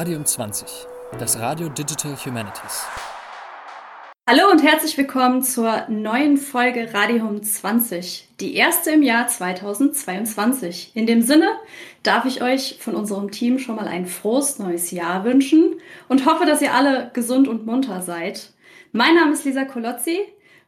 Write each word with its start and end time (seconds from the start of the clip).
Radium 0.00 0.24
20, 0.24 0.66
das 1.18 1.38
Radio 1.40 1.68
Digital 1.68 2.16
Humanities. 2.24 2.86
Hallo 4.26 4.50
und 4.50 4.62
herzlich 4.62 4.96
willkommen 4.96 5.42
zur 5.42 5.84
neuen 5.90 6.38
Folge 6.38 6.88
Radium 6.94 7.42
20, 7.42 8.26
die 8.40 8.54
erste 8.54 8.92
im 8.92 9.02
Jahr 9.02 9.28
2022. 9.28 10.92
In 10.94 11.06
dem 11.06 11.20
Sinne 11.20 11.50
darf 12.02 12.24
ich 12.24 12.42
euch 12.42 12.78
von 12.80 12.94
unserem 12.94 13.30
Team 13.30 13.58
schon 13.58 13.76
mal 13.76 13.88
ein 13.88 14.06
frohes 14.06 14.58
neues 14.58 14.90
Jahr 14.90 15.24
wünschen 15.24 15.74
und 16.08 16.24
hoffe, 16.24 16.46
dass 16.46 16.62
ihr 16.62 16.72
alle 16.72 17.10
gesund 17.12 17.46
und 17.46 17.66
munter 17.66 18.00
seid. 18.00 18.54
Mein 18.92 19.16
Name 19.16 19.34
ist 19.34 19.44
Lisa 19.44 19.66
Kolozzi 19.66 20.20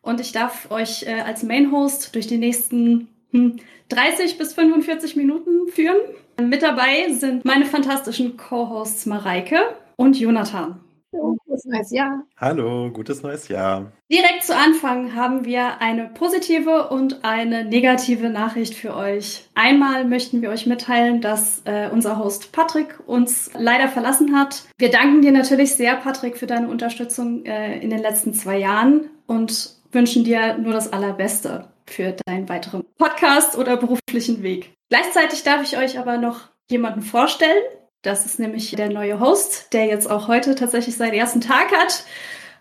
und 0.03 0.21
ich 0.21 0.33
darf 0.33 0.71
euch 0.71 1.05
äh, 1.05 1.23
als 1.23 1.43
Main 1.43 1.73
Host 1.73 2.15
durch 2.15 2.27
die 2.27 2.37
nächsten 2.37 3.09
hm, 3.31 3.61
30 3.89 4.37
bis 4.37 4.53
45 4.53 5.17
Minuten 5.17 5.69
führen. 5.69 5.97
Mit 6.41 6.63
dabei 6.63 7.13
sind 7.13 7.45
meine 7.45 7.67
fantastischen 7.67 8.37
Co-Hosts 8.37 9.07
Mareike 9.07 9.59
und 9.97 10.19
Jonathan. 10.19 10.81
Hallo, 11.13 11.37
gutes 11.45 11.65
neues 11.67 11.91
Jahr. 11.91 12.25
Hallo, 12.39 12.91
gutes 12.91 13.23
neues 13.23 13.49
Jahr. 13.49 13.93
Direkt 14.11 14.45
zu 14.45 14.57
Anfang 14.57 15.15
haben 15.15 15.45
wir 15.45 15.81
eine 15.81 16.09
positive 16.09 16.89
und 16.89 17.23
eine 17.23 17.67
negative 17.67 18.31
Nachricht 18.31 18.75
für 18.75 18.97
euch. 18.97 19.47
Einmal 19.55 20.07
möchten 20.07 20.41
wir 20.41 20.49
euch 20.49 20.67
mitteilen, 20.67 21.21
dass 21.21 21.63
äh, 21.67 21.91
unser 21.93 22.19
Host 22.19 22.53
Patrick 22.53 22.99
uns 23.07 23.51
leider 23.59 23.89
verlassen 23.89 24.35
hat. 24.35 24.65
Wir 24.79 24.91
danken 24.91 25.21
dir 25.21 25.33
natürlich 25.33 25.75
sehr, 25.75 25.97
Patrick, 25.97 26.39
für 26.39 26.47
deine 26.47 26.69
Unterstützung 26.69 27.45
äh, 27.45 27.79
in 27.81 27.91
den 27.91 28.01
letzten 28.01 28.33
zwei 28.33 28.57
Jahren 28.59 29.11
und 29.27 29.77
wünschen 29.93 30.25
dir 30.25 30.57
nur 30.57 30.73
das 30.73 30.93
Allerbeste 30.93 31.72
für 31.87 32.17
deinen 32.27 32.49
weiteren 32.49 32.85
Podcast 32.99 33.57
oder 33.57 33.77
beruflichen 33.77 34.43
Weg. 34.43 34.75
Gleichzeitig 34.91 35.43
darf 35.43 35.63
ich 35.63 35.79
euch 35.79 35.99
aber 35.99 36.19
noch 36.19 36.51
jemanden 36.71 37.03
vorstellen. 37.03 37.63
Das 38.03 38.27
ist 38.27 38.39
nämlich 38.39 38.71
der 38.73 38.91
neue 38.91 39.21
Host, 39.21 39.73
der 39.73 39.87
jetzt 39.87 40.11
auch 40.11 40.29
heute 40.29 40.55
tatsächlich 40.55 40.97
seinen 40.97 41.15
ersten 41.15 41.41
Tag 41.41 41.71
hat. 41.73 42.05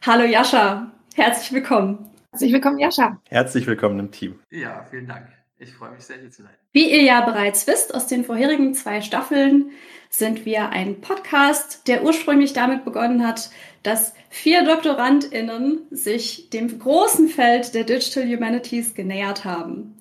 Hallo 0.05 0.23
Jascha, 0.23 0.91
herzlich 1.15 1.51
willkommen. 1.51 2.09
Herzlich 2.31 2.53
willkommen, 2.53 2.79
Jascha. 2.79 3.19
Herzlich 3.29 3.67
willkommen 3.67 3.99
im 3.99 4.11
Team. 4.11 4.39
Ja, 4.49 4.85
vielen 4.89 5.07
Dank. 5.07 5.40
Ich 5.63 5.73
freue 5.73 5.91
mich 5.91 6.03
sehr, 6.03 6.17
hier 6.19 6.31
zu 6.31 6.41
sein. 6.41 6.51
Wie 6.71 6.91
ihr 6.91 7.03
ja 7.03 7.21
bereits 7.21 7.67
wisst 7.67 7.93
aus 7.93 8.07
den 8.07 8.23
vorherigen 8.23 8.73
zwei 8.73 8.99
Staffeln, 9.01 9.69
sind 10.09 10.43
wir 10.43 10.69
ein 10.69 11.01
Podcast, 11.01 11.87
der 11.87 12.03
ursprünglich 12.03 12.53
damit 12.53 12.83
begonnen 12.83 13.25
hat, 13.25 13.51
dass 13.83 14.15
vier 14.29 14.63
DoktorandInnen 14.65 15.81
sich 15.91 16.49
dem 16.49 16.79
großen 16.79 17.27
Feld 17.27 17.75
der 17.75 17.83
Digital 17.83 18.27
Humanities 18.27 18.95
genähert 18.95 19.45
haben. 19.45 19.97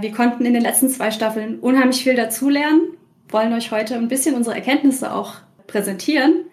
Wir 0.00 0.10
konnten 0.10 0.44
in 0.44 0.54
den 0.54 0.62
letzten 0.62 0.88
zwei 0.88 1.12
Staffeln 1.12 1.60
unheimlich 1.60 2.02
viel 2.02 2.16
dazulernen, 2.16 2.96
wollen 3.28 3.52
euch 3.52 3.70
heute 3.70 3.94
ein 3.94 4.08
bisschen 4.08 4.34
unsere 4.34 4.56
Erkenntnisse 4.56 5.14
auch 5.14 5.36
präsentieren 5.68 6.46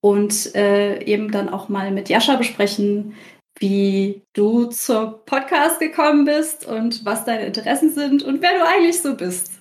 und 0.00 0.54
äh, 0.54 1.04
eben 1.04 1.30
dann 1.30 1.50
auch 1.50 1.68
mal 1.68 1.90
mit 1.90 2.08
Jascha 2.08 2.36
besprechen, 2.36 3.14
wie 3.58 4.22
du 4.32 4.66
zur 4.66 5.24
Podcast 5.24 5.80
gekommen 5.80 6.24
bist 6.24 6.66
und 6.66 7.04
was 7.04 7.24
deine 7.24 7.46
Interessen 7.46 7.92
sind 7.92 8.22
und 8.22 8.42
wer 8.42 8.58
du 8.58 8.66
eigentlich 8.66 9.00
so 9.00 9.14
bist. 9.14 9.52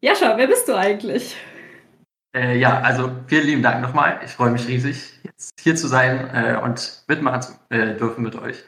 Jascha, 0.00 0.36
wer 0.36 0.46
bist 0.46 0.68
du 0.68 0.76
eigentlich? 0.76 1.36
Äh, 2.34 2.58
ja, 2.58 2.80
also 2.80 3.10
vielen 3.26 3.46
lieben 3.46 3.62
Dank 3.62 3.82
nochmal. 3.82 4.20
Ich 4.24 4.32
freue 4.32 4.50
mich 4.50 4.66
riesig, 4.66 5.20
jetzt 5.22 5.52
hier 5.60 5.76
zu 5.76 5.86
sein 5.86 6.30
äh, 6.34 6.58
und 6.62 7.04
mitmachen 7.06 7.42
zu 7.42 7.52
äh, 7.68 7.94
dürfen 7.96 8.22
mit 8.22 8.34
euch, 8.36 8.64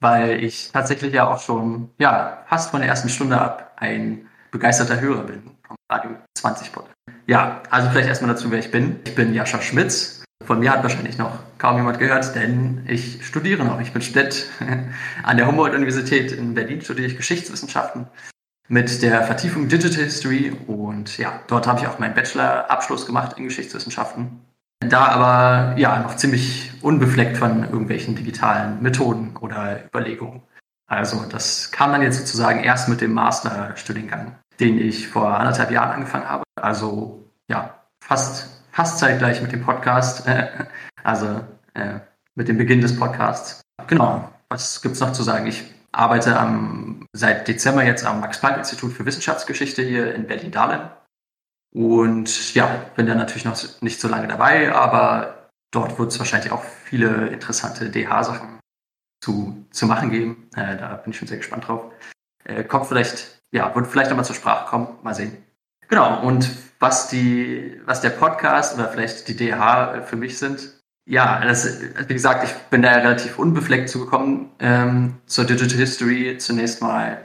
weil 0.00 0.42
ich 0.42 0.70
tatsächlich 0.72 1.12
ja 1.12 1.28
auch 1.28 1.40
schon, 1.40 1.90
ja, 1.98 2.44
fast 2.48 2.70
von 2.70 2.80
der 2.80 2.88
ersten 2.88 3.08
Stunde 3.08 3.40
ab 3.40 3.72
ein 3.76 4.28
begeisterter 4.50 5.00
Hörer 5.00 5.24
bin 5.24 5.42
vom 5.66 5.76
Radio 5.90 6.12
20 6.38 6.72
Pod. 6.72 6.86
Ja, 7.26 7.62
also 7.70 7.90
vielleicht 7.90 8.08
erstmal 8.08 8.32
dazu, 8.32 8.50
wer 8.50 8.58
ich 8.58 8.70
bin. 8.70 9.00
Ich 9.04 9.14
bin 9.14 9.34
Jascha 9.34 9.60
Schmitz. 9.60 10.17
Von 10.44 10.60
mir 10.60 10.72
hat 10.72 10.82
wahrscheinlich 10.82 11.18
noch 11.18 11.38
kaum 11.58 11.76
jemand 11.76 11.98
gehört, 11.98 12.34
denn 12.34 12.84
ich 12.86 13.26
studiere 13.26 13.64
noch. 13.64 13.80
Ich 13.80 13.92
bin 13.92 14.02
Student 14.02 14.46
an 15.22 15.36
der 15.36 15.46
Humboldt-Universität 15.46 16.32
in 16.32 16.54
Berlin, 16.54 16.80
studiere 16.80 17.08
ich 17.08 17.16
Geschichtswissenschaften 17.16 18.06
mit 18.68 19.02
der 19.02 19.24
Vertiefung 19.24 19.68
Digital 19.68 20.04
History 20.04 20.52
und 20.66 21.16
ja, 21.18 21.40
dort 21.46 21.66
habe 21.66 21.80
ich 21.80 21.86
auch 21.86 21.98
meinen 21.98 22.14
Bachelor-Abschluss 22.14 23.06
gemacht 23.06 23.38
in 23.38 23.44
Geschichtswissenschaften. 23.44 24.40
Da 24.80 25.06
aber 25.06 25.78
ja 25.78 26.00
noch 26.00 26.16
ziemlich 26.16 26.72
unbefleckt 26.82 27.36
von 27.38 27.64
irgendwelchen 27.64 28.14
digitalen 28.14 28.80
Methoden 28.82 29.36
oder 29.38 29.84
Überlegungen. 29.86 30.42
Also 30.86 31.24
das 31.28 31.70
kam 31.72 31.92
dann 31.92 32.02
jetzt 32.02 32.18
sozusagen 32.18 32.62
erst 32.62 32.88
mit 32.88 33.00
dem 33.00 33.12
Masterstudiengang, 33.12 34.36
den 34.60 34.78
ich 34.78 35.08
vor 35.08 35.38
anderthalb 35.38 35.70
Jahren 35.70 35.90
angefangen 35.90 36.28
habe. 36.28 36.44
Also 36.56 37.30
ja, 37.48 37.74
fast, 38.00 38.57
fast 38.78 39.00
zeitgleich 39.00 39.42
mit 39.42 39.50
dem 39.50 39.62
Podcast, 39.62 40.22
also 41.02 41.40
äh, 41.74 41.98
mit 42.36 42.46
dem 42.46 42.58
Beginn 42.58 42.80
des 42.80 42.96
Podcasts. 42.96 43.60
Genau, 43.88 44.32
was 44.50 44.80
gibt's 44.82 45.00
noch 45.00 45.10
zu 45.10 45.24
sagen? 45.24 45.48
Ich 45.48 45.64
arbeite 45.90 46.38
am, 46.38 47.04
seit 47.12 47.48
Dezember 47.48 47.82
jetzt 47.82 48.06
am 48.06 48.20
Max-Planck-Institut 48.20 48.92
für 48.92 49.04
Wissenschaftsgeschichte 49.04 49.82
hier 49.82 50.14
in 50.14 50.28
Berlin-Dahlem. 50.28 50.90
Und 51.74 52.54
ja, 52.54 52.66
bin 52.94 53.06
da 53.06 53.16
natürlich 53.16 53.44
noch 53.44 53.58
nicht 53.80 54.00
so 54.00 54.06
lange 54.06 54.28
dabei, 54.28 54.72
aber 54.72 55.48
dort 55.72 55.98
wird 55.98 56.12
es 56.12 56.20
wahrscheinlich 56.20 56.52
auch 56.52 56.62
viele 56.62 57.26
interessante 57.30 57.90
DH-Sachen 57.90 58.60
zu, 59.20 59.66
zu 59.72 59.86
machen 59.86 60.10
geben. 60.10 60.48
Äh, 60.54 60.76
da 60.76 60.94
bin 60.94 61.10
ich 61.10 61.18
schon 61.18 61.26
sehr 61.26 61.38
gespannt 61.38 61.66
drauf. 61.66 61.90
Äh, 62.44 62.62
kommt 62.62 62.86
vielleicht, 62.86 63.42
ja, 63.50 63.74
wird 63.74 63.88
vielleicht 63.88 64.10
nochmal 64.10 64.24
zur 64.24 64.36
Sprache 64.36 64.68
kommen. 64.68 64.86
Mal 65.02 65.16
sehen. 65.16 65.36
Genau, 65.88 66.22
und 66.22 66.48
was 66.80 67.08
die, 67.08 67.80
was 67.84 68.00
der 68.00 68.10
Podcast 68.10 68.74
oder 68.74 68.88
vielleicht 68.88 69.28
die 69.28 69.36
DH 69.36 70.02
für 70.02 70.16
mich 70.16 70.38
sind, 70.38 70.78
ja, 71.08 71.40
das, 71.40 71.80
wie 72.06 72.12
gesagt, 72.12 72.44
ich 72.44 72.54
bin 72.68 72.82
da 72.82 72.92
relativ 72.92 73.38
unbefleckt 73.38 73.88
zugekommen 73.88 74.50
ähm, 74.58 75.18
zur 75.26 75.44
Digital 75.44 75.78
History 75.78 76.36
zunächst 76.38 76.82
mal. 76.82 77.24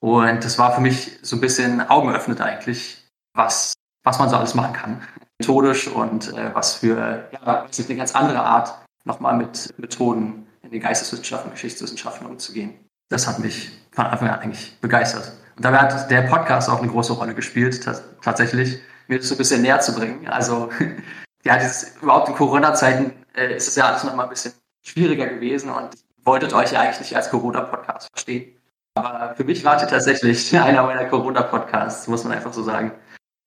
Und 0.00 0.44
das 0.44 0.56
war 0.58 0.72
für 0.72 0.80
mich 0.80 1.18
so 1.22 1.36
ein 1.36 1.40
bisschen 1.40 1.80
augenöffnet 1.80 2.40
eigentlich, 2.40 3.04
was, 3.34 3.72
was 4.04 4.20
man 4.20 4.28
so 4.28 4.36
alles 4.36 4.54
machen 4.54 4.72
kann. 4.72 5.02
Methodisch 5.40 5.88
und 5.88 6.32
äh, 6.32 6.54
was 6.54 6.76
für 6.76 7.28
ja, 7.32 7.66
eine 7.66 7.96
ganz 7.96 8.14
andere 8.14 8.40
Art, 8.40 8.72
nochmal 9.04 9.36
mit 9.36 9.74
Methoden 9.78 10.46
in 10.62 10.70
den 10.70 10.80
Geisteswissenschaften, 10.80 11.50
Geschichtswissenschaften 11.50 12.26
umzugehen. 12.26 12.74
Das 13.08 13.26
hat 13.26 13.40
mich 13.40 13.70
von 13.90 14.06
Anfang 14.06 14.28
an 14.28 14.40
eigentlich 14.40 14.78
begeistert. 14.80 15.32
Und 15.56 15.64
dabei 15.64 15.78
hat 15.78 16.10
der 16.10 16.22
Podcast 16.22 16.68
auch 16.68 16.80
eine 16.80 16.90
große 16.90 17.14
Rolle 17.14 17.34
gespielt, 17.34 17.82
tatsächlich, 18.22 18.80
mir 19.08 19.18
das 19.18 19.28
so 19.28 19.34
ein 19.34 19.38
bisschen 19.38 19.62
näher 19.62 19.80
zu 19.80 19.94
bringen. 19.94 20.28
Also 20.28 20.70
ja, 21.44 21.56
dieses, 21.56 21.96
überhaupt 22.02 22.28
in 22.28 22.34
Corona-Zeiten 22.34 23.12
äh, 23.34 23.56
ist 23.56 23.68
es 23.68 23.76
ja 23.76 23.86
alles 23.86 24.04
noch 24.04 24.14
mal 24.14 24.24
ein 24.24 24.30
bisschen 24.30 24.52
schwieriger 24.84 25.26
gewesen 25.26 25.70
und 25.70 25.90
wolltet 26.22 26.52
euch 26.52 26.72
ja 26.72 26.80
eigentlich 26.80 27.00
nicht 27.00 27.16
als 27.16 27.30
Corona-Podcast 27.30 28.08
verstehen. 28.12 28.52
Aber 28.94 29.34
für 29.34 29.44
mich 29.44 29.64
war 29.64 29.78
tatsächlich 29.78 30.58
einer 30.58 30.82
meiner 30.82 31.06
Corona-Podcasts, 31.06 32.06
muss 32.08 32.24
man 32.24 32.34
einfach 32.34 32.52
so 32.52 32.62
sagen. 32.62 32.92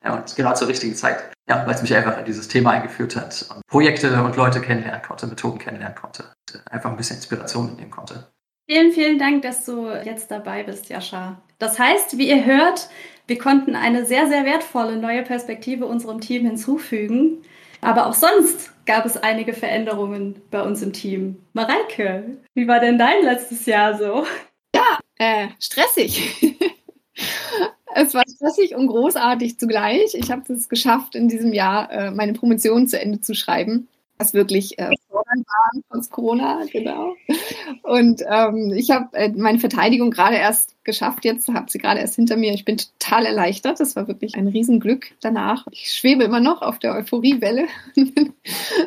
Ja, 0.04 0.16
und 0.16 0.34
genau 0.36 0.54
zur 0.54 0.70
richtigen 0.70 0.96
Zeit. 0.96 1.32
Ja, 1.50 1.66
weil 1.66 1.76
es 1.76 1.82
mich 1.82 1.94
einfach 1.94 2.18
in 2.18 2.26
dieses 2.26 2.48
Thema 2.48 2.72
eingeführt 2.72 3.16
hat 3.16 3.46
und 3.54 3.66
Projekte 3.68 4.24
und 4.24 4.36
Leute 4.36 4.62
kennenlernen 4.62 5.02
konnte, 5.02 5.28
Methoden 5.28 5.60
kennenlernen 5.60 5.98
konnte. 5.98 6.32
Einfach 6.70 6.90
ein 6.90 6.96
bisschen 6.96 7.18
Inspiration 7.18 7.66
mitnehmen 7.68 7.92
konnte. 7.92 8.32
Vielen, 8.70 8.92
vielen 8.94 9.20
Dank, 9.20 9.42
dass 9.42 9.66
du 9.66 9.90
jetzt 9.90 10.32
dabei 10.32 10.64
bist, 10.64 10.90
Jascha. 10.90 11.42
Das 11.60 11.78
heißt, 11.78 12.18
wie 12.18 12.30
ihr 12.30 12.46
hört, 12.46 12.90
wir 13.28 13.38
konnten 13.38 13.76
eine 13.76 14.06
sehr, 14.06 14.28
sehr 14.28 14.46
wertvolle 14.46 14.98
neue 14.98 15.24
Perspektive 15.24 15.86
unserem 15.86 16.20
Team 16.20 16.46
hinzufügen. 16.46 17.44
Aber 17.82 18.08
auch 18.08 18.14
sonst 18.14 18.74
gab 18.86 19.06
es 19.06 19.18
einige 19.18 19.54
Veränderungen 19.54 20.42
bei 20.52 20.62
uns 20.62 20.82
im 20.82 20.92
Team. 20.92 21.38
Mareike, 21.54 22.38
wie 22.56 22.68
war 22.68 22.80
denn 22.80 22.98
dein 22.98 23.24
letztes 23.24 23.66
Jahr 23.66 23.98
so? 23.98 24.26
Ja, 24.76 25.00
äh, 25.18 25.50
stressig. 25.60 26.58
es 27.96 28.14
war 28.14 28.24
stressig 28.28 28.76
und 28.76 28.88
großartig 28.88 29.60
zugleich. 29.60 30.16
Ich 30.16 30.32
habe 30.32 30.52
es 30.52 30.68
geschafft, 30.68 31.16
in 31.16 31.28
diesem 31.28 31.54
Jahr 31.54 31.92
äh, 31.92 32.12
meine 32.12 32.34
Promotion 32.34 32.88
zu 32.88 33.00
Ende 33.00 33.22
zu 33.22 33.34
schreiben 33.34 33.88
was 34.20 34.34
wirklich 34.34 34.78
äh, 34.78 34.92
fordernd 35.20 35.46
war 35.48 35.82
trotz 35.92 36.10
Corona, 36.10 36.66
genau. 36.72 37.16
Und 37.84 38.22
ähm, 38.30 38.74
ich 38.76 38.92
habe 38.92 39.16
äh, 39.18 39.30
meine 39.30 39.60
Verteidigung 39.60 40.12
gerade 40.12 40.38
erst 40.38 40.76
geschafft, 40.84 41.26
jetzt 41.26 41.48
habe 41.50 41.70
sie 41.70 41.78
gerade 41.78 42.00
erst 42.00 42.16
hinter 42.16 42.38
mir. 42.38 42.54
Ich 42.54 42.66
bin 42.66 42.78
total 42.78 43.26
erleichtert. 43.26 43.80
Das 43.80 43.96
war 43.96 44.08
wirklich 44.08 44.36
ein 44.36 44.48
Riesenglück 44.48 45.12
danach. 45.22 45.68
Ich 45.72 45.94
schwebe 45.94 46.24
immer 46.24 46.40
noch 46.40 46.62
auf 46.62 46.80
der 46.80 46.96
Euphoriewelle 46.96 47.68
und 47.98 48.16
bin 48.16 48.34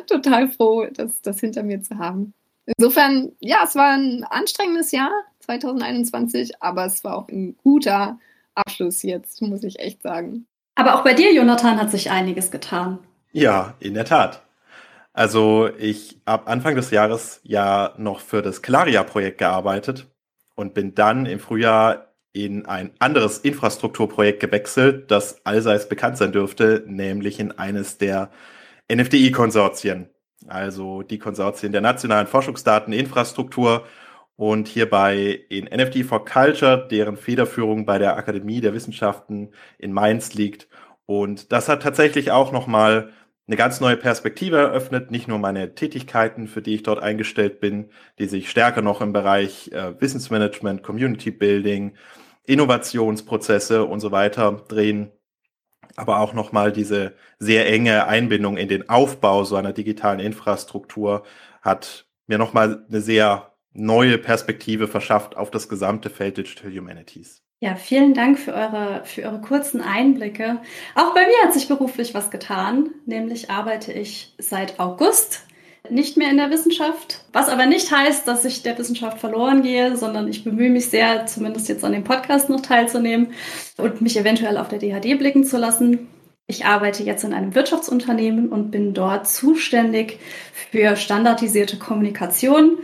total 0.07 0.49
froh, 0.49 0.85
das, 0.91 1.21
das 1.21 1.39
hinter 1.39 1.63
mir 1.63 1.81
zu 1.81 1.97
haben. 1.97 2.33
Insofern, 2.65 3.33
ja, 3.39 3.57
es 3.63 3.75
war 3.75 3.91
ein 3.91 4.23
anstrengendes 4.23 4.91
Jahr 4.91 5.11
2021, 5.39 6.61
aber 6.61 6.85
es 6.85 7.03
war 7.03 7.17
auch 7.17 7.27
ein 7.27 7.57
guter 7.57 8.19
Abschluss 8.55 9.03
jetzt, 9.03 9.41
muss 9.41 9.63
ich 9.63 9.79
echt 9.79 10.01
sagen. 10.01 10.45
Aber 10.75 10.95
auch 10.95 11.03
bei 11.03 11.13
dir, 11.13 11.33
Jonathan, 11.33 11.79
hat 11.79 11.91
sich 11.91 12.09
einiges 12.09 12.51
getan. 12.51 12.99
Ja, 13.31 13.75
in 13.79 13.93
der 13.93 14.05
Tat. 14.05 14.42
Also 15.13 15.69
ich 15.77 16.19
habe 16.25 16.47
Anfang 16.47 16.75
des 16.75 16.89
Jahres 16.89 17.39
ja 17.43 17.93
noch 17.97 18.19
für 18.19 18.41
das 18.41 18.63
Claria-Projekt 18.63 19.37
gearbeitet 19.37 20.07
und 20.55 20.73
bin 20.73 20.95
dann 20.95 21.27
im 21.27 21.39
Frühjahr 21.39 22.13
in 22.33 22.65
ein 22.65 22.91
anderes 22.97 23.37
Infrastrukturprojekt 23.37 24.39
gewechselt, 24.39 25.11
das 25.11 25.45
allseits 25.45 25.87
bekannt 25.87 26.17
sein 26.17 26.31
dürfte, 26.31 26.83
nämlich 26.87 27.39
in 27.39 27.51
eines 27.51 27.99
der 27.99 28.31
NFDI-Konsortien, 28.91 30.09
also 30.47 31.03
die 31.03 31.19
Konsortien 31.19 31.71
der 31.71 31.81
nationalen 31.81 32.25
Forschungsdateninfrastruktur 32.25 33.85
und 34.35 34.67
hierbei 34.67 35.41
in 35.49 35.65
NFT 35.65 36.05
for 36.05 36.25
Culture, 36.25 36.87
deren 36.89 37.17
Federführung 37.17 37.85
bei 37.85 37.99
der 37.99 38.17
Akademie 38.17 38.61
der 38.61 38.73
Wissenschaften 38.73 39.51
in 39.77 39.93
Mainz 39.93 40.33
liegt. 40.33 40.67
Und 41.05 41.51
das 41.51 41.69
hat 41.69 41.83
tatsächlich 41.83 42.31
auch 42.31 42.51
nochmal 42.51 43.11
eine 43.47 43.57
ganz 43.57 43.81
neue 43.81 43.97
Perspektive 43.97 44.57
eröffnet, 44.57 45.11
nicht 45.11 45.27
nur 45.27 45.37
meine 45.37 45.75
Tätigkeiten, 45.75 46.47
für 46.47 46.61
die 46.61 46.75
ich 46.75 46.83
dort 46.83 47.01
eingestellt 47.03 47.59
bin, 47.59 47.89
die 48.17 48.27
sich 48.27 48.49
stärker 48.49 48.81
noch 48.81 49.01
im 49.01 49.11
Bereich 49.11 49.71
äh, 49.73 49.99
Wissensmanagement, 49.99 50.81
Community 50.81 51.31
Building, 51.31 51.95
Innovationsprozesse 52.45 53.83
und 53.83 53.99
so 53.99 54.11
weiter 54.11 54.63
drehen, 54.67 55.11
aber 55.95 56.19
auch 56.19 56.33
nochmal 56.33 56.71
diese 56.71 57.15
sehr 57.37 57.67
enge 57.67 58.07
Einbindung 58.07 58.57
in 58.57 58.69
den 58.69 58.89
Aufbau 58.89 59.43
so 59.43 59.55
einer 59.55 59.73
digitalen 59.73 60.19
Infrastruktur 60.19 61.23
hat 61.61 62.07
mir 62.27 62.37
nochmal 62.37 62.85
eine 62.87 63.01
sehr 63.01 63.53
neue 63.73 64.17
Perspektive 64.17 64.87
verschafft 64.87 65.35
auf 65.35 65.51
das 65.51 65.67
gesamte 65.67 66.09
Feld 66.09 66.37
Digital 66.37 66.71
Humanities. 66.71 67.42
Ja, 67.63 67.75
vielen 67.75 68.13
Dank 68.13 68.39
für 68.39 68.53
eure, 68.53 69.03
für 69.05 69.23
eure 69.23 69.39
kurzen 69.39 69.79
Einblicke. 69.79 70.59
Auch 70.95 71.13
bei 71.13 71.25
mir 71.25 71.45
hat 71.45 71.53
sich 71.53 71.69
beruflich 71.69 72.13
was 72.13 72.29
getan, 72.29 72.89
nämlich 73.05 73.49
arbeite 73.49 73.93
ich 73.93 74.35
seit 74.37 74.81
August 74.81 75.45
nicht 75.89 76.17
mehr 76.17 76.29
in 76.29 76.35
der 76.35 76.49
Wissenschaft, 76.49 77.23
was 77.31 77.47
aber 77.47 77.65
nicht 77.65 77.89
heißt, 77.89 78.27
dass 78.27 78.43
ich 78.43 78.63
der 78.63 78.77
Wissenschaft 78.77 79.17
verloren 79.17 79.61
gehe, 79.61 79.95
sondern 79.95 80.27
ich 80.27 80.43
bemühe 80.43 80.69
mich 80.69 80.89
sehr, 80.89 81.25
zumindest 81.25 81.69
jetzt 81.69 81.85
an 81.85 81.93
dem 81.93 82.03
Podcast 82.03 82.49
noch 82.49 82.59
teilzunehmen 82.59 83.31
und 83.77 84.01
mich 84.01 84.19
eventuell 84.19 84.57
auf 84.57 84.67
der 84.67 84.79
DHD 84.79 85.17
blicken 85.17 85.45
zu 85.45 85.57
lassen. 85.57 86.09
Ich 86.47 86.65
arbeite 86.65 87.03
jetzt 87.03 87.23
in 87.23 87.33
einem 87.33 87.55
Wirtschaftsunternehmen 87.55 88.49
und 88.49 88.71
bin 88.71 88.93
dort 88.93 89.25
zuständig 89.25 90.19
für 90.69 90.97
standardisierte 90.97 91.77
Kommunikation 91.77 92.79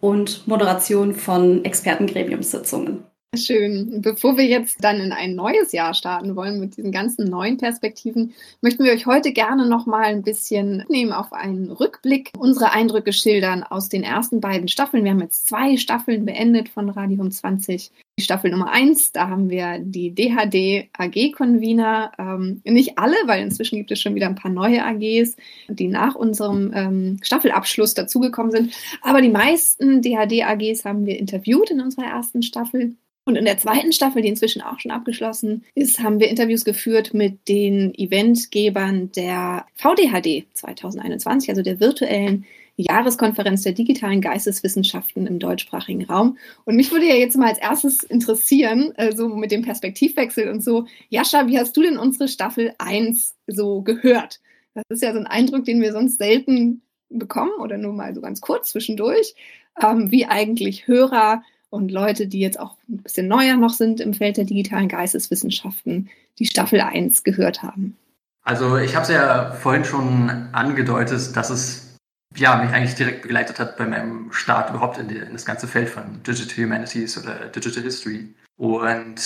und 0.00 0.48
Moderation 0.48 1.12
von 1.12 1.66
Expertengremiumssitzungen. 1.66 3.11
Schön. 3.34 4.02
Bevor 4.02 4.36
wir 4.36 4.44
jetzt 4.44 4.84
dann 4.84 5.00
in 5.00 5.10
ein 5.10 5.34
neues 5.34 5.72
Jahr 5.72 5.94
starten 5.94 6.36
wollen 6.36 6.60
mit 6.60 6.76
diesen 6.76 6.92
ganzen 6.92 7.30
neuen 7.30 7.56
Perspektiven, 7.56 8.34
möchten 8.60 8.84
wir 8.84 8.92
euch 8.92 9.06
heute 9.06 9.32
gerne 9.32 9.66
noch 9.66 9.86
mal 9.86 10.04
ein 10.04 10.22
bisschen 10.22 10.76
mitnehmen 10.76 11.12
auf 11.12 11.32
einen 11.32 11.70
Rückblick, 11.70 12.30
unsere 12.36 12.72
Eindrücke 12.72 13.14
schildern 13.14 13.62
aus 13.62 13.88
den 13.88 14.02
ersten 14.02 14.42
beiden 14.42 14.68
Staffeln. 14.68 15.04
Wir 15.04 15.12
haben 15.12 15.22
jetzt 15.22 15.46
zwei 15.48 15.78
Staffeln 15.78 16.26
beendet 16.26 16.68
von 16.68 16.90
Radium 16.90 17.30
20. 17.30 17.90
Die 18.18 18.22
Staffel 18.22 18.50
Nummer 18.50 18.70
eins, 18.70 19.12
da 19.12 19.30
haben 19.30 19.48
wir 19.48 19.78
die 19.78 20.14
DHD 20.14 20.90
AG-Convener, 20.92 22.12
ähm, 22.18 22.60
nicht 22.64 22.98
alle, 22.98 23.16
weil 23.24 23.42
inzwischen 23.42 23.78
gibt 23.78 23.92
es 23.92 24.00
schon 24.02 24.14
wieder 24.14 24.26
ein 24.26 24.34
paar 24.34 24.50
neue 24.50 24.84
AGs, 24.84 25.36
die 25.68 25.88
nach 25.88 26.16
unserem 26.16 26.70
ähm, 26.74 27.16
Staffelabschluss 27.22 27.94
dazugekommen 27.94 28.52
sind. 28.52 28.74
Aber 29.00 29.22
die 29.22 29.30
meisten 29.30 30.02
DHD-AGs 30.02 30.84
haben 30.84 31.06
wir 31.06 31.18
interviewt 31.18 31.70
in 31.70 31.80
unserer 31.80 32.04
ersten 32.04 32.42
Staffel. 32.42 32.94
Und 33.24 33.36
in 33.36 33.44
der 33.44 33.58
zweiten 33.58 33.92
Staffel, 33.92 34.22
die 34.22 34.28
inzwischen 34.28 34.62
auch 34.62 34.80
schon 34.80 34.90
abgeschlossen 34.90 35.64
ist, 35.74 36.00
haben 36.00 36.18
wir 36.18 36.28
Interviews 36.28 36.64
geführt 36.64 37.14
mit 37.14 37.48
den 37.48 37.94
Eventgebern 37.94 39.12
der 39.12 39.66
VDHD 39.76 40.46
2021, 40.54 41.48
also 41.50 41.62
der 41.62 41.78
virtuellen 41.78 42.44
Jahreskonferenz 42.76 43.62
der 43.62 43.72
digitalen 43.72 44.20
Geisteswissenschaften 44.20 45.26
im 45.26 45.38
deutschsprachigen 45.38 46.04
Raum. 46.04 46.38
Und 46.64 46.76
mich 46.76 46.90
würde 46.90 47.06
ja 47.06 47.14
jetzt 47.14 47.36
mal 47.36 47.48
als 47.48 47.58
erstes 47.58 48.02
interessieren, 48.02 48.92
äh, 48.96 49.14
so 49.14 49.28
mit 49.28 49.52
dem 49.52 49.62
Perspektivwechsel 49.62 50.48
und 50.48 50.62
so, 50.62 50.86
Jascha, 51.08 51.46
wie 51.46 51.58
hast 51.58 51.76
du 51.76 51.82
denn 51.82 51.98
unsere 51.98 52.28
Staffel 52.28 52.74
1 52.78 53.36
so 53.46 53.82
gehört? 53.82 54.40
Das 54.74 54.84
ist 54.88 55.02
ja 55.02 55.12
so 55.12 55.18
ein 55.18 55.26
Eindruck, 55.26 55.64
den 55.64 55.80
wir 55.80 55.92
sonst 55.92 56.18
selten 56.18 56.82
bekommen 57.08 57.52
oder 57.60 57.76
nur 57.76 57.92
mal 57.92 58.14
so 58.14 58.20
ganz 58.20 58.40
kurz 58.40 58.70
zwischendurch, 58.70 59.34
ähm, 59.80 60.10
wie 60.10 60.26
eigentlich 60.26 60.86
Hörer 60.86 61.42
und 61.72 61.90
Leute, 61.90 62.26
die 62.26 62.40
jetzt 62.40 62.60
auch 62.60 62.76
ein 62.88 62.98
bisschen 62.98 63.28
neuer 63.28 63.56
noch 63.56 63.72
sind 63.72 64.00
im 64.00 64.12
Feld 64.12 64.36
der 64.36 64.44
digitalen 64.44 64.88
Geisteswissenschaften, 64.88 66.10
die 66.38 66.44
Staffel 66.44 66.80
1 66.82 67.24
gehört 67.24 67.62
haben. 67.62 67.96
Also 68.44 68.76
ich 68.76 68.94
habe 68.94 69.04
es 69.04 69.10
ja 69.10 69.52
vorhin 69.52 69.84
schon 69.84 70.48
angedeutet, 70.52 71.34
dass 71.34 71.48
es 71.48 71.96
ja, 72.36 72.56
mich 72.56 72.72
eigentlich 72.72 72.94
direkt 72.94 73.22
begleitet 73.22 73.58
hat 73.58 73.76
bei 73.76 73.86
meinem 73.86 74.32
Start 74.32 74.70
überhaupt 74.70 74.98
in, 74.98 75.08
die, 75.08 75.16
in 75.16 75.32
das 75.32 75.46
ganze 75.46 75.66
Feld 75.66 75.88
von 75.88 76.22
Digital 76.22 76.64
Humanities 76.64 77.16
oder 77.16 77.48
Digital 77.48 77.82
History. 77.82 78.34
Und 78.58 79.20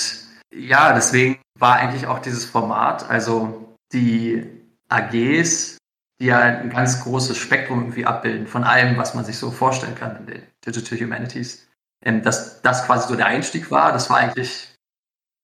ja, 0.54 0.92
deswegen 0.92 1.38
war 1.58 1.76
eigentlich 1.76 2.06
auch 2.06 2.20
dieses 2.20 2.44
Format, 2.44 3.08
also 3.08 3.74
die 3.92 4.44
AGs, 4.88 5.78
die 6.20 6.26
ja 6.26 6.38
ein 6.38 6.70
ganz 6.70 7.02
großes 7.02 7.36
Spektrum 7.36 7.80
irgendwie 7.80 8.06
abbilden 8.06 8.46
von 8.46 8.64
allem, 8.64 8.96
was 8.96 9.14
man 9.14 9.24
sich 9.24 9.36
so 9.36 9.50
vorstellen 9.50 9.94
kann 9.96 10.16
in 10.16 10.26
den 10.26 10.42
Digital 10.64 10.98
Humanities, 10.98 11.65
ähm, 12.06 12.22
dass 12.22 12.62
das 12.62 12.86
quasi 12.86 13.08
so 13.08 13.16
der 13.16 13.26
Einstieg 13.26 13.70
war. 13.72 13.92
Das 13.92 14.08
war 14.08 14.18
eigentlich 14.18 14.72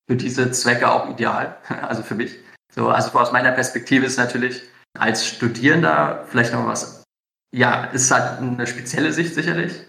für 0.09 0.17
diese 0.17 0.53
Zwecke 0.53 0.91
auch 0.91 1.11
ideal, 1.11 1.57
also 1.83 2.03
für 2.03 2.15
mich. 2.15 2.39
So, 2.73 2.89
also 2.89 3.19
aus 3.19 3.33
meiner 3.33 3.51
Perspektive 3.51 4.07
ist 4.07 4.17
natürlich 4.17 4.63
als 4.97 5.27
Studierender 5.27 6.25
vielleicht 6.29 6.53
noch 6.53 6.67
was, 6.67 7.03
ja, 7.55 7.85
ist 7.87 8.11
halt 8.11 8.41
eine 8.41 8.67
spezielle 8.67 9.13
Sicht 9.13 9.35
sicherlich, 9.35 9.85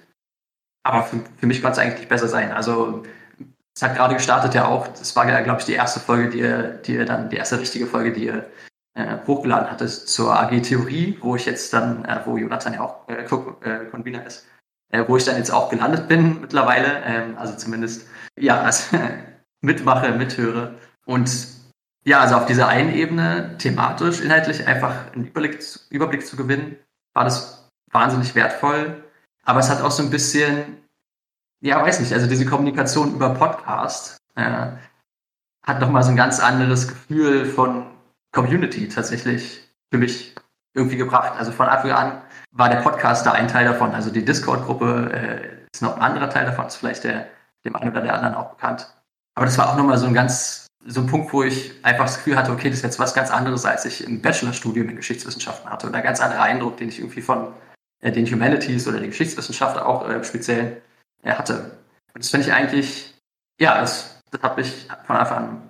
aber 0.83 1.03
für, 1.03 1.21
für 1.37 1.45
mich 1.45 1.61
kann 1.61 1.71
es 1.73 1.77
eigentlich 1.77 2.09
besser 2.09 2.27
sein. 2.27 2.51
Also 2.51 3.03
es 3.75 3.83
hat 3.83 3.95
gerade 3.95 4.15
gestartet 4.15 4.53
ja 4.53 4.65
auch, 4.65 4.87
das 4.87 5.15
war 5.15 5.29
ja, 5.29 5.41
glaube 5.41 5.59
ich, 5.59 5.65
die 5.65 5.73
erste 5.73 5.99
Folge, 5.99 6.29
die 6.29 6.39
ihr, 6.39 6.63
die 6.85 6.95
ihr 6.95 7.05
dann, 7.05 7.29
die 7.29 7.37
erste 7.37 7.59
richtige 7.59 7.85
Folge, 7.85 8.11
die 8.11 8.25
ihr 8.25 8.49
äh, 8.95 9.17
hochgeladen 9.27 9.69
hattet 9.69 9.91
zur 9.91 10.37
AG 10.37 10.59
Theorie, 10.61 11.17
wo 11.21 11.35
ich 11.35 11.45
jetzt 11.45 11.71
dann, 11.71 12.03
äh, 12.05 12.21
wo 12.25 12.37
Jonathan 12.37 12.73
ja 12.73 12.81
auch 12.81 13.07
äh, 13.07 13.23
Convener 13.25 14.25
ist 14.25 14.47
äh, 14.93 15.03
wo 15.07 15.17
ich 15.17 15.25
dann 15.25 15.37
jetzt 15.37 15.51
auch 15.51 15.69
gelandet 15.69 16.07
bin 16.07 16.39
mittlerweile. 16.39 17.01
Ähm, 17.03 17.37
also 17.37 17.55
zumindest, 17.57 18.07
ja, 18.39 18.61
als 18.61 18.89
mitmache, 19.61 20.11
mithöre. 20.11 20.75
Und 21.05 21.47
ja, 22.05 22.19
also 22.19 22.35
auf 22.35 22.45
dieser 22.45 22.67
einen 22.67 22.93
Ebene, 22.93 23.57
thematisch, 23.57 24.21
inhaltlich 24.21 24.67
einfach 24.67 25.11
einen 25.13 25.25
Überblick, 25.27 25.59
Überblick 25.89 26.25
zu 26.25 26.35
gewinnen, 26.35 26.77
war 27.13 27.23
das 27.23 27.67
wahnsinnig 27.91 28.35
wertvoll. 28.35 29.03
Aber 29.43 29.59
es 29.59 29.69
hat 29.69 29.81
auch 29.81 29.91
so 29.91 30.03
ein 30.03 30.09
bisschen, 30.09 30.77
ja, 31.61 31.81
weiß 31.81 31.99
nicht, 31.99 32.13
also 32.13 32.27
diese 32.27 32.45
Kommunikation 32.45 33.15
über 33.15 33.31
Podcast 33.31 34.17
äh, 34.35 34.67
hat 35.65 35.79
nochmal 35.79 36.03
so 36.03 36.09
ein 36.09 36.17
ganz 36.17 36.39
anderes 36.39 36.87
Gefühl 36.87 37.45
von 37.45 37.87
Community 38.31 38.89
tatsächlich 38.89 39.67
für 39.91 39.97
mich 39.97 40.35
irgendwie 40.75 40.97
gebracht. 40.97 41.33
Also 41.37 41.51
von 41.51 41.67
Anfang 41.67 41.91
an 41.91 42.21
war 42.53 42.69
der 42.69 42.77
Podcast 42.77 43.25
da 43.25 43.33
ein 43.33 43.47
Teil 43.47 43.65
davon. 43.65 43.93
Also 43.93 44.09
die 44.11 44.23
Discord-Gruppe 44.23 45.11
äh, 45.11 45.65
ist 45.73 45.81
noch 45.81 45.95
ein 45.95 46.01
anderer 46.01 46.29
Teil 46.29 46.45
davon, 46.45 46.67
ist 46.67 46.77
vielleicht 46.77 47.03
der, 47.03 47.27
dem 47.65 47.75
einen 47.75 47.91
oder 47.91 48.01
der 48.01 48.13
anderen 48.13 48.35
auch 48.35 48.51
bekannt. 48.51 48.87
Aber 49.35 49.45
das 49.45 49.57
war 49.57 49.71
auch 49.71 49.75
nochmal 49.75 49.97
so 49.97 50.05
ein 50.05 50.13
ganz, 50.13 50.67
so 50.85 51.01
ein 51.01 51.07
Punkt, 51.07 51.33
wo 51.33 51.43
ich 51.43 51.73
einfach 51.83 52.05
das 52.05 52.17
Gefühl 52.17 52.37
hatte, 52.37 52.51
okay, 52.51 52.69
das 52.69 52.77
ist 52.79 52.83
jetzt 52.83 52.99
was 52.99 53.15
ganz 53.15 53.31
anderes, 53.31 53.65
als 53.65 53.85
ich 53.85 54.05
im 54.05 54.21
Bachelorstudium 54.21 54.89
in 54.89 54.95
Geschichtswissenschaften 54.95 55.69
hatte. 55.69 55.87
Und 55.87 55.95
ein 55.95 56.03
ganz 56.03 56.21
anderer 56.21 56.43
Eindruck, 56.43 56.77
den 56.77 56.89
ich 56.89 56.99
irgendwie 56.99 57.21
von 57.21 57.47
äh, 58.01 58.11
den 58.11 58.27
Humanities 58.27 58.87
oder 58.87 58.99
den 58.99 59.09
Geschichtswissenschaften 59.09 59.81
auch 59.81 60.07
äh, 60.07 60.23
speziell 60.23 60.81
äh, 61.23 61.31
hatte. 61.31 61.77
Und 62.13 62.23
das 62.23 62.29
finde 62.29 62.47
ich 62.47 62.53
eigentlich, 62.53 63.15
ja, 63.59 63.79
das, 63.79 64.21
das 64.29 64.43
hat 64.43 64.57
mich 64.57 64.87
von 65.05 65.15
Anfang 65.15 65.37
an 65.37 65.61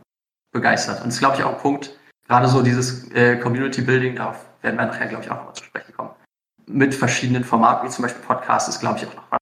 begeistert. 0.52 0.98
Und 0.98 1.08
das 1.08 1.16
ist, 1.16 1.20
glaube 1.20 1.38
ich, 1.38 1.44
auch 1.46 1.54
ein 1.54 1.62
Punkt, 1.62 1.98
gerade 2.28 2.50
so 2.50 2.62
dieses 2.62 3.10
äh, 3.12 3.38
Community 3.38 3.82
Building, 3.82 4.18
darauf 4.18 4.46
werden 4.62 4.78
wir 4.78 4.86
nachher, 4.86 5.08
glaube 5.08 5.24
ich, 5.24 5.32
auch 5.32 5.38
nochmal 5.38 5.54
zu 5.54 5.64
sprechen 5.64 5.94
kommen 5.94 6.13
mit 6.68 6.96
verschiedenen 6.96 7.44
Formaten, 7.44 7.88
wie 7.88 7.92
zum 7.92 8.04
Beispiel 8.04 8.24
Podcast, 8.24 8.70
ist, 8.70 8.80
glaube 8.80 9.00
ich, 9.00 9.08
auch 9.08 9.16
noch 9.16 9.32
was, 9.32 9.40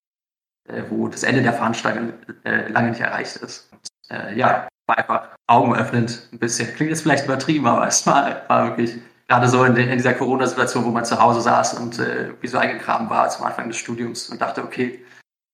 äh, 0.70 0.84
wo 0.90 1.08
das 1.08 1.24
Ende 1.24 1.42
der 1.42 1.54
Veranstaltung 1.54 2.13
äh, 2.44 2.68
lange 2.70 2.90
nicht 2.90 3.01
erreicht 3.01 3.38
ist. 3.38 3.70
Und, 3.72 3.90
äh, 4.10 4.36
ja, 4.38 4.68
war 4.88 4.98
einfach 4.98 5.30
augenöffnend 5.48 6.30
ein 6.32 6.40
bisschen. 6.40 6.74
Klingt 6.75 6.90
jetzt 6.92 7.01
vielleicht 7.01 7.25
übertrieben, 7.25 7.68
aber 7.68 7.88
es 7.88 8.06
war, 8.06 8.42
war 8.48 8.68
wirklich 8.70 9.00
gerade 9.28 9.48
so 9.48 9.63
in, 9.63 9.75
in 9.75 9.98
dieser 9.98 10.13
Corona-Situation, 10.13 10.84
wo 10.86 10.90
man 10.90 11.06
zu 11.06 11.22
Hause 11.22 11.42
saß 11.42 11.75
und 11.80 12.00
äh, 12.00 12.34
wie 12.42 12.48
so 12.48 12.58
eingegraben 12.58 13.10
war 13.10 13.30
zum 13.30 13.46
Anfang 13.46 13.70
des 13.70 13.78
Studiums 13.78 14.30
und 14.30 14.42
dachte, 14.42 14.63
okay, 14.63 15.04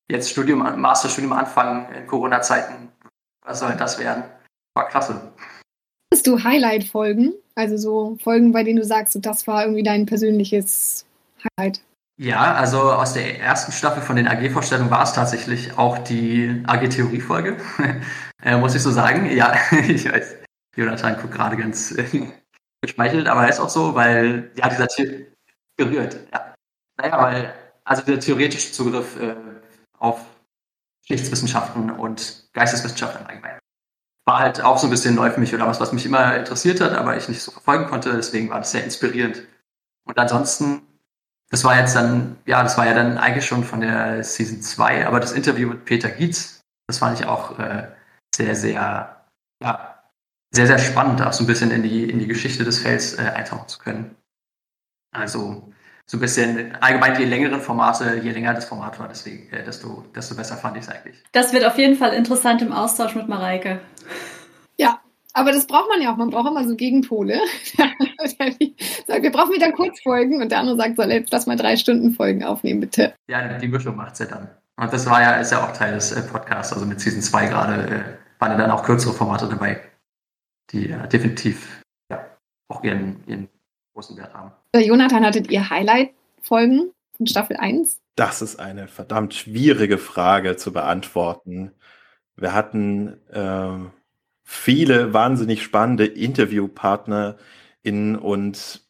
jetzt 0.09 0.31
Studium, 0.31 0.59
Masterstudium 0.79 1.33
anfangen 1.33 1.85
in 1.93 2.07
Corona-Zeiten, 2.07 2.89
was 3.45 3.59
soll 3.59 3.75
das 3.77 3.99
werden? 3.99 4.23
War 4.75 4.87
klasse. 4.87 5.31
Hast 6.13 6.25
du 6.25 6.43
Highlight-Folgen? 6.43 7.33
Also 7.55 7.77
so 7.77 8.17
Folgen, 8.23 8.51
bei 8.51 8.63
denen 8.63 8.77
du 8.77 8.85
sagst, 8.85 9.17
das 9.21 9.47
war 9.47 9.63
irgendwie 9.63 9.83
dein 9.83 10.05
persönliches 10.05 11.06
Highlight? 11.59 11.81
Ja, 12.19 12.55
also 12.55 12.91
aus 12.91 13.13
der 13.13 13.39
ersten 13.39 13.71
Staffel 13.71 14.01
von 14.01 14.15
den 14.15 14.27
AG-Vorstellungen 14.27 14.89
war 14.89 15.03
es 15.03 15.13
tatsächlich 15.13 15.77
auch 15.77 15.99
die 15.99 16.63
AG-Theorie-Folge, 16.65 17.57
äh, 18.43 18.57
muss 18.57 18.73
ich 18.73 18.81
so 18.81 18.91
sagen. 18.91 19.29
Ja, 19.29 19.55
ich 19.87 20.11
weiß, 20.11 20.37
Jonathan 20.75 21.17
guckt 21.17 21.33
gerade 21.33 21.57
ganz 21.57 21.91
äh, 21.91 22.27
geschmeichelt, 22.81 23.27
aber 23.27 23.47
ist 23.47 23.59
auch 23.59 23.69
so, 23.69 23.93
weil, 23.93 24.51
ja, 24.55 24.69
dieser 24.69 24.87
The 24.89 25.27
gerührt, 25.77 26.17
ja. 26.33 26.55
Naja, 26.99 27.21
weil, 27.21 27.53
also 27.83 28.01
der 28.01 28.19
theoretische 28.19 28.71
Zugriff 28.71 29.19
äh, 29.21 29.35
auf 29.99 30.25
Geschichtswissenschaften 31.07 31.91
und 31.91 32.49
Geisteswissenschaften 32.53 33.27
allgemein 33.27 33.59
war 34.27 34.39
halt 34.39 34.61
auch 34.61 34.77
so 34.77 34.87
ein 34.87 34.89
bisschen 34.89 35.15
neu 35.15 35.31
für 35.31 35.39
mich 35.39 35.55
oder 35.55 35.65
was, 35.65 35.79
was 35.79 35.93
mich 35.93 36.05
immer 36.05 36.35
interessiert 36.35 36.81
hat, 36.81 36.91
aber 36.91 37.15
ich 37.15 37.29
nicht 37.29 37.41
so 37.41 37.49
verfolgen 37.51 37.85
konnte. 37.85 38.13
Deswegen 38.13 38.49
war 38.49 38.59
das 38.59 38.71
sehr 38.71 38.83
inspirierend 38.83 39.43
Und 40.05 40.19
ansonsten, 40.19 40.81
das 41.49 41.63
war 41.63 41.79
jetzt 41.79 41.95
dann, 41.95 42.37
ja, 42.45 42.61
das 42.61 42.77
war 42.77 42.85
ja 42.85 42.93
dann 42.93 43.17
eigentlich 43.17 43.45
schon 43.45 43.63
von 43.63 43.81
der 43.81 44.23
Season 44.23 44.61
2, 44.61 45.07
aber 45.07 45.19
das 45.19 45.31
Interview 45.31 45.69
mit 45.69 45.85
Peter 45.85 46.09
Gietz, 46.09 46.61
das 46.87 46.99
fand 46.99 47.19
ich 47.19 47.25
auch 47.25 47.57
äh, 47.59 47.87
sehr, 48.35 48.55
sehr, 48.55 49.25
ja, 49.63 50.03
sehr, 50.51 50.67
sehr 50.67 50.79
spannend, 50.79 51.21
auch 51.21 51.33
so 51.33 51.43
ein 51.43 51.47
bisschen 51.47 51.71
in 51.71 51.83
die, 51.83 52.09
in 52.09 52.19
die 52.19 52.27
Geschichte 52.27 52.63
des 52.63 52.79
Felds 52.79 53.13
äh, 53.13 53.31
eintauchen 53.35 53.67
zu 53.67 53.79
können. 53.79 54.15
Also 55.15 55.71
so 56.05 56.17
ein 56.17 56.21
bisschen 56.21 56.75
allgemein 56.75 57.17
die 57.17 57.25
längeren 57.25 57.61
Formate, 57.61 58.19
je 58.23 58.31
länger 58.31 58.53
das 58.53 58.65
Format 58.65 58.99
war, 58.99 59.07
deswegen, 59.07 59.51
äh, 59.53 59.63
desto, 59.63 60.05
desto 60.15 60.35
besser 60.35 60.57
fand 60.57 60.77
ich 60.77 60.83
es 60.83 60.89
eigentlich. 60.89 61.23
Das 61.31 61.53
wird 61.53 61.65
auf 61.65 61.77
jeden 61.77 61.95
Fall 61.95 62.13
interessant 62.13 62.61
im 62.61 62.71
Austausch 62.71 63.15
mit 63.15 63.27
Mareike. 63.27 63.81
Ja, 65.37 65.41
aber 65.41 65.51
das 65.51 65.67
braucht 65.67 65.89
man 65.89 66.01
ja 66.01 66.11
auch. 66.11 66.17
Man 66.17 66.29
braucht 66.29 66.49
immer 66.49 66.67
so 66.67 66.75
Gegenpole. 66.75 67.39
sagt, 69.07 69.23
wir 69.23 69.31
brauchen 69.31 69.53
wieder 69.53 69.71
Kurzfolgen 69.71 70.41
und 70.41 70.51
der 70.51 70.59
andere 70.59 70.77
sagt, 70.77 70.97
so, 70.97 71.03
jetzt 71.03 71.31
lass 71.31 71.45
mal 71.45 71.55
drei 71.55 71.77
Stunden 71.77 72.11
Folgen 72.11 72.43
aufnehmen, 72.43 72.79
bitte. 72.79 73.13
Ja, 73.27 73.57
die 73.57 73.67
Mischung 73.67 73.95
macht 73.95 74.13
es 74.13 74.19
ja 74.19 74.25
dann. 74.25 74.49
Und 74.77 74.91
das 74.91 75.05
war 75.07 75.21
ja, 75.21 75.33
ist 75.33 75.51
ja 75.51 75.63
auch 75.63 75.71
Teil 75.73 75.93
des 75.93 76.11
äh, 76.11 76.21
Podcasts. 76.21 76.73
Also 76.73 76.85
mit 76.85 76.99
Season 76.99 77.21
2 77.21 77.47
gerade 77.47 77.73
äh, 77.83 78.39
waren 78.39 78.51
ja 78.51 78.57
dann 78.57 78.71
auch 78.71 78.83
kürzere 78.83 79.13
Formate 79.13 79.47
dabei, 79.47 79.81
die 80.71 80.89
äh, 80.89 81.07
definitiv 81.07 81.81
ja, 82.11 82.25
auch 82.67 82.83
ihren, 82.83 83.23
ihren 83.27 83.49
großen 83.93 84.17
Wert 84.17 84.33
haben. 84.33 84.51
Jonathan, 84.75 85.25
hattet 85.25 85.49
ihr 85.49 85.69
Highlight-Folgen 85.69 86.91
von 87.15 87.27
Staffel 87.27 87.57
1? 87.57 87.99
Das 88.15 88.41
ist 88.41 88.59
eine 88.59 88.87
verdammt 88.87 89.33
schwierige 89.33 89.97
Frage 89.97 90.57
zu 90.57 90.73
beantworten. 90.73 91.71
Wir 92.35 92.53
hatten 92.53 93.19
äh, 93.31 93.89
viele 94.49 95.13
wahnsinnig 95.13 95.61
spannende 95.61 96.05
InterviewpartnerInnen 96.05 98.15
und 98.15 98.81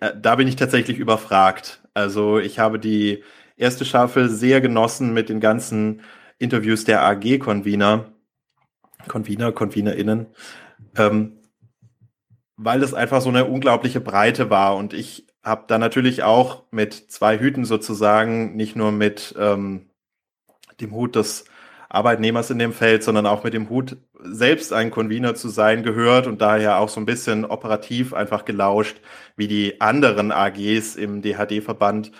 äh, 0.00 0.12
da 0.20 0.34
bin 0.34 0.48
ich 0.48 0.56
tatsächlich 0.56 0.98
überfragt. 0.98 1.84
Also 1.94 2.40
ich 2.40 2.58
habe 2.58 2.80
die 2.80 3.22
erste 3.56 3.84
Staffel 3.84 4.28
sehr 4.28 4.60
genossen 4.60 5.14
mit 5.14 5.28
den 5.28 5.38
ganzen 5.38 6.02
Interviews 6.38 6.82
der 6.82 7.04
AG-Convener, 7.04 8.10
Convener, 9.06 9.52
ConvenerInnen. 9.52 10.26
Ähm, 10.96 11.38
weil 12.56 12.80
das 12.80 12.92
einfach 12.92 13.20
so 13.20 13.28
eine 13.28 13.44
unglaubliche 13.44 14.00
Breite 14.00 14.50
war. 14.50 14.74
Und 14.74 14.94
ich 14.94 15.28
habe 15.44 15.66
da 15.68 15.78
natürlich 15.78 16.24
auch 16.24 16.64
mit 16.72 16.92
zwei 16.92 17.38
Hüten 17.38 17.64
sozusagen, 17.64 18.56
nicht 18.56 18.74
nur 18.74 18.90
mit 18.90 19.32
ähm, 19.38 19.90
dem 20.80 20.90
Hut 20.90 21.14
des 21.14 21.44
Arbeitnehmers 21.96 22.50
in 22.50 22.58
dem 22.58 22.72
Feld, 22.72 23.02
sondern 23.02 23.26
auch 23.26 23.42
mit 23.42 23.54
dem 23.54 23.68
Hut 23.70 23.96
selbst 24.22 24.72
ein 24.72 24.90
Convener 24.90 25.34
zu 25.34 25.48
sein 25.48 25.82
gehört 25.82 26.26
und 26.26 26.40
daher 26.40 26.78
auch 26.78 26.88
so 26.88 27.00
ein 27.00 27.06
bisschen 27.06 27.44
operativ 27.44 28.14
einfach 28.14 28.44
gelauscht, 28.44 29.00
wie 29.36 29.48
die 29.48 29.80
anderen 29.80 30.30
AGs 30.30 30.96
im 30.96 31.22
DHD-Verband 31.22 32.12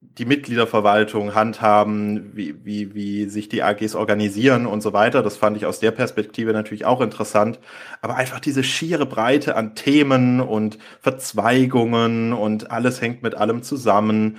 die 0.00 0.24
Mitgliederverwaltung 0.24 1.34
handhaben, 1.34 2.36
wie, 2.36 2.64
wie, 2.64 2.94
wie 2.94 3.26
sich 3.26 3.48
die 3.48 3.62
AGs 3.62 3.94
organisieren 3.94 4.66
und 4.66 4.80
so 4.80 4.92
weiter. 4.92 5.22
Das 5.22 5.36
fand 5.36 5.56
ich 5.56 5.66
aus 5.66 5.78
der 5.78 5.92
Perspektive 5.92 6.52
natürlich 6.52 6.84
auch 6.84 7.00
interessant. 7.00 7.60
Aber 8.00 8.16
einfach 8.16 8.40
diese 8.40 8.64
schiere 8.64 9.06
Breite 9.06 9.54
an 9.54 9.74
Themen 9.76 10.40
und 10.40 10.78
Verzweigungen 11.00 12.32
und 12.32 12.70
alles 12.70 13.00
hängt 13.00 13.22
mit 13.22 13.36
allem 13.36 13.62
zusammen. 13.62 14.38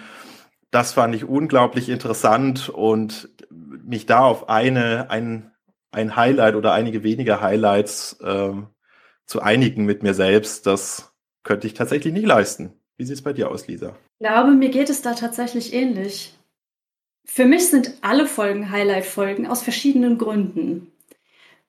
Das 0.72 0.94
fand 0.94 1.16
ich 1.16 1.26
unglaublich 1.26 1.90
interessant 1.90 2.70
und 2.70 3.30
mich 3.90 4.06
da 4.06 4.20
auf 4.20 4.50
eine, 4.50 5.10
ein, 5.10 5.52
ein 5.92 6.16
Highlight 6.16 6.56
oder 6.56 6.74
einige 6.74 7.04
wenige 7.04 7.42
Highlights 7.42 8.20
äh, 8.22 8.54
zu 9.26 9.42
einigen 9.42 9.86
mit 9.86 10.04
mir 10.04 10.14
selbst, 10.14 10.68
das 10.68 11.12
könnte 11.44 11.68
ich 11.68 11.74
tatsächlich 11.74 12.14
nicht 12.14 12.28
leisten. 12.28 12.74
Wie 12.98 13.06
sieht 13.06 13.16
es 13.16 13.24
bei 13.24 13.34
dir 13.34 13.50
aus, 13.50 13.68
Lisa? 13.68 13.96
Ich 14.20 14.28
glaube, 14.28 14.52
mir 14.52 14.70
geht 14.70 14.90
es 14.90 15.02
da 15.02 15.14
tatsächlich 15.14 15.74
ähnlich. 15.74 16.36
Für 17.26 17.46
mich 17.46 17.70
sind 17.70 17.94
alle 18.02 18.28
Folgen 18.28 18.72
Highlight-Folgen 18.72 19.48
aus 19.48 19.64
verschiedenen 19.64 20.18
Gründen. 20.18 20.92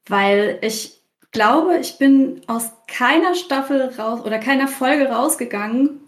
Weil 0.07 0.59
ich 0.63 1.01
glaube, 1.31 1.79
ich 1.79 1.99
bin 1.99 2.43
aus 2.49 2.71
keiner 2.87 3.35
Staffel 3.35 3.95
raus 3.99 4.21
oder 4.25 4.39
keiner 4.39 4.69
Folge 4.69 5.09
rausgegangen 5.09 6.01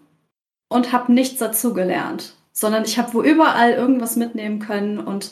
und 0.69 0.93
habe 0.93 1.13
nichts 1.13 1.39
dazugelernt, 1.39 2.35
sondern 2.53 2.85
ich 2.85 2.99
habe 2.99 3.15
wo 3.15 3.23
überall 3.23 3.73
irgendwas 3.73 4.17
mitnehmen 4.17 4.59
können 4.59 4.99
und 4.99 5.31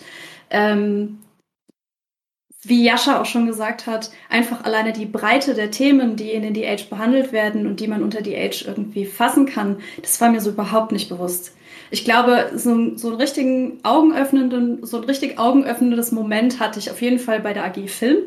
ähm, 0.50 1.18
wie 2.62 2.84
Jascha 2.84 3.20
auch 3.20 3.26
schon 3.26 3.46
gesagt 3.46 3.86
hat, 3.86 4.10
einfach 4.28 4.64
alleine 4.64 4.92
die 4.92 5.06
Breite 5.06 5.54
der 5.54 5.70
Themen, 5.70 6.16
die 6.16 6.30
in 6.32 6.42
den 6.42 6.52
DH 6.52 6.90
behandelt 6.90 7.32
werden 7.32 7.66
und 7.66 7.80
die 7.80 7.88
man 7.88 8.02
unter 8.02 8.20
DH 8.20 8.66
irgendwie 8.66 9.06
fassen 9.06 9.46
kann, 9.46 9.80
das 10.02 10.20
war 10.20 10.30
mir 10.30 10.40
so 10.40 10.50
überhaupt 10.50 10.92
nicht 10.92 11.08
bewusst. 11.08 11.56
Ich 11.90 12.04
glaube, 12.04 12.50
so, 12.54 12.96
so 12.96 13.08
einen 13.08 13.16
richtigen 13.16 13.80
augenöffnenden, 13.82 14.84
so 14.84 14.98
ein 14.98 15.04
richtig 15.04 15.38
augenöffnendes 15.38 16.12
Moment 16.12 16.60
hatte 16.60 16.78
ich 16.78 16.90
auf 16.90 17.00
jeden 17.00 17.18
Fall 17.18 17.40
bei 17.40 17.54
der 17.54 17.64
AG 17.64 17.88
Film. 17.88 18.18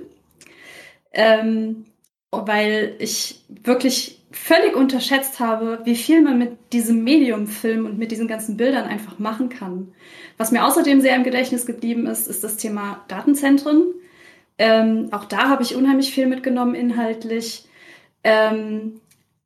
Ähm, 1.12 1.86
weil 2.32 2.96
ich 2.98 3.44
wirklich 3.48 4.23
völlig 4.34 4.76
unterschätzt 4.76 5.40
habe, 5.40 5.80
wie 5.84 5.96
viel 5.96 6.22
man 6.22 6.40
mit 6.40 6.74
diesem 6.74 7.04
Medium-Film 7.04 7.86
und 7.86 8.00
mit 8.00 8.12
diesen 8.12 8.28
ganzen 8.28 8.58
Bildern 8.58 8.86
einfach 8.86 9.20
machen 9.20 9.50
kann. 9.50 9.94
Was 10.38 10.52
mir 10.52 10.66
außerdem 10.66 11.02
sehr 11.02 11.16
im 11.16 11.24
Gedächtnis 11.24 11.66
geblieben 11.66 12.08
ist, 12.08 12.28
ist 12.28 12.44
das 12.44 12.58
Thema 12.58 13.06
Datenzentren. 13.08 13.84
Ähm, 14.58 15.10
auch 15.12 15.26
da 15.26 15.50
habe 15.50 15.62
ich 15.62 15.76
unheimlich 15.76 16.12
viel 16.12 16.26
mitgenommen 16.26 16.74
inhaltlich. 16.74 17.66
Ähm, 18.24 19.00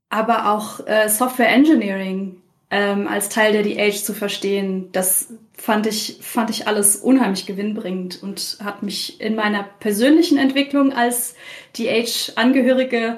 aber 0.09 0.51
auch 0.51 0.87
äh, 0.87 1.09
Software 1.09 1.49
Engineering 1.49 2.41
ähm, 2.71 3.07
als 3.07 3.27
Teil 3.27 3.51
der 3.51 3.63
DH 3.63 4.03
zu 4.03 4.13
verstehen, 4.13 4.89
das 4.93 5.33
fand 5.53 5.87
ich, 5.87 6.19
fand 6.21 6.49
ich 6.49 6.67
alles 6.67 6.95
unheimlich 6.97 7.45
gewinnbringend 7.45 8.21
und 8.21 8.57
hat 8.63 8.83
mich 8.83 9.19
in 9.19 9.35
meiner 9.35 9.63
persönlichen 9.63 10.37
Entwicklung 10.37 10.93
als 10.93 11.35
DH-Angehörige, 11.77 13.17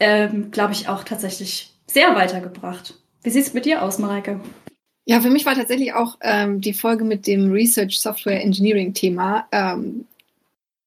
ähm, 0.00 0.50
glaube 0.50 0.72
ich, 0.72 0.88
auch 0.88 1.04
tatsächlich 1.04 1.72
sehr 1.86 2.14
weitergebracht. 2.14 2.94
Wie 3.22 3.30
sieht 3.30 3.46
es 3.46 3.54
mit 3.54 3.66
dir 3.66 3.82
aus, 3.82 3.98
Mareike? 3.98 4.40
Ja, 5.06 5.20
für 5.20 5.30
mich 5.30 5.46
war 5.46 5.54
tatsächlich 5.54 5.92
auch 5.92 6.18
ähm, 6.20 6.60
die 6.60 6.72
Folge 6.72 7.04
mit 7.04 7.26
dem 7.26 7.50
Research 7.50 8.00
Software 8.00 8.42
Engineering 8.42 8.94
Thema 8.94 9.46
ähm, 9.52 10.06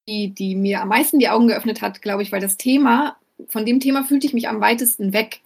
die, 0.07 0.29
die 0.29 0.55
mir 0.55 0.81
am 0.81 0.89
meisten 0.89 1.19
die 1.19 1.29
Augen 1.29 1.47
geöffnet 1.47 1.81
hat, 1.81 2.01
glaube 2.01 2.23
ich, 2.23 2.31
weil 2.31 2.41
das 2.41 2.57
Thema, 2.57 3.15
von 3.47 3.65
dem 3.65 3.79
Thema 3.79 4.03
fühlte 4.03 4.27
ich 4.27 4.33
mich 4.33 4.47
am 4.47 4.61
weitesten 4.61 5.13
weg. 5.13 5.41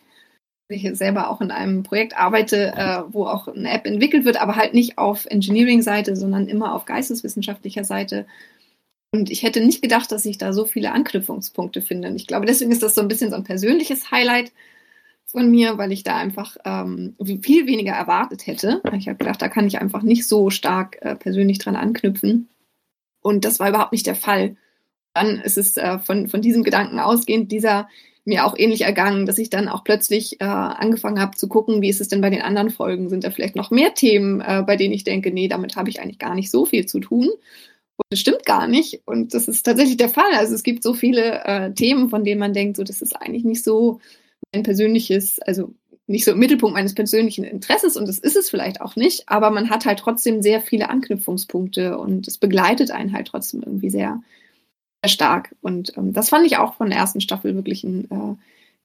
Ich 0.69 0.88
selber 0.97 1.29
auch 1.29 1.39
in 1.39 1.51
einem 1.51 1.83
Projekt 1.83 2.17
arbeite, 2.17 2.74
äh, 2.75 3.01
wo 3.09 3.25
auch 3.25 3.47
eine 3.47 3.71
App 3.71 3.86
entwickelt 3.86 4.25
wird, 4.25 4.41
aber 4.41 4.57
halt 4.57 4.74
nicht 4.74 4.97
auf 4.97 5.25
Engineering-Seite, 5.25 6.15
sondern 6.17 6.47
immer 6.47 6.74
auf 6.74 6.83
geisteswissenschaftlicher 6.83 7.86
Seite. 7.86 8.25
Und 9.12 9.30
ich 9.30 9.44
hätte 9.44 9.62
nicht 9.62 9.82
gedacht, 9.82 10.12
dass 10.12 10.26
ich 10.26 10.38
da 10.38 10.52
so 10.54 10.66
viele 10.66 10.92
Anknüpfungspunkte 10.92 11.82
finde. 11.82 12.10
Und 12.10 12.16
ich 12.16 12.28
glaube, 12.28 12.46
deswegen 12.46 12.72
ist 12.72 12.84
das 12.84 12.96
so 12.96 13.02
ein 13.02 13.08
bisschen 13.08 13.30
so 13.30 13.36
ein 13.36 13.44
persönliches 13.44 14.12
Highlight 14.12 14.52
von 15.26 15.50
mir, 15.50 15.78
weil 15.78 15.92
ich 15.92 16.04
da 16.04 16.18
einfach 16.18 16.58
ähm, 16.66 17.16
viel 17.42 17.68
weniger 17.68 17.94
erwartet 17.94 18.48
hätte. 18.48 18.82
Ich 18.98 19.08
habe 19.08 19.18
gedacht, 19.18 19.42
da 19.42 19.48
kann 19.50 19.68
ich 19.68 19.80
einfach 19.80 20.02
nicht 20.02 20.28
so 20.28 20.50
stark 20.50 20.98
äh, 21.02 21.16
persönlich 21.16 21.60
dran 21.60 21.76
anknüpfen. 21.76 22.50
Und 23.22 23.46
das 23.46 23.60
war 23.60 23.70
überhaupt 23.70 23.92
nicht 23.92 24.08
der 24.08 24.16
Fall. 24.16 24.56
Dann 25.14 25.40
ist 25.42 25.58
es 25.58 25.78
äh, 25.78 26.00
von, 26.00 26.28
von 26.28 26.42
diesem 26.42 26.64
Gedanken 26.64 27.00
ausgehend, 27.00 27.52
dieser 27.52 27.88
mir 28.28 28.46
auch 28.46 28.58
ähnlich 28.58 28.82
ergangen, 28.82 29.26
dass 29.26 29.38
ich 29.38 29.50
dann 29.50 29.70
auch 29.70 29.86
plötzlich 29.86 30.42
äh, 30.42 30.46
angefangen 30.46 31.20
habe 31.20 31.38
zu 31.38 31.48
gucken, 31.48 31.82
wie 31.82 31.90
ist 31.90 32.02
es 32.02 32.10
denn 32.10 32.20
bei 32.20 32.30
den 32.30 32.42
anderen 32.42 32.70
Folgen? 32.70 33.10
Sind 33.10 33.24
da 33.24 33.32
vielleicht 33.32 33.56
noch 33.56 33.72
mehr 33.72 33.94
Themen, 33.94 34.42
äh, 34.42 34.64
bei 34.68 34.76
denen 34.76 34.94
ich 34.94 35.06
denke, 35.06 35.32
nee, 35.32 35.48
damit 35.48 35.78
habe 35.78 35.90
ich 35.90 36.02
eigentlich 36.02 36.20
gar 36.20 36.36
nicht 36.36 36.52
so 36.52 36.66
viel 36.66 36.86
zu 36.86 37.00
tun? 37.00 37.30
Und 37.98 38.06
das 38.10 38.20
stimmt 38.20 38.46
gar 38.46 38.68
nicht. 38.68 39.01
Und 39.06 39.34
das 39.34 39.48
ist 39.48 39.63
tatsächlich 39.63 39.98
der 39.98 40.10
Fall. 40.10 40.32
Also 40.34 40.54
es 40.54 40.63
gibt 40.63 40.84
so 40.84 40.94
viele 40.94 41.44
äh, 41.46 41.74
Themen, 41.74 42.10
von 42.10 42.24
denen 42.24 42.39
man 42.39 42.54
denkt, 42.54 42.77
so 42.77 42.84
das 42.84 43.01
ist 43.01 43.16
eigentlich 43.16 43.44
nicht 43.44 43.63
so 43.63 44.00
mein 44.54 44.63
persönliches, 44.63 45.39
also 45.39 45.74
nicht 46.08 46.24
so 46.24 46.32
im 46.32 46.39
Mittelpunkt 46.39 46.74
meines 46.74 46.96
persönlichen 46.96 47.44
Interesses 47.44 47.98
und 47.98 48.08
das 48.08 48.18
ist 48.18 48.38
es 48.38 48.50
vielleicht 48.50 48.80
auch 48.80 48.96
nicht, 48.96 49.27
aber 49.27 49.50
man 49.50 49.70
hat 49.70 49.86
halt 49.86 50.00
trotzdem 50.00 50.42
sehr 50.42 50.62
viele 50.62 50.89
Anknüpfungspunkte 50.89 51.98
und 51.98 52.27
es 52.27 52.38
begleitet 52.38 52.92
einen 52.92 53.12
halt 53.12 53.27
trotzdem 53.27 53.62
irgendwie 53.62 53.89
sehr, 53.89 54.22
sehr 55.04 55.10
stark. 55.10 55.54
Und 55.62 55.98
ähm, 55.98 56.13
das 56.13 56.30
fand 56.30 56.46
ich 56.46 56.58
auch 56.58 56.75
von 56.75 56.89
der 56.89 57.00
ersten 57.00 57.20
Staffel 57.20 57.56
wirklich 57.56 57.84
ein 57.84 58.10
äh, 58.10 58.36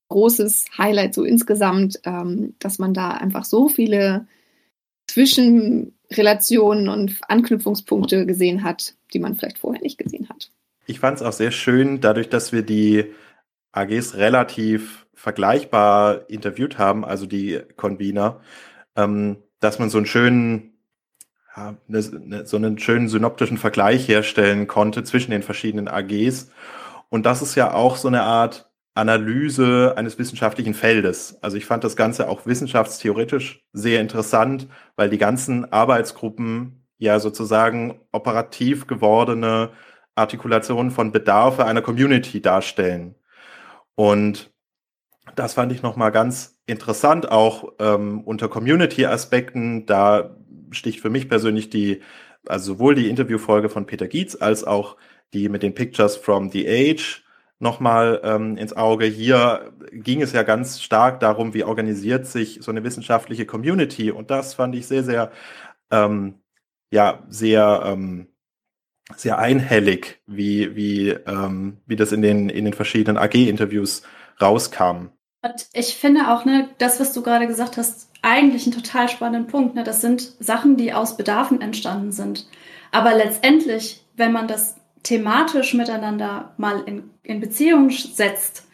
großes 0.09 0.66
Highlight 0.76 1.14
so 1.14 1.23
insgesamt, 1.23 2.00
ähm, 2.04 2.54
dass 2.59 2.78
man 2.78 2.92
da 2.92 3.12
einfach 3.12 3.45
so 3.45 3.69
viele 3.69 4.26
Zwischenrelationen 6.12 6.88
und 6.88 7.19
Anknüpfungspunkte 7.28 8.26
gesehen 8.26 8.62
hat, 8.62 8.95
die 9.12 9.19
man 9.19 9.35
vielleicht 9.35 9.59
vorher 9.59 9.83
nicht 9.83 9.99
gesehen 9.99 10.28
hat. 10.28 10.50
Ich 10.87 11.00
fand 11.00 11.16
es 11.16 11.23
auch 11.23 11.33
sehr 11.33 11.50
schön, 11.50 12.00
dadurch, 12.00 12.28
dass 12.28 12.52
wir 12.52 12.62
die 12.62 13.07
AGs 13.73 14.16
relativ 14.16 15.07
vergleichbar 15.14 16.28
interviewt 16.28 16.78
haben, 16.78 17.04
also 17.04 17.26
die 17.26 17.61
Convener, 17.76 18.40
ähm, 18.97 19.37
dass 19.61 19.78
man 19.78 19.88
so 19.88 19.99
einen 19.99 20.07
schönen, 20.07 20.75
ja, 21.57 21.76
ne, 21.87 22.00
ne, 22.25 22.47
so 22.47 22.57
einen 22.57 22.78
schönen 22.78 23.09
synoptischen 23.09 23.57
Vergleich 23.57 24.09
herstellen 24.09 24.66
konnte 24.66 25.04
zwischen 25.04 25.31
den 25.31 25.42
verschiedenen 25.42 25.88
AGs. 25.88 26.50
Und 27.09 27.25
das 27.25 27.42
ist 27.42 27.54
ja 27.54 27.73
auch 27.73 27.97
so 27.97 28.09
eine 28.09 28.23
Art 28.23 28.71
Analyse 28.94 29.94
eines 29.96 30.18
wissenschaftlichen 30.18 30.75
Feldes. 30.75 31.38
Also 31.42 31.56
ich 31.56 31.64
fand 31.64 31.82
das 31.84 31.96
Ganze 31.96 32.28
auch 32.28 32.46
wissenschaftstheoretisch 32.46 33.64
sehr 33.72 34.00
interessant, 34.00 34.68
weil 34.96 35.08
die 35.08 35.18
ganzen 35.18 35.72
Arbeitsgruppen 35.72 36.84
ja 36.99 37.18
sozusagen 37.18 38.00
operativ 38.12 38.87
gewordene 38.87 39.70
Artikulationen 40.14 40.90
von 40.90 41.11
Bedarfe 41.11 41.64
einer 41.64 41.80
Community 41.80 42.42
darstellen. 42.42 43.14
Und 43.94 44.52
das 45.37 45.54
fand 45.54 45.72
ich 45.72 45.82
nochmal 45.82 46.12
ganz 46.12 46.61
interessant, 46.66 47.30
auch 47.30 47.72
ähm, 47.78 48.20
unter 48.22 48.49
Community-Aspekten. 48.49 49.87
Da 49.87 50.37
sticht 50.70 51.00
für 51.00 51.11
mich 51.11 51.28
persönlich 51.28 51.70
die, 51.70 52.02
also 52.46 52.75
sowohl 52.75 52.94
die 52.94 53.08
Interviewfolge 53.08 53.70
von 53.70 53.87
Peter 53.87 54.06
Gietz 54.06 54.37
als 54.38 54.64
auch 54.64 54.96
die 55.32 55.49
mit 55.49 55.62
den 55.62 55.75
Pictures 55.75 56.16
from 56.16 56.50
the 56.50 56.68
Age 56.68 57.22
nochmal 57.62 58.21
ähm, 58.25 58.57
ins 58.57 58.76
Auge. 58.76 59.07
Hier 59.07 59.73
ging 59.92 60.21
es 60.21 60.33
ja 60.33 60.42
ganz 60.42 60.83
stark 60.83 61.21
darum, 61.21 61.54
wie 61.54 61.64
organisiert 61.64 62.26
sich 62.26 62.59
so 62.61 62.71
eine 62.71 62.83
wissenschaftliche 62.85 63.47
Community. 63.47 64.11
Und 64.11 64.31
das 64.31 64.54
fand 64.54 64.75
ich 64.75 64.87
sehr, 64.87 65.04
sehr, 65.04 65.31
ähm, 65.90 66.35
ja, 66.90 67.23
sehr, 67.28 67.83
ähm, 67.87 68.26
sehr 69.16 69.38
einhellig, 69.38 70.21
wie, 70.26 70.75
wie, 70.75 71.11
ähm, 71.11 71.78
wie 71.87 71.97
das 71.97 72.12
in 72.12 72.23
den, 72.23 72.49
in 72.49 72.64
den 72.64 72.75
verschiedenen 72.75 73.16
AG-Interviews 73.16 74.02
rauskam. 74.40 75.11
Und 75.42 75.66
ich 75.73 75.97
finde 75.97 76.33
auch, 76.33 76.45
ne, 76.45 76.69
das, 76.78 77.00
was 77.00 77.12
du 77.12 77.23
gerade 77.23 77.47
gesagt 77.47 77.76
hast, 77.76 78.11
eigentlich 78.23 78.64
einen 78.64 78.75
total 78.75 79.09
spannenden 79.09 79.50
Punkt. 79.50 79.75
Ne? 79.75 79.85
Das 79.85 80.00
sind 80.00 80.35
Sachen, 80.40 80.76
die 80.76 80.92
aus 80.92 81.16
Bedarfen 81.16 81.61
entstanden 81.61 82.12
sind. 82.12 82.47
Aber 82.90 83.14
letztendlich, 83.14 84.04
wenn 84.16 84.33
man 84.33 84.49
das 84.49 84.76
thematisch 85.02 85.75
miteinander 85.75 86.54
mal 86.56 86.82
in, 86.85 87.11
in 87.23 87.40
Beziehung 87.40 87.90
setzt, 87.90 88.66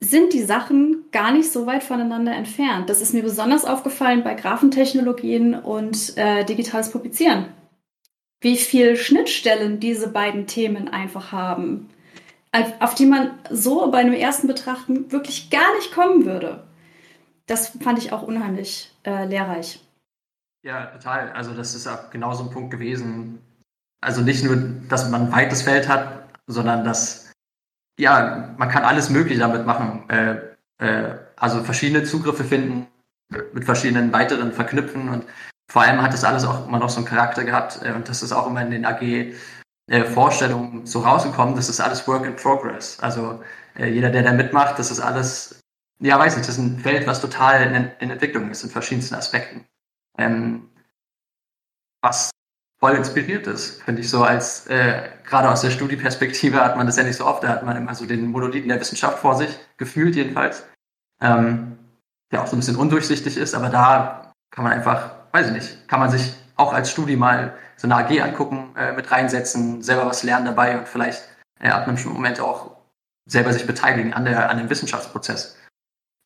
sind 0.00 0.32
die 0.32 0.42
Sachen 0.42 1.04
gar 1.12 1.32
nicht 1.32 1.52
so 1.52 1.66
weit 1.66 1.84
voneinander 1.84 2.34
entfernt. 2.34 2.90
Das 2.90 3.00
ist 3.00 3.14
mir 3.14 3.22
besonders 3.22 3.64
aufgefallen 3.64 4.24
bei 4.24 4.34
Graphentechnologien 4.34 5.54
und 5.54 6.16
äh, 6.16 6.44
digitales 6.44 6.90
Publizieren. 6.90 7.46
Wie 8.40 8.56
viel 8.56 8.96
Schnittstellen 8.96 9.78
diese 9.78 10.08
beiden 10.08 10.48
Themen 10.48 10.88
einfach 10.88 11.30
haben, 11.30 11.88
auf 12.80 12.94
die 12.96 13.06
man 13.06 13.30
so 13.48 13.90
bei 13.92 13.98
einem 13.98 14.14
ersten 14.14 14.48
Betrachten 14.48 15.12
wirklich 15.12 15.50
gar 15.50 15.74
nicht 15.76 15.94
kommen 15.94 16.26
würde. 16.26 16.64
Das 17.46 17.68
fand 17.68 17.98
ich 17.98 18.12
auch 18.12 18.22
unheimlich 18.22 18.92
äh, 19.04 19.24
lehrreich. 19.26 19.80
Ja, 20.64 20.86
total. 20.86 21.30
Also 21.32 21.54
das 21.54 21.74
ist 21.74 21.88
genau 22.10 22.34
so 22.34 22.44
ein 22.44 22.50
Punkt 22.50 22.70
gewesen, 22.70 23.40
also 24.02 24.20
nicht 24.20 24.44
nur, 24.44 24.56
dass 24.88 25.08
man 25.08 25.26
ein 25.26 25.32
weites 25.32 25.62
Feld 25.62 25.88
hat, 25.88 26.28
sondern 26.46 26.84
dass, 26.84 27.32
ja, 27.98 28.54
man 28.58 28.68
kann 28.68 28.84
alles 28.84 29.08
Mögliche 29.08 29.40
damit 29.40 29.64
machen. 29.64 30.08
Äh, 30.10 30.36
äh, 30.78 31.14
also 31.36 31.62
verschiedene 31.62 32.04
Zugriffe 32.04 32.44
finden, 32.44 32.88
mit 33.52 33.64
verschiedenen 33.64 34.12
weiteren 34.12 34.52
verknüpfen 34.52 35.08
und 35.08 35.24
vor 35.70 35.82
allem 35.82 36.02
hat 36.02 36.12
das 36.12 36.24
alles 36.24 36.44
auch 36.44 36.66
immer 36.66 36.78
noch 36.78 36.90
so 36.90 36.98
einen 36.98 37.06
Charakter 37.06 37.44
gehabt 37.44 37.80
äh, 37.82 37.92
und 37.92 38.08
das 38.08 38.22
ist 38.22 38.32
auch 38.32 38.46
immer 38.46 38.60
in 38.62 38.70
den 38.70 38.84
AG 38.84 39.00
äh, 39.86 40.04
Vorstellungen 40.04 40.84
so 40.84 41.00
rausgekommen, 41.00 41.54
das 41.54 41.68
ist 41.68 41.80
alles 41.80 42.06
Work 42.06 42.26
in 42.26 42.36
Progress. 42.36 42.98
Also 43.00 43.42
äh, 43.76 43.86
jeder, 43.86 44.10
der 44.10 44.22
da 44.22 44.32
mitmacht, 44.32 44.78
das 44.78 44.90
ist 44.90 45.00
alles, 45.00 45.60
ja, 46.00 46.18
weiß 46.18 46.36
nicht, 46.36 46.48
das 46.48 46.58
ist 46.58 46.62
ein 46.62 46.78
Feld, 46.78 47.06
was 47.06 47.20
total 47.20 47.62
in, 47.62 47.90
in 48.00 48.10
Entwicklung 48.10 48.50
ist, 48.50 48.64
in 48.64 48.70
verschiedensten 48.70 49.14
Aspekten. 49.14 49.64
Ähm, 50.18 50.68
was 52.02 52.30
voll 52.82 52.96
inspiriert 52.96 53.46
ist, 53.46 53.80
finde 53.84 54.00
ich 54.00 54.10
so 54.10 54.24
als, 54.24 54.66
äh, 54.66 55.08
gerade 55.24 55.48
aus 55.48 55.60
der 55.60 55.70
Studieperspektive 55.70 56.60
hat 56.64 56.76
man 56.76 56.84
das 56.84 56.96
ja 56.96 57.04
nicht 57.04 57.16
so 57.16 57.26
oft, 57.26 57.44
da 57.44 57.48
hat 57.48 57.64
man 57.64 57.76
immer 57.76 57.94
so 57.94 58.06
den 58.06 58.26
Monolithen 58.26 58.68
der 58.68 58.80
Wissenschaft 58.80 59.20
vor 59.20 59.36
sich, 59.36 59.56
gefühlt 59.76 60.16
jedenfalls, 60.16 60.66
ähm, 61.20 61.78
der 62.32 62.42
auch 62.42 62.48
so 62.48 62.56
ein 62.56 62.58
bisschen 62.58 62.74
undurchsichtig 62.74 63.36
ist, 63.36 63.54
aber 63.54 63.68
da 63.68 64.32
kann 64.50 64.64
man 64.64 64.72
einfach, 64.72 65.12
weiß 65.30 65.46
ich 65.46 65.52
nicht, 65.52 65.88
kann 65.88 66.00
man 66.00 66.10
sich 66.10 66.34
auch 66.56 66.72
als 66.72 66.90
Studie 66.90 67.14
mal 67.14 67.56
so 67.76 67.86
eine 67.86 67.94
AG 67.94 68.20
angucken, 68.20 68.74
äh, 68.76 68.92
mit 68.92 69.12
reinsetzen, 69.12 69.80
selber 69.82 70.06
was 70.06 70.24
lernen 70.24 70.46
dabei 70.46 70.76
und 70.76 70.88
vielleicht 70.88 71.22
äh, 71.60 71.68
ab 71.68 71.86
einem 71.86 72.02
Moment 72.12 72.40
auch 72.40 72.78
selber 73.26 73.52
sich 73.52 73.64
beteiligen 73.64 74.12
an, 74.12 74.24
der, 74.24 74.50
an 74.50 74.58
dem 74.58 74.68
Wissenschaftsprozess. 74.68 75.56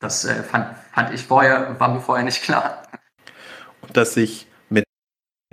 Das 0.01 0.25
äh, 0.25 0.43
fand, 0.43 0.75
fand 0.95 1.13
ich 1.13 1.27
vorher, 1.27 1.79
war 1.79 1.89
mir 1.89 2.01
vorher 2.01 2.25
nicht 2.25 2.43
klar. 2.43 2.83
Und 3.83 3.95
dass 3.95 4.15
sich 4.15 4.47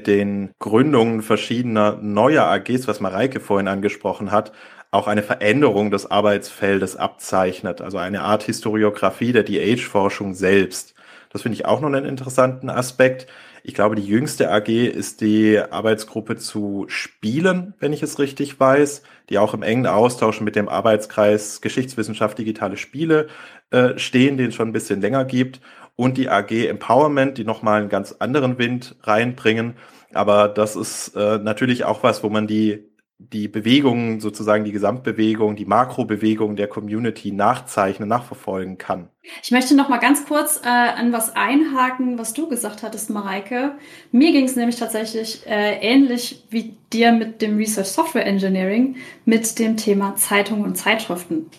den 0.08 0.52
Gründungen 0.60 1.22
verschiedener 1.22 1.98
neuer 2.02 2.46
AGs, 2.46 2.88
was 2.88 3.00
Mareike 3.00 3.40
vorhin 3.40 3.68
angesprochen 3.68 4.32
hat, 4.32 4.52
auch 4.92 5.08
eine 5.08 5.24
Veränderung 5.24 5.90
des 5.90 6.10
Arbeitsfeldes 6.10 6.96
abzeichnet, 6.96 7.82
also 7.82 7.98
eine 7.98 8.22
Art 8.22 8.44
Historiografie 8.44 9.32
der 9.32 9.44
DH-Forschung 9.44 10.36
selbst. 10.36 10.94
Das 11.32 11.42
finde 11.42 11.56
ich 11.56 11.66
auch 11.66 11.82
noch 11.82 11.88
einen 11.88 12.06
interessanten 12.06 12.70
Aspekt. 12.70 13.26
Ich 13.64 13.74
glaube, 13.74 13.96
die 13.96 14.06
jüngste 14.06 14.52
AG 14.52 14.68
ist 14.68 15.22
die 15.22 15.58
Arbeitsgruppe 15.58 16.36
zu 16.36 16.86
Spielen, 16.90 17.74
wenn 17.80 17.94
ich 17.94 18.04
es 18.04 18.20
richtig 18.20 18.60
weiß, 18.60 19.02
die 19.30 19.40
auch 19.40 19.54
im 19.54 19.64
engen 19.64 19.88
Austausch 19.88 20.42
mit 20.42 20.56
dem 20.56 20.70
Arbeitskreis 20.70 21.62
Geschichtswissenschaft 21.62 22.38
digitale 22.38 22.78
Spiele 22.78 23.28
äh, 23.72 23.98
stehen, 23.98 24.38
den 24.38 24.50
es 24.50 24.56
schon 24.56 24.70
ein 24.70 24.74
bisschen 24.74 25.02
länger 25.02 25.26
gibt 25.26 25.60
und 25.96 26.18
die 26.18 26.30
AG 26.30 26.52
Empowerment, 26.52 27.38
die 27.38 27.46
nochmal 27.46 27.82
einen 27.82 27.90
ganz 27.90 28.16
anderen 28.20 28.58
Wind 28.58 28.96
reinbringen. 29.04 29.76
Aber 30.14 30.48
das 30.48 30.76
ist 30.76 31.16
äh, 31.16 31.38
natürlich 31.40 31.86
auch 31.86 32.04
was, 32.04 32.24
wo 32.24 32.30
man 32.30 32.48
die, 32.48 32.84
die 33.18 33.48
Bewegungen, 33.48 34.20
sozusagen 34.20 34.64
die 34.66 34.72
Gesamtbewegung, 34.72 35.56
die 35.56 35.66
Makrobewegung 35.66 36.56
der 36.56 36.68
Community 36.68 37.32
nachzeichnen, 37.32 38.10
nachverfolgen 38.10 38.78
kann. 38.78 39.10
Ich 39.42 39.52
möchte 39.52 39.76
noch 39.76 39.90
mal 39.90 40.00
ganz 40.00 40.26
kurz 40.26 40.62
äh, 40.64 40.68
an 40.68 41.14
was 41.14 41.36
einhaken, 41.36 42.18
was 42.18 42.34
du 42.34 42.50
gesagt 42.50 42.84
hattest, 42.84 43.10
Mareike. 43.10 43.74
Mir 44.12 44.32
ging 44.32 44.46
es 44.46 44.56
nämlich 44.56 44.76
tatsächlich 44.76 45.46
äh, 45.48 45.80
ähnlich 45.80 46.44
wie 46.50 46.76
dir 46.92 47.12
mit 47.12 47.42
dem 47.42 47.58
Research 47.58 47.88
Software 47.88 48.26
Engineering, 48.26 48.98
mit 49.26 49.58
dem 49.60 49.78
Thema 49.78 50.16
Zeitungen 50.16 50.66
und 50.66 50.76
Zeitschriften. 50.76 51.50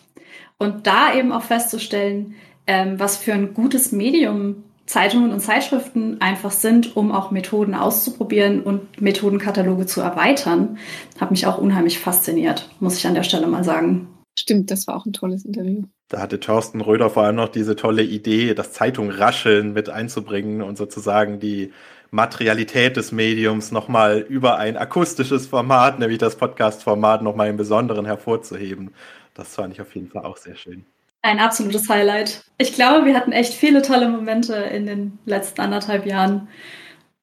Und 0.59 0.87
da 0.87 1.15
eben 1.15 1.33
auch 1.33 1.43
festzustellen, 1.43 2.35
ähm, 2.67 2.99
was 2.99 3.17
für 3.17 3.33
ein 3.33 3.55
gutes 3.55 3.93
Medium 3.93 4.65
Zeitungen 4.87 5.33
und 5.33 5.41
Zeitschriften 5.41 6.21
einfach 6.21 6.51
sind, 6.51 6.97
um 6.97 7.11
auch 7.13 7.31
Methoden 7.31 7.75
auszuprobieren 7.75 8.63
und 8.63 9.01
Methodenkataloge 9.01 9.87
zu 9.87 10.01
erweitern, 10.01 10.79
hat 11.19 11.31
mich 11.31 11.47
auch 11.47 11.59
unheimlich 11.59 11.99
fasziniert, 11.99 12.69
muss 12.81 12.99
ich 12.99 13.07
an 13.07 13.15
der 13.15 13.23
Stelle 13.23 13.47
mal 13.47 13.65
sagen. 13.65 14.09
Stimmt, 14.37 14.71
das 14.71 14.87
war 14.87 14.97
auch 14.97 15.07
ein 15.07 15.13
tolles 15.13 15.45
Interview. 15.45 15.85
Da 16.09 16.21
hatte 16.21 16.41
Thorsten 16.41 16.81
Röder 16.81 17.09
vor 17.09 17.23
allem 17.23 17.37
noch 17.37 17.49
diese 17.49 17.77
tolle 17.77 18.03
Idee, 18.03 18.55
das 18.55 18.73
Zeitungrascheln 18.73 19.73
mit 19.73 19.89
einzubringen 19.89 20.61
und 20.61 20.77
sozusagen 20.77 21.41
die 21.41 21.73
Materialität 22.11 22.97
des 22.97 23.11
Mediums 23.11 23.73
nochmal 23.73 24.19
über 24.21 24.59
ein 24.59 24.77
akustisches 24.77 25.47
Format, 25.47 25.99
nämlich 25.99 26.19
das 26.19 26.37
Podcast-Format, 26.37 27.23
nochmal 27.23 27.49
im 27.49 27.57
Besonderen 27.57 28.07
hervorzuheben. 28.07 28.91
Das 29.35 29.55
fand 29.55 29.73
ich 29.73 29.81
auf 29.81 29.95
jeden 29.95 30.11
Fall 30.11 30.25
auch 30.25 30.37
sehr 30.37 30.57
schön. 30.57 30.85
Ein 31.25 31.41
absolutes 31.41 31.89
Highlight. 31.89 32.45
Ich 32.59 32.75
glaube, 32.75 33.07
wir 33.07 33.17
hatten 33.17 33.33
echt 33.33 33.55
viele 33.55 33.81
tolle 33.81 34.11
Momente 34.11 34.57
in 34.57 34.85
den 34.85 35.19
letzten 35.25 35.63
anderthalb 35.63 36.05
Jahren. 36.05 36.49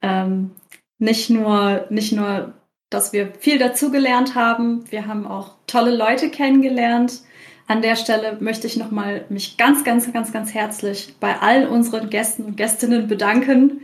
Ähm, 0.02 0.50
nicht 0.98 1.30
nur, 1.30 1.86
nicht 1.92 2.12
nur, 2.12 2.56
dass 2.90 3.14
wir 3.14 3.32
viel 3.40 3.60
dazugelernt 3.60 4.34
haben, 4.34 4.90
wir 4.90 5.06
haben 5.06 5.28
auch 5.28 5.54
tolle 5.68 5.96
Leute 5.96 6.32
kennengelernt. 6.32 7.22
An 7.68 7.84
der 7.84 7.96
Stelle 7.96 8.38
möchte 8.40 8.66
ich 8.66 8.76
nochmal 8.76 9.26
mich 9.30 9.58
ganz, 9.58 9.84
ganz, 9.84 10.12
ganz, 10.12 10.34
ganz 10.34 10.52
herzlich 10.52 11.14
bei 11.20 11.38
all 11.40 11.68
unseren 11.68 12.10
Gästen 12.10 12.46
und 12.46 12.58
Gästinnen 12.58 13.08
bedanken 13.08 13.82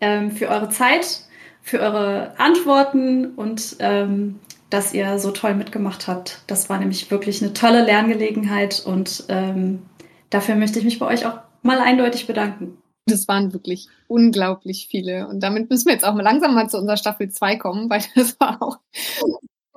ähm, 0.00 0.30
für 0.30 0.46
eure 0.46 0.68
Zeit, 0.68 1.22
für 1.60 1.80
eure 1.80 2.38
Antworten 2.38 3.34
und 3.34 3.78
ähm, 3.80 4.38
dass 4.70 4.92
ihr 4.92 5.18
so 5.18 5.30
toll 5.30 5.54
mitgemacht 5.54 6.08
habt. 6.08 6.42
Das 6.46 6.68
war 6.68 6.78
nämlich 6.78 7.10
wirklich 7.10 7.42
eine 7.42 7.52
tolle 7.52 7.84
Lerngelegenheit 7.84 8.82
und 8.84 9.24
ähm, 9.28 9.82
dafür 10.30 10.56
möchte 10.56 10.78
ich 10.78 10.84
mich 10.84 10.98
bei 10.98 11.06
euch 11.06 11.26
auch 11.26 11.38
mal 11.62 11.80
eindeutig 11.80 12.26
bedanken. 12.26 12.78
Das 13.06 13.28
waren 13.28 13.52
wirklich 13.52 13.88
unglaublich 14.08 14.88
viele. 14.90 15.28
Und 15.28 15.40
damit 15.40 15.70
müssen 15.70 15.86
wir 15.86 15.92
jetzt 15.92 16.04
auch 16.04 16.14
mal 16.14 16.22
langsam 16.22 16.54
mal 16.54 16.68
zu 16.68 16.78
unserer 16.78 16.96
Staffel 16.96 17.30
2 17.30 17.56
kommen, 17.56 17.88
weil 17.88 18.02
das 18.14 18.38
war 18.40 18.60
auch 18.60 18.78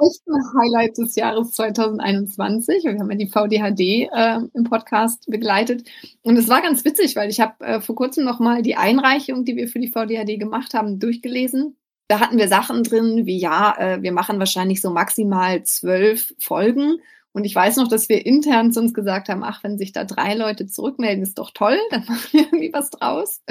echt 0.02 0.22
ein 0.28 0.60
Highlight 0.60 0.98
des 0.98 1.16
Jahres 1.16 1.52
2021. 1.52 2.84
Wir 2.86 2.98
haben 2.98 3.12
ja 3.12 3.18
die 3.18 3.28
VDHD 3.28 4.10
äh, 4.12 4.40
im 4.54 4.64
Podcast 4.64 5.26
begleitet. 5.28 5.88
Und 6.24 6.38
es 6.38 6.48
war 6.48 6.62
ganz 6.62 6.86
witzig, 6.86 7.16
weil 7.16 7.30
ich 7.30 7.40
habe 7.40 7.64
äh, 7.64 7.82
vor 7.82 7.96
kurzem 7.96 8.26
noch 8.26 8.40
mal 8.40 8.62
die 8.62 8.76
Einreichung, 8.76 9.46
die 9.46 9.56
wir 9.56 9.68
für 9.68 9.80
die 9.80 9.92
VDHD 9.92 10.40
gemacht 10.40 10.74
haben, 10.74 11.00
durchgelesen 11.00 11.76
da 12.10 12.20
hatten 12.20 12.40
wir 12.40 12.48
Sachen 12.48 12.84
drin 12.84 13.28
wie, 13.28 13.38
ja, 13.38 13.76
äh, 13.78 14.02
wir 14.02 14.12
machen 14.12 14.40
wahrscheinlich 14.40 14.82
so 14.82 14.90
maximal 14.90 15.64
zwölf 15.64 16.34
Folgen. 16.40 16.98
Und 17.34 17.46
ich 17.46 17.54
weiß 17.54 17.78
noch, 17.78 17.88
dass 17.88 18.10
wir 18.10 18.26
intern 18.26 18.72
zu 18.72 18.80
uns 18.80 18.96
gesagt 18.96 19.30
haben, 19.30 19.44
ach, 19.44 19.64
wenn 19.64 19.78
sich 19.78 19.92
da 19.92 20.04
drei 20.04 20.34
Leute 20.34 20.66
zurückmelden, 20.66 21.22
ist 21.22 21.38
doch 21.38 21.52
toll, 21.52 21.78
dann 21.92 22.04
machen 22.08 22.28
wir 22.32 22.42
irgendwie 22.42 22.74
was 22.74 22.90
draus. 22.90 23.44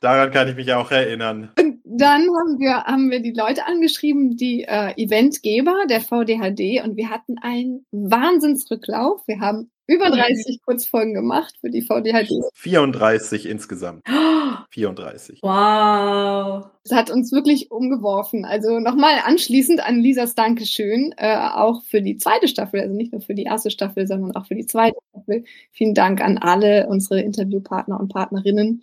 Daran 0.00 0.30
kann 0.30 0.48
ich 0.48 0.54
mich 0.54 0.72
auch 0.72 0.92
erinnern. 0.92 1.50
Und 1.58 1.80
dann 1.84 2.22
haben 2.22 2.60
wir, 2.60 2.84
haben 2.84 3.10
wir 3.10 3.20
die 3.20 3.32
Leute 3.32 3.66
angeschrieben, 3.66 4.36
die 4.36 4.62
äh, 4.62 4.92
Eventgeber 4.96 5.74
der 5.90 6.00
VDHD 6.00 6.84
und 6.84 6.96
wir 6.96 7.10
hatten 7.10 7.38
einen 7.38 7.84
Wahnsinnsrücklauf. 7.90 9.26
Wir 9.26 9.40
haben 9.40 9.72
über 9.88 10.10
30 10.10 10.60
Kurzfolgen 10.64 11.14
gemacht 11.14 11.56
für 11.60 11.70
die 11.70 11.82
VDHD. 11.82 12.30
34 12.54 13.46
insgesamt. 13.46 14.04
34. 14.70 15.40
Wow. 15.42 16.66
Das 16.84 16.96
hat 16.96 17.10
uns 17.10 17.32
wirklich 17.32 17.70
umgeworfen. 17.70 18.44
Also 18.44 18.78
nochmal 18.80 19.20
anschließend 19.24 19.84
an 19.84 20.00
Lisas 20.00 20.34
Dankeschön, 20.34 21.14
äh, 21.16 21.36
auch 21.36 21.82
für 21.84 22.02
die 22.02 22.16
zweite 22.16 22.48
Staffel, 22.48 22.80
also 22.80 22.94
nicht 22.94 23.12
nur 23.12 23.20
für 23.20 23.34
die 23.34 23.44
erste 23.44 23.70
Staffel, 23.70 24.06
sondern 24.06 24.34
auch 24.36 24.46
für 24.46 24.54
die 24.54 24.66
zweite 24.66 24.98
Staffel. 25.10 25.44
Vielen 25.72 25.94
Dank 25.94 26.20
an 26.20 26.38
alle 26.38 26.86
unsere 26.88 27.20
Interviewpartner 27.20 27.98
und 27.98 28.12
Partnerinnen. 28.12 28.82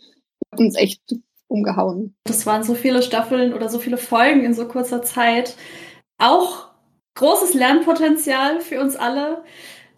Hat 0.52 0.60
uns 0.60 0.76
echt 0.76 1.02
umgehauen. 1.48 2.16
Das 2.26 2.46
waren 2.46 2.64
so 2.64 2.74
viele 2.74 3.02
Staffeln 3.02 3.54
oder 3.54 3.70
so 3.70 3.80
viele 3.80 3.98
Folgen 3.98 4.44
in 4.44 4.54
so 4.54 4.68
kurzer 4.68 5.02
Zeit. 5.02 5.56
Auch 6.18 6.70
großes 7.16 7.54
Lernpotenzial 7.54 8.62
für 8.62 8.82
uns 8.82 8.96
alle 8.96 9.44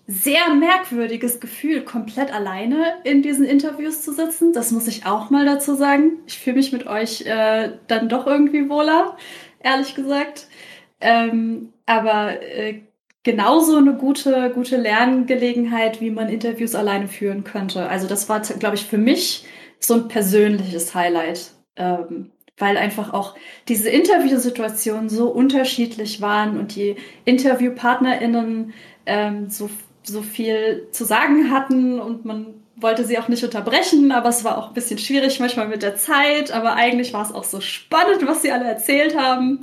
sehr 0.07 0.53
merkwürdiges 0.53 1.41
Gefühl, 1.41 1.81
komplett 1.81 2.33
alleine 2.33 2.95
in 3.03 3.21
diesen 3.21 3.45
Interviews 3.45 4.01
zu 4.01 4.13
sitzen. 4.13 4.53
Das 4.53 4.71
muss 4.71 4.87
ich 4.87 5.05
auch 5.05 5.29
mal 5.29 5.45
dazu 5.45 5.75
sagen. 5.75 6.19
Ich 6.27 6.39
fühle 6.39 6.55
mich 6.55 6.71
mit 6.71 6.87
euch 6.87 7.25
äh, 7.25 7.73
dann 7.87 8.07
doch 8.07 8.25
irgendwie 8.25 8.69
wohler, 8.69 9.17
ehrlich 9.59 9.95
gesagt. 9.95 10.47
Ähm, 11.01 11.73
aber 11.85 12.41
äh, 12.41 12.83
genauso 13.23 13.75
eine 13.75 13.95
gute, 13.95 14.51
gute 14.55 14.77
Lerngelegenheit, 14.77 15.99
wie 15.99 16.09
man 16.09 16.29
Interviews 16.29 16.73
alleine 16.73 17.09
führen 17.09 17.43
könnte. 17.43 17.89
Also 17.89 18.07
das 18.07 18.29
war, 18.29 18.39
glaube 18.39 18.77
ich, 18.77 18.85
für 18.85 18.97
mich 18.97 19.45
so 19.79 19.95
ein 19.95 20.07
persönliches 20.07 20.95
Highlight. 20.95 21.51
Ähm, 21.75 22.31
weil 22.59 22.77
einfach 22.77 23.13
auch 23.13 23.35
diese 23.67 23.89
Interviewsituationen 23.89 25.09
so 25.09 25.29
unterschiedlich 25.29 26.21
waren 26.21 26.57
und 26.59 26.75
die 26.75 26.95
InterviewpartnerInnen 27.25 28.73
ähm, 29.05 29.49
so 29.49 29.69
so 30.07 30.21
viel 30.21 30.87
zu 30.91 31.05
sagen 31.05 31.51
hatten 31.51 31.99
und 31.99 32.25
man 32.25 32.63
wollte 32.75 33.05
sie 33.05 33.17
auch 33.17 33.27
nicht 33.27 33.43
unterbrechen, 33.43 34.11
aber 34.11 34.29
es 34.29 34.43
war 34.43 34.57
auch 34.57 34.69
ein 34.69 34.73
bisschen 34.73 34.99
schwierig 34.99 35.39
manchmal 35.39 35.67
mit 35.67 35.81
der 35.81 35.95
Zeit, 35.95 36.51
aber 36.51 36.75
eigentlich 36.75 37.11
war 37.13 37.25
es 37.25 37.33
auch 37.33 37.43
so 37.43 37.59
spannend, 37.59 38.25
was 38.27 38.43
sie 38.43 38.51
alle 38.51 38.65
erzählt 38.65 39.17
haben. 39.17 39.61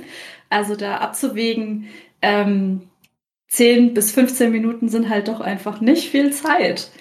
Also 0.49 0.75
da 0.75 0.97
abzuwägen, 0.97 1.87
ähm, 2.21 2.89
10 3.47 3.93
bis 3.93 4.11
15 4.11 4.51
Minuten 4.51 4.89
sind 4.89 5.09
halt 5.09 5.27
doch 5.27 5.39
einfach 5.39 5.79
nicht 5.79 6.09
viel 6.09 6.31
Zeit. 6.33 6.91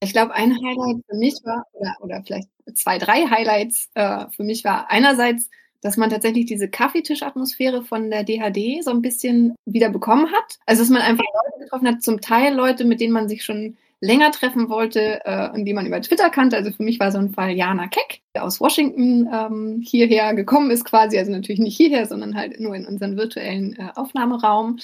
Ich 0.00 0.12
glaube, 0.12 0.34
ein 0.34 0.52
Highlight 0.52 1.02
für 1.08 1.16
mich 1.16 1.34
war, 1.44 1.64
oder, 1.72 1.96
oder 2.00 2.22
vielleicht 2.24 2.48
zwei, 2.74 2.98
drei 2.98 3.26
Highlights 3.26 3.90
äh, 3.94 4.26
für 4.30 4.44
mich 4.44 4.64
war 4.64 4.90
einerseits 4.90 5.50
dass 5.84 5.98
man 5.98 6.08
tatsächlich 6.08 6.46
diese 6.46 6.66
Kaffeetischatmosphäre 6.66 7.82
von 7.82 8.10
der 8.10 8.24
DHD 8.24 8.82
so 8.82 8.90
ein 8.90 9.02
bisschen 9.02 9.54
wieder 9.66 9.90
bekommen 9.90 10.32
hat. 10.32 10.58
Also 10.64 10.80
dass 10.80 10.88
man 10.88 11.02
einfach 11.02 11.24
Leute 11.24 11.62
getroffen 11.62 11.88
hat, 11.88 12.02
zum 12.02 12.22
Teil 12.22 12.54
Leute, 12.54 12.86
mit 12.86 13.02
denen 13.02 13.12
man 13.12 13.28
sich 13.28 13.44
schon 13.44 13.76
länger 14.00 14.30
treffen 14.32 14.70
wollte 14.70 15.20
äh, 15.26 15.50
und 15.50 15.66
die 15.66 15.74
man 15.74 15.84
über 15.84 16.00
Twitter 16.00 16.30
kannte. 16.30 16.56
Also 16.56 16.72
für 16.72 16.82
mich 16.82 16.98
war 17.00 17.12
so 17.12 17.18
ein 17.18 17.34
Fall 17.34 17.50
Jana 17.50 17.88
Keck, 17.88 18.22
der 18.34 18.44
aus 18.44 18.62
Washington 18.62 19.28
ähm, 19.30 19.82
hierher 19.84 20.32
gekommen 20.32 20.70
ist 20.70 20.86
quasi. 20.86 21.18
Also 21.18 21.32
natürlich 21.32 21.60
nicht 21.60 21.76
hierher, 21.76 22.06
sondern 22.06 22.34
halt 22.34 22.58
nur 22.60 22.74
in 22.74 22.86
unseren 22.86 23.18
virtuellen 23.18 23.76
äh, 23.78 23.90
Aufnahmeraum. 23.94 24.78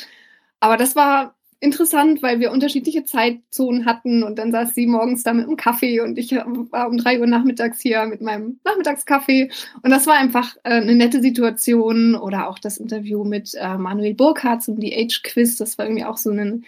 Aber 0.61 0.77
das 0.77 0.97
war 0.97 1.35
interessant, 1.61 2.23
weil 2.23 2.41
wir 2.41 2.51
unterschiedliche 2.51 3.05
Zeitzonen 3.05 3.85
hatten 3.85 4.23
und 4.23 4.39
dann 4.39 4.51
saß 4.51 4.75
sie 4.75 4.87
morgens 4.87 5.23
da 5.23 5.35
mit 5.35 5.47
einem 5.47 5.57
Kaffee 5.57 6.01
und 6.01 6.19
ich 6.19 6.33
war 6.33 6.89
um 6.89 6.97
drei 6.97 7.21
Uhr 7.21 7.27
nachmittags 7.27 7.81
hier 7.81 8.07
mit 8.07 8.23
meinem 8.23 8.59
Nachmittagskaffee. 8.65 9.51
Und 9.83 9.91
das 9.91 10.07
war 10.07 10.15
einfach 10.15 10.57
äh, 10.65 10.81
eine 10.81 10.95
nette 10.95 11.21
Situation 11.21 12.15
oder 12.15 12.49
auch 12.49 12.59
das 12.59 12.79
Interview 12.79 13.25
mit 13.25 13.55
äh, 13.55 13.77
Manuel 13.77 14.15
Burkhardt 14.15 14.63
zum 14.63 14.81
The 14.81 14.97
Age 14.97 15.23
Quiz, 15.23 15.57
das 15.57 15.77
war 15.77 15.85
irgendwie 15.85 16.05
auch 16.05 16.17
so 16.17 16.31
ein 16.31 16.65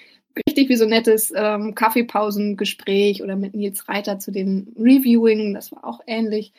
richtig 0.47 0.69
wie 0.69 0.77
so 0.77 0.87
nettes 0.87 1.33
ähm, 1.35 1.75
Kaffeepausengespräch 1.75 3.23
oder 3.23 3.37
mit 3.37 3.55
Nils 3.55 3.89
Reiter 3.89 4.19
zu 4.19 4.31
den 4.31 4.75
Reviewing, 4.79 5.55
das 5.55 5.73
war 5.73 5.85
auch 5.85 6.01
ähnlich, 6.07 6.53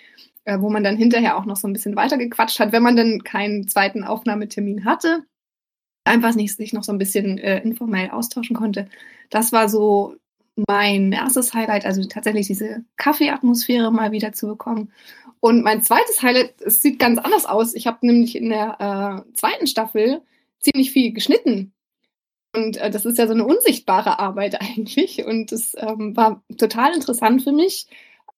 äh, 0.45 0.59
wo 0.59 0.69
man 0.69 0.83
dann 0.83 0.97
hinterher 0.97 1.37
auch 1.37 1.45
noch 1.45 1.57
so 1.57 1.67
ein 1.67 1.73
bisschen 1.73 1.95
weiter 1.95 2.17
gequatscht 2.17 2.59
hat, 2.59 2.71
wenn 2.71 2.83
man 2.83 2.95
dann 2.95 3.23
keinen 3.23 3.67
zweiten 3.67 4.03
Aufnahmetermin 4.03 4.85
hatte 4.85 5.23
einfach 6.03 6.35
nicht 6.35 6.55
sich 6.55 6.73
noch 6.73 6.83
so 6.83 6.91
ein 6.91 6.97
bisschen 6.97 7.37
äh, 7.37 7.61
informell 7.61 8.09
austauschen 8.09 8.55
konnte. 8.55 8.87
Das 9.29 9.51
war 9.51 9.69
so 9.69 10.15
mein 10.67 11.11
erstes 11.11 11.53
Highlight, 11.53 11.85
also 11.85 12.03
tatsächlich 12.05 12.47
diese 12.47 12.83
Kaffeeatmosphäre 12.97 13.91
mal 13.91 14.11
wieder 14.11 14.33
zu 14.33 14.47
bekommen. 14.47 14.91
Und 15.39 15.63
mein 15.63 15.83
zweites 15.83 16.21
Highlight, 16.21 16.61
es 16.61 16.81
sieht 16.81 16.99
ganz 16.99 17.19
anders 17.19 17.45
aus. 17.45 17.73
Ich 17.73 17.87
habe 17.87 18.05
nämlich 18.05 18.35
in 18.35 18.49
der 18.49 19.25
äh, 19.27 19.35
zweiten 19.35 19.67
Staffel 19.67 20.21
ziemlich 20.59 20.91
viel 20.91 21.11
geschnitten. 21.11 21.73
Und 22.55 22.77
äh, 22.77 22.89
das 22.89 23.05
ist 23.05 23.17
ja 23.17 23.27
so 23.27 23.33
eine 23.33 23.45
unsichtbare 23.45 24.19
Arbeit 24.19 24.61
eigentlich. 24.61 25.25
Und 25.25 25.51
es 25.51 25.75
ähm, 25.77 26.15
war 26.15 26.43
total 26.57 26.93
interessant 26.93 27.43
für 27.43 27.51
mich, 27.51 27.87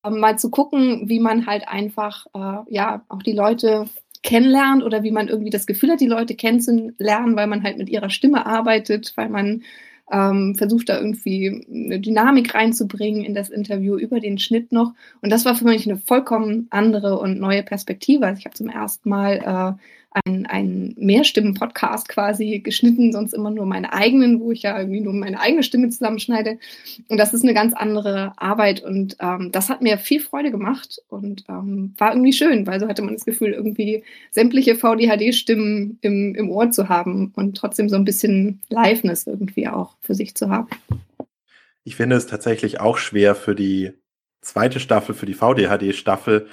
äh, 0.03 0.09
mal 0.09 0.39
zu 0.39 0.49
gucken, 0.49 1.09
wie 1.09 1.19
man 1.19 1.45
halt 1.45 1.67
einfach, 1.67 2.25
äh, 2.33 2.73
ja, 2.73 3.05
auch 3.09 3.21
die 3.23 3.33
Leute 3.33 3.87
kennenlernt 4.25 4.83
oder 4.83 5.03
wie 5.03 5.11
man 5.11 5.29
irgendwie 5.29 5.51
das 5.51 5.67
Gefühl 5.67 5.91
hat, 5.91 6.01
die 6.01 6.07
Leute 6.07 6.35
kennenzulernen, 6.35 7.35
weil 7.35 7.47
man 7.47 7.63
halt 7.63 7.77
mit 7.77 7.89
ihrer 7.89 8.09
Stimme 8.09 8.45
arbeitet, 8.45 9.13
weil 9.15 9.29
man 9.29 9.63
ähm, 10.11 10.55
versucht 10.55 10.89
da 10.89 10.97
irgendwie 10.97 11.65
eine 11.71 11.99
Dynamik 11.99 12.53
reinzubringen 12.53 13.23
in 13.23 13.35
das 13.35 13.49
Interview 13.49 13.97
über 13.97 14.19
den 14.19 14.37
Schnitt 14.37 14.71
noch. 14.71 14.93
Und 15.21 15.31
das 15.31 15.45
war 15.45 15.55
für 15.55 15.65
mich 15.65 15.87
eine 15.87 15.97
vollkommen 15.97 16.67
andere 16.71 17.19
und 17.19 17.39
neue 17.39 17.63
Perspektive. 17.63 18.25
Also 18.25 18.39
ich 18.39 18.45
habe 18.45 18.55
zum 18.55 18.69
ersten 18.69 19.09
Mal 19.09 19.77
äh, 19.77 19.81
ein, 20.23 20.45
ein 20.45 20.93
Mehrstimmen-Podcast 20.97 22.07
quasi 22.07 22.59
geschnitten, 22.59 23.11
sonst 23.11 23.33
immer 23.33 23.51
nur 23.51 23.65
meine 23.65 23.91
eigenen, 23.93 24.39
wo 24.39 24.51
ich 24.51 24.61
ja 24.61 24.77
irgendwie 24.77 25.01
nur 25.01 25.13
meine 25.13 25.39
eigene 25.39 25.63
Stimme 25.63 25.89
zusammenschneide. 25.89 26.57
Und 27.09 27.17
das 27.17 27.33
ist 27.33 27.43
eine 27.43 27.53
ganz 27.53 27.73
andere 27.73 28.33
Arbeit 28.37 28.81
und 28.83 29.17
ähm, 29.19 29.51
das 29.51 29.69
hat 29.69 29.81
mir 29.81 29.97
viel 29.97 30.21
Freude 30.21 30.51
gemacht 30.51 31.01
und 31.09 31.43
ähm, 31.49 31.93
war 31.97 32.11
irgendwie 32.11 32.33
schön, 32.33 32.65
weil 32.65 32.79
so 32.79 32.87
hatte 32.87 33.01
man 33.01 33.13
das 33.13 33.25
Gefühl, 33.25 33.51
irgendwie 33.51 34.03
sämtliche 34.31 34.75
VDHD-Stimmen 34.75 35.99
im, 36.01 36.35
im 36.35 36.49
Ohr 36.49 36.71
zu 36.71 36.87
haben 36.87 37.33
und 37.35 37.57
trotzdem 37.57 37.89
so 37.89 37.95
ein 37.95 38.05
bisschen 38.05 38.61
Liveness 38.69 39.27
irgendwie 39.27 39.67
auch 39.67 39.97
für 40.01 40.13
sich 40.13 40.35
zu 40.35 40.49
haben. 40.49 40.69
Ich 41.83 41.95
finde 41.95 42.15
es 42.15 42.25
tatsächlich 42.25 42.79
auch 42.79 42.97
schwer 42.97 43.35
für 43.35 43.53
die 43.53 43.91
zweite 44.41 44.79
Staffel, 44.79 45.13
für 45.13 45.25
die 45.25 45.33
VDHD-Staffel, 45.33 46.47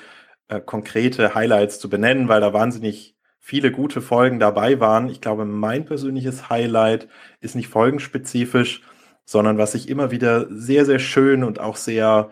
äh, 0.49 0.61
konkrete 0.61 1.35
Highlights 1.35 1.79
zu 1.79 1.89
benennen, 1.89 2.29
weil 2.29 2.41
da 2.41 2.53
wahnsinnig 2.53 3.15
viele 3.43 3.73
gute 3.73 4.01
Folgen 4.01 4.39
dabei 4.39 4.81
waren. 4.81 5.09
Ich 5.09 5.21
glaube, 5.21 5.45
mein 5.45 5.85
persönliches 5.85 6.49
Highlight 6.49 7.09
ist 7.41 7.57
nicht 7.57 7.69
folgenspezifisch, 7.69 8.83
sondern 9.25 9.59
was 9.59 9.75
ich 9.75 9.89
immer 9.89 10.13
wieder 10.13 10.47
sehr, 10.49 10.87
sehr 10.87 11.01
schön 11.01 11.43
und 11.43 11.59
auch 11.59 11.77
sehr 11.77 12.31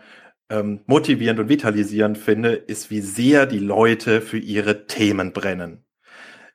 ähm, 0.48 0.80
motivierend 0.86 1.40
und 1.40 1.48
vitalisierend 1.48 2.16
finde, 2.16 2.52
ist, 2.52 2.90
wie 2.90 3.00
sehr 3.00 3.46
die 3.46 3.58
Leute 3.58 4.20
für 4.20 4.38
ihre 4.38 4.86
Themen 4.86 5.32
brennen. 5.32 5.84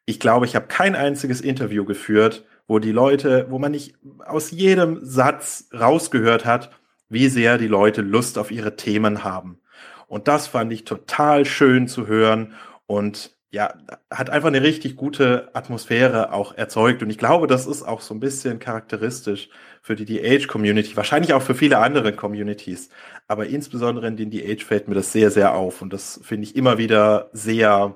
Ich 0.06 0.22
glaube, 0.22 0.46
ich 0.46 0.56
habe 0.56 0.68
kein 0.68 0.96
einziges 0.96 1.42
Interview 1.42 1.84
geführt, 1.84 2.46
wo 2.66 2.80
die 2.80 2.94
Leute, 2.94 3.48
wo 3.50 3.60
man 3.60 3.74
nicht 3.74 3.96
aus 4.26 4.52
jedem 4.52 5.04
Satz 5.04 5.70
rausgehört 5.74 6.46
hat, 6.46 6.72
wie 7.10 7.28
sehr 7.28 7.58
die 7.58 7.68
Leute 7.68 8.02
Lust 8.02 8.38
auf 8.38 8.52
ihre 8.52 8.78
Themen 8.78 9.24
haben. 9.26 9.60
Und 10.08 10.30
das 10.30 10.48
fand 10.48 10.72
ich 10.72 10.86
total 10.86 11.46
schön 11.46 11.88
zu 11.88 12.08
hören 12.08 12.54
und 12.86 13.35
ja, 13.56 13.74
hat 14.12 14.30
einfach 14.30 14.50
eine 14.50 14.62
richtig 14.62 14.98
gute 14.98 15.50
Atmosphäre 15.54 16.34
auch 16.34 16.58
erzeugt. 16.58 17.02
Und 17.02 17.10
ich 17.10 17.18
glaube, 17.18 17.48
das 17.48 17.66
ist 17.68 17.84
auch 17.84 18.02
so 18.02 18.14
ein 18.14 18.20
bisschen 18.20 18.60
charakteristisch 18.60 19.48
für 19.82 19.96
die 19.96 20.04
DH-Community, 20.04 20.98
wahrscheinlich 20.98 21.32
auch 21.32 21.42
für 21.42 21.56
viele 21.56 21.78
andere 21.78 22.12
Communities. 22.12 22.90
Aber 23.30 23.48
insbesondere 23.48 24.08
in 24.08 24.18
den 24.18 24.30
DH 24.30 24.66
fällt 24.66 24.90
mir 24.90 24.96
das 24.96 25.14
sehr, 25.14 25.32
sehr 25.32 25.56
auf. 25.56 25.82
Und 25.82 25.94
das 25.94 26.20
finde 26.22 26.44
ich 26.44 26.58
immer 26.58 26.78
wieder 26.78 27.30
sehr, 27.32 27.96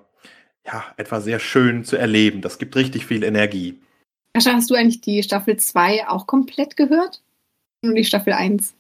ja, 0.66 0.86
etwa 0.96 1.20
sehr 1.20 1.40
schön 1.40 1.84
zu 1.84 1.98
erleben. 1.98 2.42
Das 2.42 2.58
gibt 2.58 2.78
richtig 2.78 3.06
viel 3.06 3.26
Energie. 3.26 3.82
Ascha, 4.32 4.54
hast 4.54 4.70
du 4.70 4.76
eigentlich 4.76 5.02
die 5.02 5.22
Staffel 5.24 5.58
2 5.58 6.08
auch 6.08 6.26
komplett 6.26 6.78
gehört? 6.78 7.22
Nur 7.84 7.96
die 7.96 8.06
Staffel 8.06 8.32
1? 8.32 8.76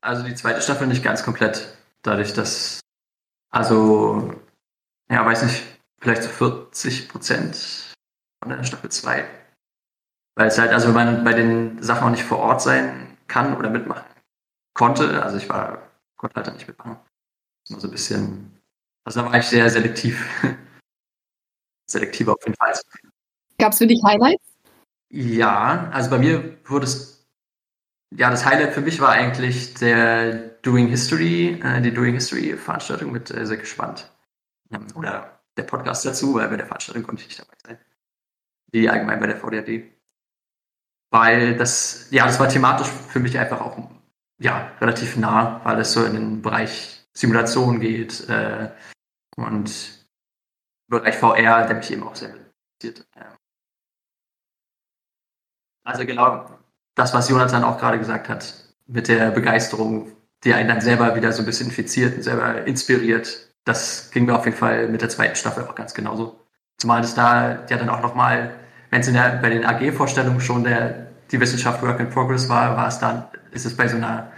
Also 0.00 0.22
die 0.22 0.36
zweite 0.36 0.62
Staffel 0.62 0.86
nicht 0.86 1.02
ganz 1.02 1.24
komplett. 1.24 1.76
Dadurch, 2.02 2.32
dass, 2.34 2.78
also, 3.50 4.32
ja, 5.10 5.26
weiß 5.26 5.42
nicht, 5.42 5.64
vielleicht 6.00 6.22
so 6.22 6.28
40 6.28 7.08
Prozent 7.08 7.94
von 8.42 8.50
der 8.50 8.64
Staffel 8.64 8.90
2. 8.90 9.28
Weil 10.36 10.48
es 10.48 10.58
halt, 10.58 10.72
also 10.72 10.88
wenn 10.88 10.94
man 10.94 11.24
bei 11.24 11.34
den 11.34 11.82
Sachen 11.82 12.04
auch 12.04 12.10
nicht 12.10 12.24
vor 12.24 12.38
Ort 12.38 12.62
sein 12.62 13.18
kann 13.26 13.56
oder 13.56 13.70
mitmachen 13.70 14.04
konnte, 14.74 15.22
also 15.22 15.36
ich 15.36 15.48
war, 15.48 15.90
konnte 16.16 16.36
halt 16.36 16.54
nicht 16.54 16.66
mitmachen. 16.66 16.98
Das 17.64 17.74
war 17.74 17.80
so 17.80 17.88
ein 17.88 17.92
bisschen, 17.92 18.60
also 19.04 19.20
da 19.20 19.26
war 19.26 19.38
ich 19.38 19.46
sehr 19.46 19.68
selektiv. 19.68 20.26
selektiv 21.90 22.28
auf 22.28 22.38
jeden 22.44 22.56
Fall. 22.56 22.74
Gab 23.58 23.72
es 23.72 23.78
für 23.78 23.86
dich 23.86 24.02
Highlights? 24.04 24.42
Ja, 25.12 25.90
also 25.92 26.08
bei 26.08 26.18
mir 26.18 26.56
wurde 26.64 26.86
es, 26.86 27.26
ja, 28.14 28.30
das 28.30 28.46
Highlight 28.46 28.72
für 28.72 28.80
mich 28.80 29.00
war 29.00 29.10
eigentlich 29.10 29.74
der 29.74 30.32
Doing 30.62 30.86
History, 30.86 31.60
äh, 31.62 31.80
die 31.82 31.92
Doing 31.92 32.14
History 32.14 32.56
Veranstaltung 32.56 33.12
mit 33.12 33.30
äh, 33.30 33.44
sehr 33.44 33.56
gespannt. 33.56 34.10
Oder 34.94 35.39
der 35.60 35.66
Podcast 35.66 36.04
dazu, 36.04 36.34
weil 36.34 36.48
bei 36.48 36.56
der 36.56 36.66
Veranstaltung 36.66 37.02
konnte 37.04 37.22
ich 37.22 37.28
nicht 37.28 37.40
dabei 37.40 37.54
sein. 37.64 37.78
Wie 38.72 38.88
allgemein 38.88 39.20
bei 39.20 39.26
der 39.26 39.36
VDAD. 39.36 39.84
Weil 41.10 41.56
das, 41.56 42.08
ja, 42.10 42.26
das 42.26 42.38
war 42.38 42.48
thematisch 42.48 42.88
für 42.88 43.20
mich 43.20 43.38
einfach 43.38 43.60
auch 43.60 43.90
ja, 44.38 44.72
relativ 44.80 45.16
nah, 45.16 45.60
weil 45.64 45.78
es 45.80 45.92
so 45.92 46.04
in 46.04 46.14
den 46.14 46.42
Bereich 46.42 47.04
Simulation 47.12 47.80
geht 47.80 48.28
äh, 48.28 48.70
und 49.36 50.06
Bereich 50.88 51.16
VR, 51.16 51.66
der 51.66 51.76
mich 51.76 51.90
eben 51.90 52.02
auch 52.02 52.16
sehr 52.16 52.30
interessiert. 52.30 53.06
Also 55.84 56.06
genau 56.06 56.58
das, 56.94 57.12
was 57.14 57.28
Jonathan 57.28 57.64
auch 57.64 57.78
gerade 57.78 57.98
gesagt 57.98 58.28
hat, 58.28 58.74
mit 58.86 59.08
der 59.08 59.30
Begeisterung, 59.30 60.12
die 60.44 60.54
einen 60.54 60.68
dann 60.68 60.80
selber 60.80 61.14
wieder 61.14 61.32
so 61.32 61.42
ein 61.42 61.46
bisschen 61.46 61.68
infiziert 61.68 62.16
und 62.16 62.22
selber 62.22 62.66
inspiriert. 62.66 63.49
Das 63.70 64.10
ging 64.10 64.24
mir 64.24 64.34
auf 64.36 64.46
jeden 64.46 64.56
Fall 64.56 64.88
mit 64.88 65.00
der 65.00 65.08
zweiten 65.08 65.36
Staffel 65.36 65.64
auch 65.64 65.76
ganz 65.76 65.94
genauso. 65.94 66.40
Zumal 66.78 67.02
es 67.02 67.14
da 67.14 67.64
ja 67.68 67.76
dann 67.76 67.88
auch 67.88 68.02
nochmal, 68.02 68.50
wenn 68.90 69.00
es 69.00 69.12
bei 69.12 69.48
den 69.48 69.64
AG-Vorstellungen 69.64 70.40
schon 70.40 70.64
der, 70.64 71.06
die 71.30 71.38
Wissenschaft 71.38 71.80
Work 71.80 72.00
in 72.00 72.10
Progress 72.10 72.48
war, 72.48 72.76
war 72.76 72.88
es 72.88 72.98
dann, 72.98 73.26
ist 73.52 73.66
es 73.66 73.76
bei 73.76 73.86
so 73.86 73.96
einer, 73.96 74.32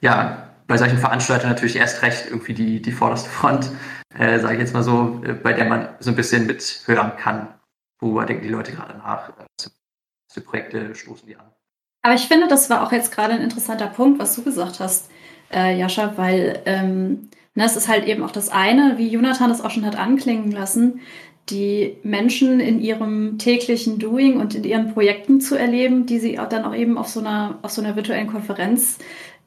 ja, 0.00 0.48
bei 0.66 0.78
solchen 0.78 0.96
Veranstaltungen 0.96 1.52
natürlich 1.52 1.76
erst 1.76 2.00
recht 2.00 2.28
irgendwie 2.30 2.54
die, 2.54 2.80
die 2.80 2.92
vorderste 2.92 3.28
Front, 3.28 3.70
äh, 4.16 4.38
sage 4.38 4.54
ich 4.54 4.60
jetzt 4.60 4.72
mal 4.72 4.82
so, 4.82 5.20
äh, 5.22 5.34
bei 5.34 5.52
der 5.52 5.66
man 5.66 5.90
so 6.00 6.08
ein 6.08 6.16
bisschen 6.16 6.46
mithören 6.46 7.12
kann, 7.18 7.48
worüber 8.00 8.24
denken 8.24 8.44
die 8.44 8.48
Leute 8.48 8.72
gerade 8.72 8.96
nach, 8.96 9.28
äh, 9.28 9.68
für 10.32 10.40
Projekte 10.40 10.94
stoßen 10.94 11.26
die 11.26 11.36
an. 11.36 11.44
Aber 12.00 12.14
ich 12.14 12.26
finde, 12.26 12.48
das 12.48 12.70
war 12.70 12.86
auch 12.86 12.92
jetzt 12.92 13.12
gerade 13.12 13.34
ein 13.34 13.42
interessanter 13.42 13.88
Punkt, 13.88 14.18
was 14.18 14.34
du 14.34 14.44
gesagt 14.44 14.80
hast, 14.80 15.10
äh, 15.52 15.78
Jascha, 15.78 16.16
weil 16.16 16.62
ähm, 16.64 17.28
ne, 17.58 17.64
es 17.64 17.76
ist 17.76 17.88
halt 17.88 18.06
eben 18.06 18.22
auch 18.22 18.30
das 18.30 18.48
eine, 18.48 18.94
wie 18.98 19.08
Jonathan 19.08 19.50
das 19.50 19.60
auch 19.60 19.70
schon 19.70 19.84
hat 19.84 19.98
anklingen 19.98 20.52
lassen, 20.52 21.00
die 21.50 21.96
Menschen 22.02 22.60
in 22.60 22.80
ihrem 22.80 23.38
täglichen 23.38 23.98
Doing 23.98 24.38
und 24.38 24.54
in 24.54 24.64
ihren 24.64 24.92
Projekten 24.94 25.40
zu 25.40 25.56
erleben, 25.56 26.06
die 26.06 26.18
sie 26.20 26.38
dann 26.50 26.64
auch 26.64 26.74
eben 26.74 26.96
auf 26.96 27.08
so 27.08 27.20
einer, 27.20 27.58
auf 27.62 27.72
so 27.72 27.82
einer 27.82 27.96
virtuellen 27.96 28.28
Konferenz 28.28 28.98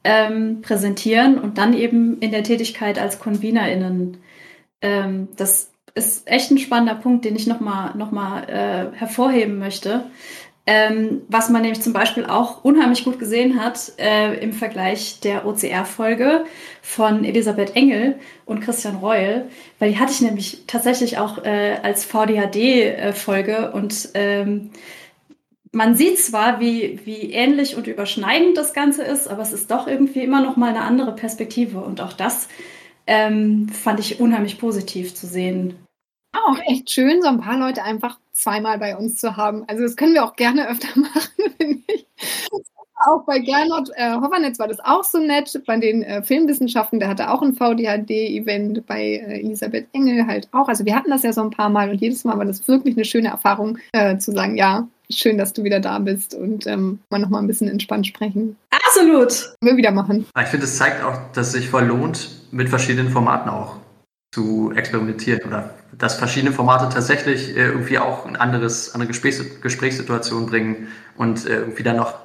ähm, 0.04 0.62
präsentieren 0.62 1.40
und 1.40 1.58
dann 1.58 1.74
eben 1.74 2.20
in 2.20 2.32
der 2.32 2.44
Tätigkeit 2.44 3.00
als 3.00 3.20
ConvenerInnen. 3.20 4.18
Ähm, 4.82 5.30
das 5.38 5.72
ist 5.94 6.28
echt 6.28 6.52
ein 6.52 6.58
spannender 6.58 6.96
Punkt, 6.96 7.24
den 7.24 7.36
ich 7.36 7.48
nochmal 7.48 7.96
noch 7.96 8.12
mal, 8.12 8.44
äh, 8.50 8.98
hervorheben 8.98 9.58
möchte. 9.58 10.06
Ähm, 10.74 11.24
was 11.28 11.50
man 11.50 11.64
nämlich 11.64 11.82
zum 11.82 11.92
Beispiel 11.92 12.26
auch 12.26 12.64
unheimlich 12.64 13.04
gut 13.04 13.20
gesehen 13.20 13.62
hat 13.62 13.92
äh, 13.98 14.42
im 14.42 14.54
Vergleich 14.54 15.20
der 15.20 15.46
OCR-Folge 15.46 16.46
von 16.82 17.26
Elisabeth 17.26 17.76
Engel 17.76 18.16
und 18.46 18.62
Christian 18.62 18.96
Reul, 18.96 19.50
weil 19.80 19.92
die 19.92 20.00
hatte 20.00 20.14
ich 20.14 20.22
nämlich 20.22 20.64
tatsächlich 20.68 21.18
auch 21.18 21.44
äh, 21.44 21.76
als 21.84 22.06
VDHD-Folge 22.06 23.74
und 23.74 24.12
ähm, 24.14 24.70
man 25.74 25.96
sieht 25.96 26.20
zwar, 26.20 26.62
wie, 26.62 27.02
wie 27.04 27.34
ähnlich 27.34 27.76
und 27.76 27.88
überschneidend 27.88 28.56
das 28.56 28.74
Ganze 28.74 29.04
ist, 29.04 29.28
aber 29.28 29.42
es 29.42 29.52
ist 29.52 29.72
doch 29.72 29.88
irgendwie 29.88 30.24
immer 30.24 30.42
noch 30.42 30.56
mal 30.56 30.70
eine 30.70 30.84
andere 30.84 31.14
Perspektive 31.14 31.82
und 31.82 32.00
auch 32.00 32.14
das 32.14 32.48
ähm, 33.08 33.68
fand 33.68 34.00
ich 34.00 34.22
unheimlich 34.22 34.58
positiv 34.58 35.16
zu 35.16 35.28
sehen. 35.28 35.76
Auch 36.34 36.58
echt 36.66 36.90
schön, 36.90 37.22
so 37.22 37.28
ein 37.28 37.42
paar 37.42 37.58
Leute 37.58 37.84
einfach 37.84 38.18
zweimal 38.32 38.78
bei 38.78 38.96
uns 38.96 39.18
zu 39.18 39.36
haben. 39.36 39.64
Also 39.68 39.84
das 39.84 39.96
können 39.96 40.14
wir 40.14 40.24
auch 40.24 40.36
gerne 40.36 40.70
öfter 40.70 40.88
machen, 41.00 41.54
finde 41.58 41.84
ich. 41.88 42.06
Auch 43.04 43.24
bei 43.26 43.40
Gernot 43.40 43.90
äh, 43.96 44.14
Hoffernetz 44.14 44.60
war 44.60 44.68
das 44.68 44.80
auch 44.80 45.04
so 45.04 45.18
nett. 45.18 45.60
Bei 45.66 45.78
den 45.78 46.04
äh, 46.04 46.22
Filmwissenschaften, 46.22 47.00
der 47.00 47.10
hatte 47.10 47.32
auch 47.32 47.42
ein 47.42 47.56
VDHD-Event, 47.56 48.86
bei 48.86 49.02
äh, 49.02 49.40
Elisabeth 49.40 49.88
Engel 49.94 50.28
halt 50.28 50.48
auch. 50.52 50.68
Also 50.68 50.86
wir 50.86 50.96
hatten 50.96 51.10
das 51.10 51.24
ja 51.24 51.34
so 51.34 51.42
ein 51.42 51.50
paar 51.50 51.70
Mal 51.70 51.90
und 51.90 52.00
jedes 52.00 52.24
Mal 52.24 52.38
war 52.38 52.46
das 52.46 52.68
wirklich 52.68 52.96
eine 52.96 53.06
schöne 53.06 53.30
Erfahrung, 53.30 53.80
äh, 53.94 54.18
zu 54.18 54.32
sagen, 54.32 54.56
ja, 54.56 54.88
schön, 55.10 55.38
dass 55.40 55.52
du 55.54 55.64
wieder 55.64 55.80
da 55.80 55.98
bist 55.98 56.36
und 56.36 56.68
ähm, 56.68 57.00
mal 57.10 57.18
noch 57.18 57.30
mal 57.30 57.40
ein 57.40 57.48
bisschen 57.48 57.68
entspannt 57.68 58.06
sprechen. 58.06 58.56
Absolut. 58.70 59.56
Wir 59.62 59.78
wieder 59.78 59.92
machen. 59.92 60.28
Ich 60.40 60.48
finde, 60.48 60.66
es 60.66 60.78
zeigt 60.78 61.04
auch, 61.04 61.18
dass 61.34 61.48
es 61.48 61.54
sich 61.54 61.70
voll 61.70 61.86
lohnt, 61.86 62.30
mit 62.52 62.70
verschiedenen 62.70 63.10
Formaten 63.10 63.50
auch 63.50 63.78
zu 64.34 64.72
experimentieren 64.76 65.42
oder 65.46 65.74
dass 65.98 66.16
verschiedene 66.16 66.54
Formate 66.54 66.90
tatsächlich 66.94 67.56
äh, 67.56 67.68
irgendwie 67.68 68.00
auch 68.00 68.26
ein 68.26 68.36
anderes, 68.36 68.94
andere 68.94 69.08
Gesprächs 69.10 69.62
Gesprächssituationen 69.62 70.48
bringen 70.48 70.88
und 71.18 71.46
äh, 71.46 71.58
irgendwie 71.58 71.84
dann 71.84 71.98
noch, 71.98 72.18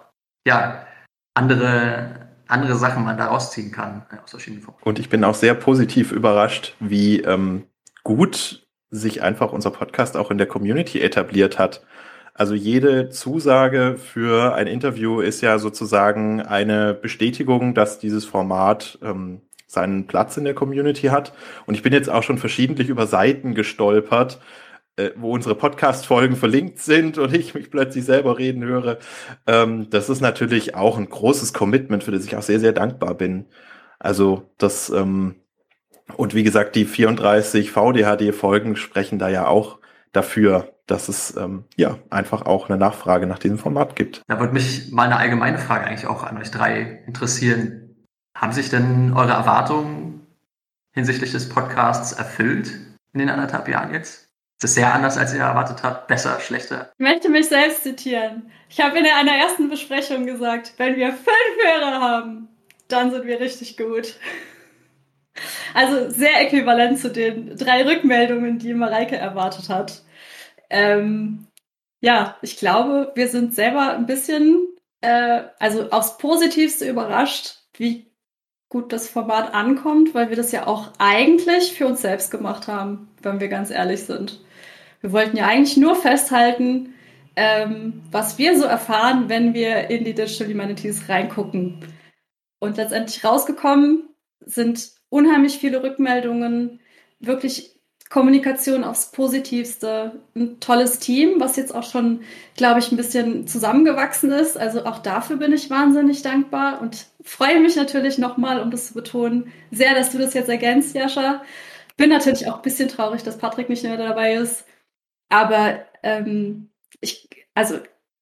ja, 0.46 0.86
andere, 1.34 2.28
andere 2.46 2.76
Sachen 2.76 3.04
man 3.04 3.18
da 3.18 3.26
rausziehen 3.26 3.72
kann 3.72 4.06
äh, 4.10 4.18
aus 4.22 4.30
verschiedenen 4.30 4.62
Formaten. 4.62 4.88
Und 4.88 4.98
ich 4.98 5.08
bin 5.08 5.24
auch 5.24 5.34
sehr 5.34 5.54
positiv 5.54 6.12
überrascht, 6.12 6.76
wie 6.78 7.20
ähm, 7.20 7.64
gut 8.04 8.66
sich 8.90 9.22
einfach 9.22 9.52
unser 9.52 9.72
Podcast 9.72 10.16
auch 10.16 10.30
in 10.30 10.38
der 10.38 10.46
Community 10.46 11.00
etabliert 11.00 11.58
hat. 11.58 11.84
Also 12.34 12.54
jede 12.54 13.08
Zusage 13.08 13.96
für 13.96 14.54
ein 14.54 14.66
Interview 14.66 15.20
ist 15.20 15.40
ja 15.40 15.58
sozusagen 15.58 16.40
eine 16.42 16.94
Bestätigung, 16.94 17.74
dass 17.74 17.98
dieses 17.98 18.26
Format 18.26 18.98
ähm, 19.02 19.40
seinen 19.66 20.06
Platz 20.06 20.36
in 20.36 20.44
der 20.44 20.54
Community 20.54 21.08
hat. 21.08 21.32
Und 21.66 21.74
ich 21.74 21.82
bin 21.82 21.92
jetzt 21.92 22.08
auch 22.08 22.22
schon 22.22 22.38
verschiedentlich 22.38 22.88
über 22.88 23.06
Seiten 23.06 23.54
gestolpert, 23.54 24.40
äh, 24.96 25.10
wo 25.16 25.32
unsere 25.32 25.54
Podcast-Folgen 25.54 26.36
verlinkt 26.36 26.78
sind 26.78 27.18
und 27.18 27.34
ich 27.34 27.54
mich 27.54 27.70
plötzlich 27.70 28.04
selber 28.04 28.38
reden 28.38 28.64
höre. 28.64 28.98
Ähm, 29.46 29.90
das 29.90 30.08
ist 30.08 30.20
natürlich 30.20 30.74
auch 30.74 30.98
ein 30.98 31.08
großes 31.08 31.52
Commitment, 31.52 32.04
für 32.04 32.12
das 32.12 32.24
ich 32.24 32.36
auch 32.36 32.42
sehr, 32.42 32.60
sehr 32.60 32.72
dankbar 32.72 33.14
bin. 33.14 33.46
Also 33.98 34.50
das, 34.58 34.90
ähm, 34.90 35.36
und 36.16 36.34
wie 36.34 36.44
gesagt, 36.44 36.76
die 36.76 36.84
34 36.84 37.72
VDHD-Folgen 37.72 38.76
sprechen 38.76 39.18
da 39.18 39.28
ja 39.28 39.46
auch 39.46 39.78
dafür, 40.12 40.72
dass 40.86 41.08
es 41.08 41.36
ähm, 41.36 41.64
ja 41.76 41.98
einfach 42.10 42.46
auch 42.46 42.68
eine 42.68 42.78
Nachfrage 42.78 43.26
nach 43.26 43.38
diesem 43.38 43.58
Format 43.58 43.96
gibt. 43.96 44.22
Da 44.28 44.38
würde 44.38 44.52
mich 44.52 44.92
mal 44.92 45.06
eine 45.06 45.16
allgemeine 45.16 45.58
Frage 45.58 45.84
eigentlich 45.84 46.06
auch 46.06 46.22
an 46.22 46.38
euch 46.38 46.50
drei 46.50 47.02
interessieren. 47.06 47.85
Haben 48.36 48.52
sich 48.52 48.68
denn 48.68 49.14
eure 49.14 49.32
Erwartungen 49.32 50.26
hinsichtlich 50.92 51.32
des 51.32 51.48
Podcasts 51.48 52.12
erfüllt 52.12 52.68
in 53.12 53.20
den 53.20 53.30
anderthalb 53.30 53.66
Jahren 53.66 53.92
jetzt? 53.92 54.26
Ist 54.56 54.64
das 54.64 54.74
sehr 54.74 54.94
anders, 54.94 55.18
als 55.18 55.34
ihr 55.34 55.40
erwartet 55.40 55.82
habt? 55.82 56.06
Besser, 56.06 56.38
schlechter? 56.40 56.90
Ich 56.98 57.02
möchte 57.02 57.28
mich 57.28 57.48
selbst 57.48 57.82
zitieren. 57.82 58.50
Ich 58.68 58.80
habe 58.80 58.98
in 58.98 59.06
einer 59.06 59.36
ersten 59.36 59.68
Besprechung 59.68 60.26
gesagt, 60.26 60.74
wenn 60.76 60.96
wir 60.96 61.12
fünf 61.12 61.64
Hörer 61.64 62.00
haben, 62.00 62.48
dann 62.88 63.10
sind 63.10 63.26
wir 63.26 63.40
richtig 63.40 63.76
gut. 63.76 64.14
Also 65.74 66.10
sehr 66.10 66.40
äquivalent 66.40 66.98
zu 66.98 67.10
den 67.10 67.56
drei 67.56 67.84
Rückmeldungen, 67.84 68.58
die 68.58 68.72
Mareike 68.72 69.16
erwartet 69.16 69.68
hat. 69.68 70.02
Ähm, 70.70 71.46
ja, 72.00 72.36
ich 72.42 72.56
glaube, 72.56 73.12
wir 73.14 73.28
sind 73.28 73.54
selber 73.54 73.92
ein 73.94 74.06
bisschen, 74.06 74.66
äh, 75.00 75.42
also 75.58 75.90
aufs 75.90 76.16
Positivste 76.18 76.88
überrascht, 76.88 77.56
wie 77.74 78.10
gut 78.68 78.92
das 78.92 79.08
Format 79.08 79.54
ankommt, 79.54 80.14
weil 80.14 80.28
wir 80.28 80.36
das 80.36 80.52
ja 80.52 80.66
auch 80.66 80.90
eigentlich 80.98 81.72
für 81.72 81.86
uns 81.86 82.02
selbst 82.02 82.30
gemacht 82.30 82.66
haben, 82.66 83.08
wenn 83.22 83.40
wir 83.40 83.48
ganz 83.48 83.70
ehrlich 83.70 84.04
sind. 84.04 84.44
Wir 85.00 85.12
wollten 85.12 85.36
ja 85.36 85.46
eigentlich 85.46 85.76
nur 85.76 85.94
festhalten, 85.94 86.94
ähm, 87.36 88.02
was 88.10 88.38
wir 88.38 88.58
so 88.58 88.64
erfahren, 88.64 89.28
wenn 89.28 89.54
wir 89.54 89.90
in 89.90 90.04
die 90.04 90.14
Digital 90.14 90.48
Humanities 90.48 91.08
reingucken. 91.08 91.78
Und 92.58 92.78
letztendlich 92.78 93.22
rausgekommen 93.24 94.08
sind 94.40 94.92
unheimlich 95.10 95.58
viele 95.58 95.82
Rückmeldungen, 95.82 96.80
wirklich 97.20 97.75
Kommunikation 98.08 98.84
aufs 98.84 99.10
Positivste, 99.10 100.20
ein 100.36 100.60
tolles 100.60 101.00
Team, 101.00 101.40
was 101.40 101.56
jetzt 101.56 101.74
auch 101.74 101.82
schon, 101.82 102.20
glaube 102.56 102.78
ich, 102.78 102.92
ein 102.92 102.96
bisschen 102.96 103.48
zusammengewachsen 103.48 104.30
ist. 104.30 104.56
Also 104.56 104.84
auch 104.84 104.98
dafür 104.98 105.36
bin 105.36 105.52
ich 105.52 105.70
wahnsinnig 105.70 106.22
dankbar 106.22 106.80
und 106.80 107.06
freue 107.22 107.60
mich 107.60 107.74
natürlich 107.74 108.18
nochmal, 108.18 108.60
um 108.60 108.70
das 108.70 108.88
zu 108.88 108.94
betonen, 108.94 109.52
sehr, 109.72 109.94
dass 109.94 110.10
du 110.10 110.18
das 110.18 110.34
jetzt 110.34 110.48
ergänzt, 110.48 110.94
Jascha. 110.94 111.42
Bin 111.96 112.10
natürlich 112.10 112.48
auch 112.48 112.56
ein 112.56 112.62
bisschen 112.62 112.88
traurig, 112.88 113.22
dass 113.22 113.38
Patrick 113.38 113.68
nicht 113.68 113.82
mehr 113.82 113.96
dabei 113.96 114.34
ist. 114.34 114.64
Aber 115.28 115.84
ähm, 116.02 116.68
ich, 117.00 117.28
also 117.54 117.80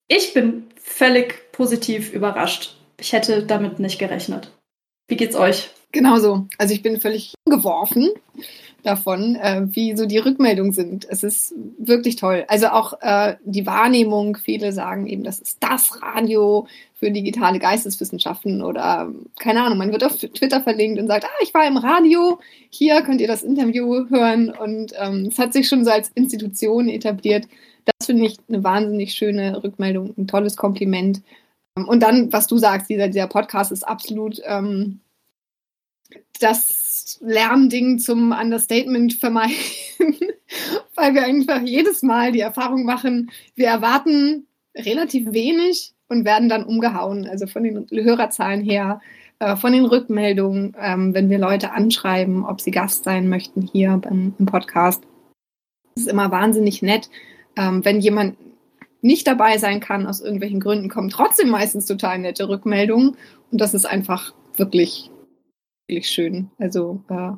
ich 0.09 0.33
bin 0.33 0.69
völlig 0.81 1.53
positiv 1.53 2.13
überrascht. 2.13 2.77
Ich 2.99 3.13
hätte 3.13 3.45
damit 3.45 3.81
nicht 3.81 3.99
gerechnet. 3.99 4.51
Wie 5.09 5.17
geht's 5.17 5.37
euch? 5.37 5.71
Genauso. 5.95 6.49
Also 6.59 6.75
ich 6.75 6.83
bin 6.83 7.01
völlig 7.01 7.35
geworfen 7.47 8.11
davon, 8.83 9.37
äh, 9.37 9.63
wie 9.71 9.97
so 9.97 10.07
die 10.07 10.19
Rückmeldungen 10.19 10.73
sind. 10.73 11.07
Es 11.09 11.23
ist 11.23 11.55
wirklich 11.79 12.17
toll. 12.17 12.45
Also 12.49 12.67
auch 12.67 12.95
äh, 13.01 13.37
die 13.45 13.65
Wahrnehmung, 13.65 14.37
viele 14.37 14.73
sagen 14.73 15.07
eben, 15.07 15.23
das 15.23 15.39
ist 15.39 15.59
das 15.61 16.03
Radio 16.03 16.67
für 16.97 17.13
digitale 17.13 17.61
Geisteswissenschaften 17.61 18.61
oder 18.61 19.09
keine 19.39 19.63
Ahnung, 19.63 19.79
man 19.79 19.93
wird 19.93 20.03
auf 20.03 20.17
Twitter 20.17 20.61
verlinkt 20.63 21.01
und 21.01 21.07
sagt, 21.07 21.25
ah, 21.25 21.43
ich 21.43 21.55
war 21.55 21.65
im 21.65 21.77
Radio, 21.77 22.41
hier 22.71 23.01
könnt 23.03 23.21
ihr 23.21 23.29
das 23.29 23.45
Interview 23.45 24.09
hören 24.11 24.51
und 24.51 24.95
ähm, 24.99 25.27
es 25.31 25.39
hat 25.39 25.53
sich 25.53 25.69
schon 25.69 25.85
so 25.85 25.93
als 25.93 26.11
Institution 26.17 26.89
etabliert. 26.89 27.47
Das 27.85 28.07
finde 28.07 28.27
ich 28.27 28.39
eine 28.49 28.65
wahnsinnig 28.65 29.13
schöne 29.13 29.63
Rückmeldung, 29.63 30.13
ein 30.19 30.27
tolles 30.27 30.57
Kompliment. 30.57 31.23
Und 31.77 32.03
dann, 32.03 32.33
was 32.33 32.49
du 32.49 32.59
sagst, 32.59 32.91
dieser, 32.91 33.07
dieser 33.07 33.29
Podcast 33.29 33.71
ist 33.71 33.87
absolut 33.87 34.41
ähm, 34.45 35.01
das 36.41 36.85
Post-Lernding 37.05 37.99
zum 37.99 38.33
Understatement 38.33 39.15
vermeiden, 39.15 39.55
weil 40.95 41.15
wir 41.15 41.25
einfach 41.25 41.61
jedes 41.63 42.03
Mal 42.03 42.33
die 42.33 42.41
Erfahrung 42.41 42.85
machen, 42.85 43.31
wir 43.55 43.67
erwarten 43.67 44.47
relativ 44.77 45.33
wenig 45.33 45.93
und 46.09 46.25
werden 46.25 46.49
dann 46.49 46.65
umgehauen. 46.65 47.27
Also 47.27 47.47
von 47.47 47.63
den 47.63 47.87
Hörerzahlen 47.91 48.63
her, 48.63 49.01
äh, 49.39 49.57
von 49.57 49.73
den 49.73 49.85
Rückmeldungen, 49.85 50.77
ähm, 50.81 51.15
wenn 51.15 51.31
wir 51.31 51.39
Leute 51.39 51.73
anschreiben, 51.73 52.45
ob 52.45 52.61
sie 52.61 52.71
Gast 52.71 53.05
sein 53.05 53.29
möchten 53.29 53.63
hier 53.63 53.99
beim, 53.99 54.35
im 54.39 54.47
Podcast. 54.47 55.05
Es 55.97 56.03
ist 56.03 56.09
immer 56.09 56.31
wahnsinnig 56.31 56.83
nett, 56.83 57.11
ähm, 57.57 57.85
wenn 57.85 58.01
jemand 58.01 58.37
nicht 59.01 59.27
dabei 59.27 59.59
sein 59.59 59.81
kann 59.81 60.07
aus 60.07 60.21
irgendwelchen 60.21 60.61
Gründen, 60.61 60.89
kommen 60.89 61.11
trotzdem 61.11 61.51
meistens 61.51 61.87
total 61.87 62.19
nette 62.19 62.49
Rückmeldungen. 62.49 63.17
Und 63.51 63.61
das 63.61 63.75
ist 63.75 63.85
einfach 63.85 64.33
wirklich, 64.57 65.11
wirklich 65.89 66.09
schön. 66.09 66.51
Also 66.59 67.05
äh, 67.09 67.33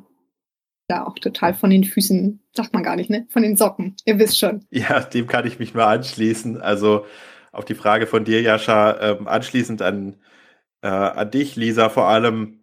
da 0.87 1.03
auch 1.05 1.19
total 1.19 1.53
von 1.53 1.69
den 1.69 1.83
Füßen, 1.83 2.41
sagt 2.53 2.73
man 2.73 2.83
gar 2.83 2.95
nicht, 2.95 3.09
ne? 3.09 3.27
Von 3.29 3.43
den 3.43 3.57
Socken. 3.57 3.95
Ihr 4.05 4.19
wisst 4.19 4.39
schon. 4.39 4.65
Ja, 4.71 5.01
dem 5.01 5.27
kann 5.27 5.45
ich 5.45 5.59
mich 5.59 5.73
nur 5.73 5.85
anschließen. 5.85 6.61
Also 6.61 7.05
auf 7.51 7.65
die 7.65 7.75
Frage 7.75 8.07
von 8.07 8.23
dir, 8.23 8.41
Jascha, 8.41 8.99
ähm, 9.01 9.27
anschließend 9.27 9.81
an, 9.81 10.15
äh, 10.81 10.87
an 10.87 11.31
dich, 11.31 11.55
Lisa, 11.55 11.89
vor 11.89 12.07
allem 12.07 12.57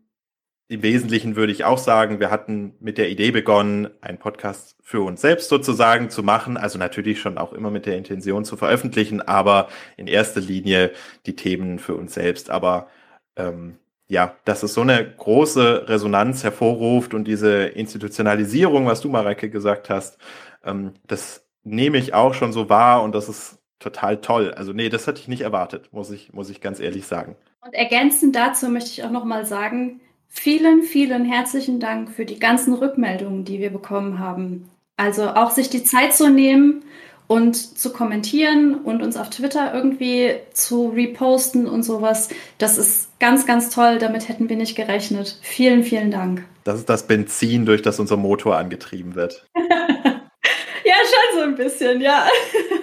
im 0.69 0.83
Wesentlichen 0.83 1.37
würde 1.37 1.53
ich 1.53 1.65
auch 1.65 1.79
sagen, 1.79 2.21
wir 2.21 2.31
hatten 2.31 2.75
mit 2.81 2.97
der 2.97 3.11
Idee 3.11 3.31
begonnen, 3.31 3.91
einen 4.01 4.19
Podcast 4.19 4.77
für 4.83 5.03
uns 5.03 5.21
selbst 5.21 5.51
sozusagen 5.51 6.09
zu 6.09 6.23
machen. 6.23 6.57
Also 6.57 6.79
natürlich 6.79 7.21
schon 7.21 7.37
auch 7.37 7.53
immer 7.53 7.71
mit 7.71 7.85
der 7.85 7.99
Intention 7.99 8.45
zu 8.47 8.57
veröffentlichen, 8.57 9.21
aber 9.21 9.69
in 9.99 10.07
erster 10.07 10.41
Linie 10.41 10.93
die 11.27 11.37
Themen 11.37 11.79
für 11.79 11.95
uns 11.95 12.15
selbst. 12.15 12.49
Aber 12.49 12.89
ähm, 13.37 13.79
ja, 14.09 14.35
dass 14.45 14.63
es 14.63 14.75
so 14.75 14.83
eine 14.83 15.05
große 15.17 15.89
Resonanz 15.89 16.45
hervorruft 16.45 17.15
und 17.15 17.25
diese 17.25 17.65
Institutionalisierung, 17.65 18.87
was 18.87 19.01
du, 19.01 19.09
Mareike, 19.09 19.49
gesagt 19.51 19.89
hast, 19.91 20.19
ähm, 20.65 20.93
das 21.07 21.45
nehme 21.63 21.99
ich 21.99 22.15
auch 22.15 22.35
schon 22.35 22.53
so 22.53 22.69
wahr 22.69 23.03
und 23.03 23.15
das 23.15 23.29
ist 23.29 23.59
total 23.79 24.21
toll. 24.21 24.53
Also 24.53 24.73
nee, 24.73 24.89
das 24.89 25.07
hatte 25.07 25.21
ich 25.21 25.29
nicht 25.29 25.43
erwartet, 25.43 25.89
muss 25.93 26.11
ich, 26.11 26.33
muss 26.33 26.51
ich 26.51 26.61
ganz 26.61 26.81
ehrlich 26.81 27.07
sagen. 27.07 27.37
Und 27.63 27.75
ergänzend 27.75 28.37
dazu 28.37 28.69
möchte 28.69 28.91
ich 28.91 29.05
auch 29.05 29.11
nochmal 29.11 29.47
sagen, 29.47 30.01
vielen, 30.29 30.83
vielen 30.83 31.25
herzlichen 31.25 31.81
Dank 31.81 32.11
für 32.11 32.27
die 32.27 32.39
ganzen 32.39 32.75
Rückmeldungen, 32.75 33.45
die 33.45 33.59
wir 33.59 33.71
bekommen 33.71 34.19
haben. 34.19 34.69
Also 34.97 35.29
auch 35.29 35.51
sich 35.51 35.71
die 35.71 35.83
Zeit 35.83 36.13
zu 36.13 36.31
nehmen 36.31 36.85
und 37.27 37.57
zu 37.57 37.93
kommentieren 37.93 38.75
und 38.75 39.03
uns 39.03 39.17
auf 39.17 39.31
Twitter 39.31 39.73
irgendwie 39.75 40.35
zu 40.53 40.89
reposten 40.89 41.67
und 41.67 41.83
sowas. 41.83 42.29
Das 42.59 42.77
ist 42.77 43.19
ganz, 43.19 43.47
ganz 43.47 43.71
toll. 43.71 43.99
Damit 43.99 44.29
hätten 44.29 44.49
wir 44.49 44.57
nicht 44.57 44.77
gerechnet. 44.77 45.39
Vielen, 45.43 45.85
vielen 45.85 46.11
Dank. 46.11 46.45
Das 46.65 46.79
ist 46.79 46.89
das 46.89 47.07
Benzin, 47.07 47.67
durch 47.67 47.83
das 47.83 47.99
unser 47.99 48.17
Motor 48.17 48.57
angetrieben 48.57 49.15
wird. 49.15 49.47
ja, 49.57 50.95
schon 50.95 51.39
so 51.39 51.41
ein 51.43 51.55
bisschen, 51.57 52.01
ja. 52.01 52.27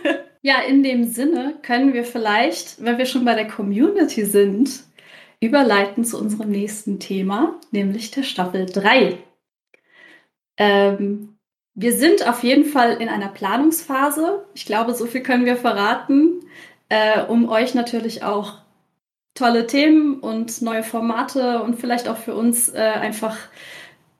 ja, 0.42 0.62
in 0.68 0.84
dem 0.84 1.06
Sinne 1.06 1.56
können 1.62 1.94
wir 1.94 2.04
vielleicht, 2.04 2.84
wenn 2.84 2.98
wir 2.98 3.06
schon 3.06 3.26
bei 3.26 3.36
der 3.36 3.48
Community 3.48 4.26
sind, 4.26 4.84
überleiten 5.40 6.04
zu 6.04 6.20
unserem 6.20 6.50
nächsten 6.50 7.00
Thema, 7.00 7.60
nämlich 7.72 8.12
der 8.12 8.24
Staffel 8.24 8.68
3. 8.68 9.18
Ähm, 10.58 11.38
wir 11.74 11.94
sind 11.94 12.28
auf 12.28 12.44
jeden 12.44 12.66
Fall 12.66 13.02
in 13.02 13.10
einer 13.10 13.30
Planungsphase. 13.30 14.46
Ich 14.54 14.66
glaube, 14.66 14.94
so 14.94 15.06
viel 15.06 15.22
können 15.22 15.46
wir 15.46 15.56
verraten, 15.56 16.42
äh, 16.90 17.22
um 17.24 17.50
euch 17.50 17.74
natürlich 17.74 18.24
auch 18.24 18.56
tolle 19.34 19.68
Themen 19.68 20.20
und 20.20 20.62
neue 20.62 20.84
Formate 20.84 21.64
und 21.64 21.80
vielleicht 21.80 22.10
auch 22.10 22.18
für 22.18 22.36
uns 22.36 22.70
äh, 22.70 22.80
einfach 22.80 23.38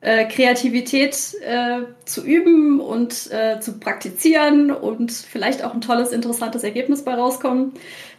äh, 0.00 0.26
Kreativität 0.26 1.34
äh, 1.42 1.82
zu 2.06 2.24
üben 2.24 2.80
und 2.80 3.30
äh, 3.30 3.60
zu 3.60 3.78
praktizieren 3.78 4.70
und 4.70 5.12
vielleicht 5.12 5.62
auch 5.62 5.74
ein 5.74 5.80
tolles, 5.80 6.12
interessantes 6.12 6.64
Ergebnis 6.64 7.04
bei 7.04 7.14
rauskommen 7.14 7.72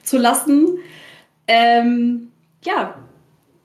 zu 0.04 0.18
lassen. 0.18 0.78
Ähm, 1.48 2.32
ja, 2.64 2.96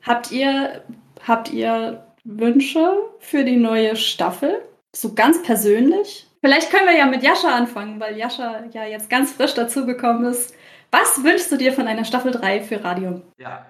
habt 0.02 0.32
ihr, 0.32 0.82
habt 1.26 1.52
ihr 1.52 2.04
Wünsche 2.24 2.96
für 3.20 3.44
die 3.44 3.56
neue 3.56 3.94
Staffel? 3.94 4.62
So 5.00 5.14
ganz 5.14 5.42
persönlich. 5.42 6.26
Vielleicht 6.40 6.70
können 6.70 6.86
wir 6.86 6.96
ja 6.96 7.06
mit 7.06 7.22
Jascha 7.22 7.54
anfangen, 7.54 8.00
weil 8.00 8.16
Jascha 8.16 8.64
ja 8.72 8.84
jetzt 8.84 9.10
ganz 9.10 9.32
frisch 9.32 9.54
dazugekommen 9.54 10.24
ist. 10.24 10.54
Was 10.90 11.22
wünschst 11.22 11.52
du 11.52 11.56
dir 11.56 11.72
von 11.72 11.86
einer 11.86 12.04
Staffel 12.04 12.32
3 12.32 12.62
für 12.62 12.82
Radio? 12.82 13.22
Ja, 13.38 13.66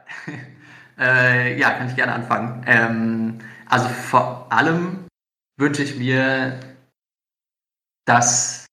äh, 0.99 1.59
ja 1.59 1.71
kann 1.71 1.89
ich 1.89 1.97
gerne 1.97 2.13
anfangen. 2.13 2.65
Ähm, 2.67 3.39
also 3.69 3.89
vor 3.89 4.47
allem 4.51 5.07
wünsche 5.59 5.83
ich 5.83 5.97
mir, 5.97 6.61
dass 8.07 8.67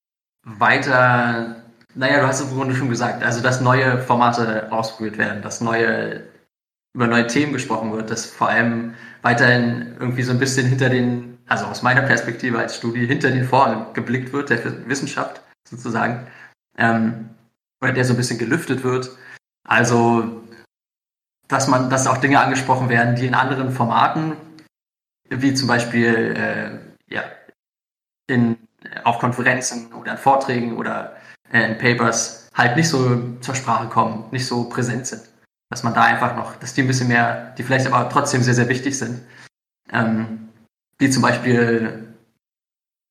weiter, 0.46 1.64
naja, 1.96 2.22
du 2.22 2.28
hast 2.28 2.42
es 2.42 2.50
im 2.50 2.56
Grunde 2.56 2.76
schon 2.76 2.90
gesagt, 2.90 3.24
also 3.24 3.42
dass 3.42 3.62
neue 3.62 3.98
Formate 4.00 4.72
ausprobiert 4.72 5.18
werden, 5.18 5.42
dass 5.42 5.62
neue, 5.62 6.24
über 6.94 7.08
neue 7.08 7.28
Themen 7.28 7.54
gesprochen 7.54 7.92
wird, 7.92 8.12
dass 8.12 8.26
vor 8.26 8.50
allem 8.50 8.94
weiterhin 9.24 9.96
irgendwie 10.00 10.22
so 10.22 10.32
ein 10.32 10.40
bisschen 10.40 10.68
hinter 10.68 10.90
den 10.90 11.35
also 11.48 11.66
aus 11.66 11.82
meiner 11.82 12.02
Perspektive 12.02 12.58
als 12.60 12.76
Studie, 12.76 13.06
hinter 13.06 13.32
den 13.32 13.46
Vorhang 13.46 13.94
geblickt 13.94 14.34
wird, 14.34 14.50
der 14.50 14.88
Wissenschaft 14.88 15.42
sozusagen, 15.68 16.28
ähm, 16.78 17.30
oder 17.82 17.94
der 17.94 18.06
so 18.06 18.14
ein 18.14 18.18
bisschen 18.18 18.40
gelüftet 18.40 18.84
wird. 18.84 19.10
Also, 19.68 20.44
dass 21.48 21.68
man, 21.68 21.90
dass 21.90 22.08
auch 22.08 22.18
Dinge 22.18 22.40
angesprochen 22.40 22.90
werden, 22.90 23.16
die 23.16 23.28
in 23.28 23.36
anderen 23.36 23.72
Formaten, 23.72 24.36
wie 25.30 25.54
zum 25.54 25.68
Beispiel 25.68 26.36
äh, 26.36 27.14
ja, 27.14 27.24
in, 28.28 28.58
auf 29.04 29.20
Konferenzen 29.20 29.94
oder 29.94 30.14
in 30.14 30.18
Vorträgen 30.18 30.78
oder 30.78 31.16
äh, 31.52 31.72
in 31.72 31.78
Papers 31.78 32.50
halt 32.54 32.76
nicht 32.76 32.90
so 32.90 33.38
zur 33.42 33.56
Sprache 33.56 33.88
kommen, 33.88 34.26
nicht 34.32 34.46
so 34.48 34.70
präsent 34.70 35.08
sind. 35.08 35.24
Dass 35.70 35.84
man 35.84 35.94
da 35.94 36.04
einfach 36.04 36.36
noch, 36.36 36.56
dass 36.56 36.74
die 36.74 36.82
ein 36.82 36.88
bisschen 36.88 37.08
mehr, 37.08 37.54
die 37.58 37.64
vielleicht 37.64 37.88
aber 37.88 38.10
trotzdem 38.10 38.42
sehr, 38.42 38.54
sehr 38.54 38.70
wichtig 38.70 38.98
sind, 38.98 39.22
ähm, 39.92 40.45
wie 40.98 41.10
zum 41.10 41.22
Beispiel 41.22 42.16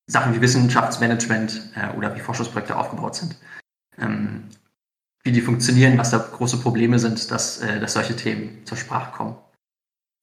Sachen 0.07 0.35
wie 0.35 0.40
Wissenschaftsmanagement 0.40 1.73
äh, 1.77 1.97
oder 1.97 2.14
wie 2.14 2.20
Forschungsprojekte 2.20 2.77
aufgebaut 2.77 3.16
sind, 3.16 3.37
ähm, 3.99 4.49
wie 5.23 5.33
die 5.33 5.40
funktionieren, 5.40 5.97
was 5.97 6.11
da 6.11 6.18
große 6.18 6.59
Probleme 6.59 6.99
sind, 6.99 7.31
dass, 7.31 7.61
äh, 7.61 7.81
dass 7.81 7.94
solche 7.94 8.16
Themen 8.16 8.64
zur 8.66 8.77
Sprache 8.77 9.12
kommen. 9.12 9.37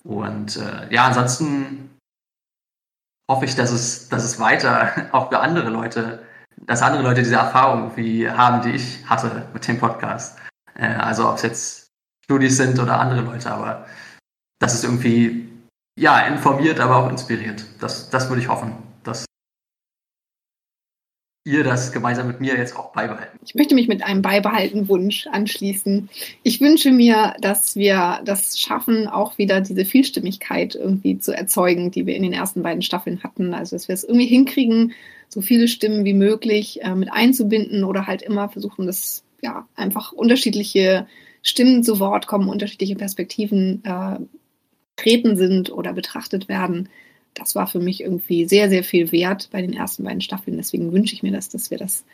Und 0.03 0.57
äh, 0.57 0.93
ja, 0.93 1.07
ansonsten 1.07 1.97
hoffe 3.29 3.45
ich, 3.45 3.55
dass 3.55 3.71
es, 3.71 4.09
dass 4.09 4.23
es 4.23 4.39
weiter 4.39 5.09
auch 5.11 5.29
für 5.29 5.39
andere 5.39 5.69
Leute, 5.69 6.23
dass 6.57 6.81
andere 6.81 7.03
Leute 7.03 7.23
diese 7.23 7.35
Erfahrung 7.35 7.95
wie 7.97 8.29
haben, 8.29 8.61
die 8.61 8.75
ich 8.75 9.09
hatte 9.09 9.47
mit 9.53 9.67
dem 9.67 9.79
Podcast. 9.79 10.37
Äh, 10.75 10.87
also 10.87 11.27
ob 11.29 11.37
es 11.37 11.41
jetzt 11.43 11.87
Studis 12.23 12.57
sind 12.57 12.79
oder 12.79 12.99
andere 12.99 13.21
Leute, 13.21 13.51
aber 13.51 13.87
dass 14.59 14.75
es 14.75 14.83
irgendwie 14.83 15.50
ja, 15.97 16.19
informiert, 16.27 16.79
aber 16.79 16.97
auch 16.97 17.09
inspiriert. 17.09 17.65
Das, 17.79 18.09
das 18.09 18.29
würde 18.29 18.41
ich 18.41 18.47
hoffen, 18.47 18.73
dass 19.03 19.25
ihr 21.43 21.63
das 21.63 21.91
gemeinsam 21.91 22.27
mit 22.27 22.39
mir 22.39 22.55
jetzt 22.55 22.75
auch 22.75 22.91
beibehalten. 22.93 23.39
Ich 23.43 23.55
möchte 23.55 23.73
mich 23.73 23.87
mit 23.87 24.03
einem 24.03 24.21
beibehaltenen 24.21 24.87
Wunsch 24.87 25.27
anschließen. 25.27 26.09
Ich 26.43 26.61
wünsche 26.61 26.91
mir, 26.91 27.33
dass 27.41 27.75
wir 27.75 28.21
das 28.23 28.59
schaffen, 28.59 29.07
auch 29.07 29.37
wieder 29.37 29.59
diese 29.59 29.85
Vielstimmigkeit 29.85 30.75
irgendwie 30.75 31.17
zu 31.17 31.35
erzeugen, 31.35 31.89
die 31.91 32.05
wir 32.05 32.15
in 32.15 32.23
den 32.23 32.33
ersten 32.33 32.61
beiden 32.61 32.83
Staffeln 32.83 33.23
hatten. 33.23 33.53
Also, 33.53 33.75
dass 33.75 33.87
wir 33.87 33.93
es 33.93 34.03
irgendwie 34.03 34.27
hinkriegen, 34.27 34.93
so 35.29 35.41
viele 35.41 35.67
Stimmen 35.67 36.05
wie 36.05 36.13
möglich 36.13 36.83
äh, 36.83 36.93
mit 36.93 37.11
einzubinden 37.11 37.83
oder 37.83 38.05
halt 38.05 38.21
immer 38.21 38.49
versuchen, 38.49 38.85
dass 38.85 39.23
ja 39.41 39.67
einfach 39.75 40.11
unterschiedliche 40.11 41.07
Stimmen 41.41 41.83
zu 41.83 41.99
Wort 41.99 42.27
kommen, 42.27 42.49
unterschiedliche 42.49 42.95
Perspektiven 42.95 43.83
äh, 43.83 44.19
vertreten 45.01 45.35
sind 45.35 45.71
oder 45.71 45.93
betrachtet 45.93 46.47
werden. 46.47 46.89
Das 47.33 47.55
war 47.55 47.67
für 47.67 47.79
mich 47.79 48.01
irgendwie 48.01 48.45
sehr, 48.45 48.69
sehr 48.69 48.83
viel 48.83 49.11
wert 49.11 49.49
bei 49.51 49.61
den 49.61 49.73
ersten 49.73 50.03
beiden 50.03 50.21
Staffeln. 50.21 50.57
Deswegen 50.57 50.91
wünsche 50.91 51.15
ich 51.15 51.23
mir 51.23 51.31
das, 51.31 51.49
dass 51.49 51.71
wir 51.71 51.77
das 51.77 52.05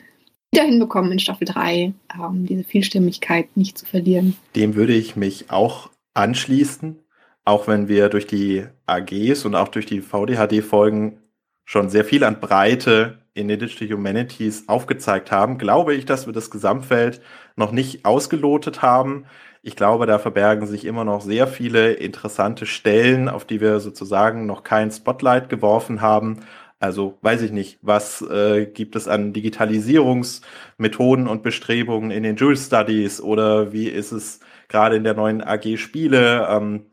wieder 0.52 0.64
hinbekommen 0.64 1.12
in 1.12 1.18
Staffel 1.18 1.46
3, 1.46 1.92
ähm, 2.14 2.46
diese 2.46 2.64
Vielstimmigkeit 2.64 3.56
nicht 3.56 3.76
zu 3.76 3.84
verlieren. 3.84 4.36
Dem 4.56 4.74
würde 4.74 4.94
ich 4.94 5.16
mich 5.16 5.50
auch 5.50 5.90
anschließen, 6.14 6.96
auch 7.44 7.66
wenn 7.66 7.88
wir 7.88 8.08
durch 8.08 8.26
die 8.26 8.64
AGs 8.86 9.44
und 9.44 9.54
auch 9.54 9.68
durch 9.68 9.86
die 9.86 10.00
VDHD-Folgen 10.00 11.18
schon 11.64 11.90
sehr 11.90 12.04
viel 12.04 12.24
an 12.24 12.40
Breite 12.40 13.18
in 13.34 13.48
den 13.48 13.58
Digital 13.58 13.96
Humanities 13.96 14.68
aufgezeigt 14.68 15.30
haben, 15.30 15.58
glaube 15.58 15.94
ich, 15.94 16.06
dass 16.06 16.26
wir 16.26 16.32
das 16.32 16.50
Gesamtfeld 16.50 17.20
noch 17.56 17.72
nicht 17.72 18.04
ausgelotet 18.04 18.80
haben. 18.80 19.26
Ich 19.62 19.76
glaube, 19.76 20.06
da 20.06 20.18
verbergen 20.18 20.66
sich 20.66 20.84
immer 20.84 21.04
noch 21.04 21.20
sehr 21.20 21.46
viele 21.46 21.92
interessante 21.92 22.66
Stellen, 22.66 23.28
auf 23.28 23.44
die 23.44 23.60
wir 23.60 23.80
sozusagen 23.80 24.46
noch 24.46 24.62
kein 24.62 24.90
Spotlight 24.90 25.48
geworfen 25.48 26.00
haben. 26.00 26.40
Also 26.80 27.18
weiß 27.22 27.42
ich 27.42 27.50
nicht, 27.50 27.78
was 27.82 28.22
äh, 28.22 28.66
gibt 28.66 28.94
es 28.94 29.08
an 29.08 29.32
Digitalisierungsmethoden 29.32 31.26
und 31.26 31.42
Bestrebungen 31.42 32.12
in 32.12 32.22
den 32.22 32.36
Jules 32.36 32.66
Studies 32.66 33.20
oder 33.20 33.72
wie 33.72 33.88
ist 33.88 34.12
es 34.12 34.40
gerade 34.68 34.96
in 34.96 35.04
der 35.04 35.14
neuen 35.14 35.42
AG 35.42 35.76
Spiele? 35.76 36.46
Ähm, 36.48 36.86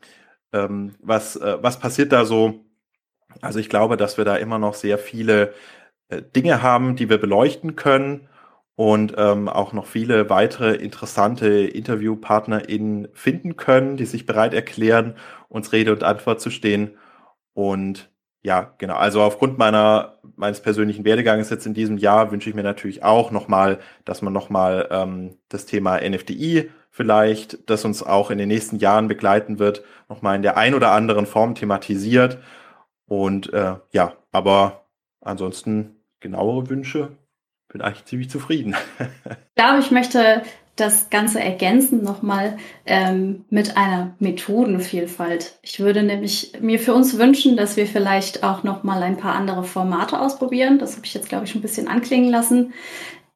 ähm, 0.54 0.96
was, 1.02 1.36
äh, 1.36 1.58
was 1.62 1.80
passiert 1.80 2.12
da 2.12 2.26
so? 2.26 2.66
Also 3.42 3.60
ich 3.60 3.70
glaube, 3.70 3.98
dass 3.98 4.18
wir 4.18 4.26
da 4.26 4.38
immer 4.38 4.60
noch 4.60 4.74
sehr 4.76 4.98
viele 4.98 5.54
äh, 6.10 6.22
Dinge 6.22 6.62
haben, 6.64 6.96
die 6.96 7.10
wir 7.10 7.20
beleuchten 7.20 7.76
können 7.76 8.30
und 8.76 9.16
ähm, 9.18 9.48
auch 9.48 9.74
noch 9.74 9.86
viele 9.86 10.30
weitere 10.30 10.76
interessante 10.76 11.48
InterviewpartnerInnen 11.66 13.08
finden 13.14 13.56
können, 13.56 13.98
die 13.98 14.06
sich 14.06 14.26
bereit 14.26 14.54
erklären, 14.54 15.16
uns 15.48 15.72
Rede 15.72 15.94
und 15.94 16.04
Antwort 16.04 16.42
zu 16.42 16.50
stehen. 16.50 16.98
Und 17.54 18.10
ja, 18.44 18.74
genau. 18.78 18.96
Also 18.96 19.22
aufgrund 19.22 19.58
meiner 19.58 20.20
meines 20.36 20.60
persönlichen 20.62 21.06
Werdegangs 21.06 21.50
jetzt 21.50 21.66
in 21.66 21.74
diesem 21.74 21.98
Jahr 21.98 22.32
wünsche 22.32 22.50
ich 22.50 22.56
mir 22.56 22.64
natürlich 22.64 23.04
auch 23.04 23.32
nochmal, 23.32 23.80
dass 24.04 24.22
man 24.22 24.34
nochmal 24.34 24.88
ähm, 24.92 25.38
das 25.50 25.66
Thema 25.66 26.00
NFDI 26.02 26.70
vielleicht, 26.92 27.70
das 27.70 27.86
uns 27.86 28.04
auch 28.04 28.30
in 28.30 28.38
den 28.38 28.50
nächsten 28.50 28.78
Jahren 28.78 29.08
begleiten 29.08 29.58
wird, 29.60 29.84
nochmal 30.10 30.36
in 30.36 30.42
der 30.44 30.58
ein 30.58 30.76
oder 30.76 30.92
anderen 30.92 31.26
Form 31.26 31.56
thematisiert. 31.56 32.40
Und 33.08 33.54
äh, 33.54 33.76
ja, 33.92 34.14
aber 34.32 34.86
ansonsten 35.22 35.96
genauere 36.20 36.70
Wünsche 36.70 37.18
bin 37.76 37.82
eigentlich 37.82 38.06
ziemlich 38.06 38.30
zufrieden. 38.30 38.74
ich 39.00 39.56
glaube, 39.56 39.80
ich 39.80 39.92
möchte 39.92 40.44
das 40.78 41.10
Ganze 41.10 41.42
ergänzen 41.42 42.04
nochmal 42.04 42.58
ähm, 42.86 43.44
mit 43.50 43.76
einer 43.76 44.16
Methodenvielfalt. 44.20 45.58
Ich 45.62 45.82
würde 45.82 46.02
nämlich 46.02 46.54
mir 46.62 46.80
für 46.80 46.94
uns 46.94 47.18
wünschen, 47.18 47.58
dass 47.58 47.76
wir 47.76 47.86
vielleicht 47.86 48.44
auch 48.44 48.64
nochmal 48.64 49.04
ein 49.04 49.18
paar 49.18 49.36
andere 49.36 49.66
Formate 49.66 50.20
ausprobieren. 50.20 50.80
Das 50.80 50.96
habe 50.96 51.06
ich 51.06 51.14
jetzt, 51.14 51.28
glaube 51.28 51.44
ich, 51.44 51.52
schon 51.52 51.60
ein 51.60 51.64
bisschen 51.64 51.90
anklingen 51.90 52.30
lassen. 52.30 52.74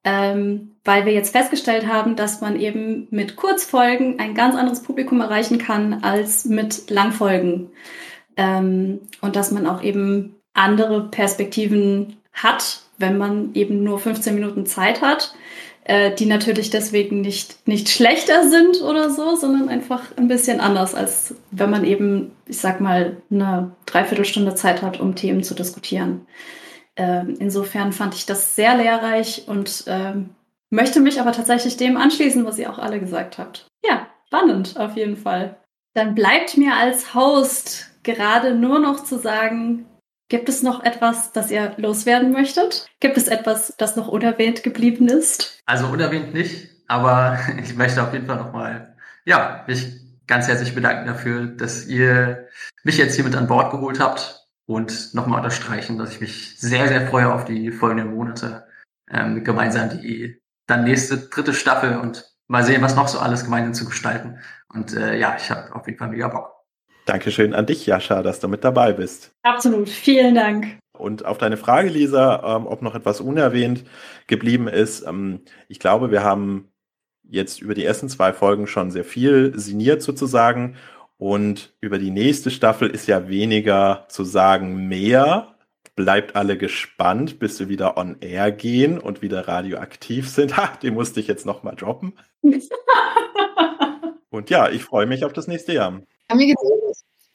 Ähm, 0.05 0.71
weil 0.85 1.05
wir 1.05 1.11
jetzt 1.11 1.35
festgestellt 1.35 1.85
haben, 1.85 2.15
dass 2.15 2.39
man 2.39 2.57
eben 2.57 3.07
mit 3.11 3.35
Kurzfolgen 3.35 4.19
ein 4.19 4.35
ganz 4.35 4.55
anderes 4.55 4.83
Publikum 4.83 5.19
erreichen 5.19 5.57
kann 5.57 6.01
als 6.01 6.45
mit 6.45 6.89
Langfolgen. 6.89 7.71
Ähm, 8.37 9.01
und 9.19 9.35
dass 9.35 9.51
man 9.51 9.67
auch 9.67 9.83
eben 9.83 10.35
andere 10.53 11.09
Perspektiven 11.09 12.15
hat, 12.31 12.83
wenn 12.99 13.17
man 13.17 13.53
eben 13.55 13.83
nur 13.83 13.99
15 13.99 14.35
Minuten 14.35 14.65
Zeit 14.65 15.01
hat, 15.01 15.33
äh, 15.85 16.13
die 16.13 16.27
natürlich 16.27 16.69
deswegen 16.69 17.21
nicht, 17.21 17.67
nicht 17.67 17.89
schlechter 17.89 18.47
sind 18.47 18.81
oder 18.81 19.09
so, 19.09 19.35
sondern 19.35 19.69
einfach 19.69 20.03
ein 20.17 20.27
bisschen 20.27 20.59
anders, 20.59 20.93
als 20.93 21.33
wenn 21.51 21.71
man 21.71 21.83
eben, 21.83 22.35
ich 22.45 22.59
sag 22.59 22.79
mal, 22.79 23.17
eine 23.31 23.71
Dreiviertelstunde 23.87 24.53
Zeit 24.53 24.81
hat, 24.81 24.99
um 24.99 25.15
Themen 25.15 25.41
zu 25.41 25.55
diskutieren. 25.55 26.27
Äh, 26.95 27.23
insofern 27.39 27.91
fand 27.91 28.13
ich 28.13 28.25
das 28.25 28.55
sehr 28.55 28.75
lehrreich 28.77 29.45
und 29.47 29.85
äh, 29.87 30.13
möchte 30.69 30.99
mich 30.99 31.19
aber 31.19 31.31
tatsächlich 31.31 31.77
dem 31.77 31.97
anschließen, 31.97 32.45
was 32.45 32.59
ihr 32.59 32.69
auch 32.69 32.77
alle 32.77 32.99
gesagt 32.99 33.37
habt. 33.37 33.65
Ja, 33.83 34.07
spannend 34.27 34.77
auf 34.77 34.95
jeden 34.95 35.17
Fall. 35.17 35.57
Dann 35.95 36.13
bleibt 36.13 36.57
mir 36.57 36.75
als 36.75 37.15
Host 37.15 37.89
gerade 38.03 38.53
nur 38.53 38.79
noch 38.79 39.03
zu 39.03 39.17
sagen, 39.17 39.85
Gibt 40.29 40.47
es 40.47 40.61
noch 40.61 40.83
etwas, 40.83 41.31
das 41.31 41.49
ihr 41.49 41.73
loswerden 41.77 42.31
möchtet? 42.31 42.87
Gibt 42.99 43.17
es 43.17 43.27
etwas, 43.27 43.73
das 43.77 43.95
noch 43.95 44.07
unerwähnt 44.07 44.61
geblieben 44.61 45.07
ist? 45.07 45.61
Also 45.65 45.87
unerwähnt 45.87 46.33
nicht, 46.33 46.69
aber 46.87 47.39
ich 47.63 47.75
möchte 47.75 48.01
auf 48.03 48.13
jeden 48.13 48.27
Fall 48.27 48.37
nochmal, 48.37 48.95
ja, 49.25 49.63
mich 49.67 49.87
ganz 50.27 50.47
herzlich 50.47 50.75
bedanken 50.75 51.07
dafür, 51.07 51.47
dass 51.47 51.87
ihr 51.87 52.47
mich 52.83 52.97
jetzt 52.99 53.15
hier 53.15 53.23
mit 53.23 53.35
an 53.35 53.47
Bord 53.47 53.71
geholt 53.71 53.99
habt 53.99 54.47
und 54.67 55.15
nochmal 55.15 55.39
unterstreichen, 55.39 55.97
dass 55.97 56.11
ich 56.11 56.21
mich 56.21 56.59
sehr, 56.59 56.87
sehr 56.87 57.07
freue 57.07 57.33
auf 57.33 57.45
die 57.45 57.71
folgenden 57.71 58.13
Monate 58.13 58.67
ähm, 59.09 59.43
gemeinsam 59.43 59.89
die 59.89 60.39
dann 60.67 60.83
nächste 60.83 61.17
dritte 61.17 61.55
Staffel 61.55 61.97
und 61.97 62.31
mal 62.47 62.63
sehen, 62.63 62.83
was 62.83 62.95
noch 62.95 63.07
so 63.07 63.17
alles 63.17 63.43
gemeinsam 63.43 63.73
zu 63.73 63.85
gestalten. 63.85 64.37
Und 64.71 64.95
äh, 64.95 65.17
ja, 65.17 65.35
ich 65.35 65.49
habe 65.49 65.73
auf 65.73 65.87
jeden 65.87 65.97
Fall 65.97 66.09
mega 66.09 66.27
Bock. 66.27 66.58
Dankeschön 67.09 67.55
an 67.55 67.65
dich, 67.65 67.87
Jascha, 67.87 68.21
dass 68.21 68.39
du 68.39 68.47
mit 68.47 68.63
dabei 68.63 68.93
bist. 68.93 69.31
Absolut, 69.41 69.89
vielen 69.89 70.35
Dank. 70.35 70.77
Und 70.95 71.25
auf 71.25 71.39
deine 71.39 71.57
Frage, 71.57 71.89
Lisa, 71.89 72.55
ähm, 72.55 72.67
ob 72.67 72.83
noch 72.83 72.93
etwas 72.93 73.19
unerwähnt 73.19 73.83
geblieben 74.27 74.67
ist, 74.67 75.07
ähm, 75.07 75.41
ich 75.69 75.79
glaube, 75.79 76.11
wir 76.11 76.23
haben 76.23 76.71
jetzt 77.23 77.63
über 77.63 77.73
die 77.73 77.83
ersten 77.83 78.09
zwei 78.09 78.31
Folgen 78.31 78.67
schon 78.67 78.91
sehr 78.91 79.05
viel 79.05 79.57
signiert 79.57 80.03
sozusagen. 80.03 80.75
Und 81.17 81.73
über 81.81 81.97
die 81.97 82.11
nächste 82.11 82.51
Staffel 82.51 82.91
ist 82.91 83.07
ja 83.07 83.27
weniger 83.27 84.05
zu 84.09 84.23
sagen 84.23 84.87
mehr. 84.87 85.55
Bleibt 85.95 86.35
alle 86.35 86.59
gespannt, 86.59 87.39
bis 87.39 87.59
wir 87.59 87.69
wieder 87.69 87.97
on 87.97 88.17
air 88.21 88.51
gehen 88.51 88.99
und 88.99 89.23
wieder 89.23 89.47
radioaktiv 89.47 90.29
sind. 90.29 90.57
Ha, 90.57 90.77
den 90.83 90.93
musste 90.93 91.19
ich 91.21 91.27
jetzt 91.27 91.47
nochmal 91.47 91.75
droppen. 91.75 92.13
und 94.29 94.51
ja, 94.51 94.69
ich 94.69 94.83
freue 94.83 95.07
mich 95.07 95.25
auf 95.25 95.33
das 95.33 95.47
nächste 95.47 95.73
Jahr. 95.73 96.03
Mir 96.35 96.55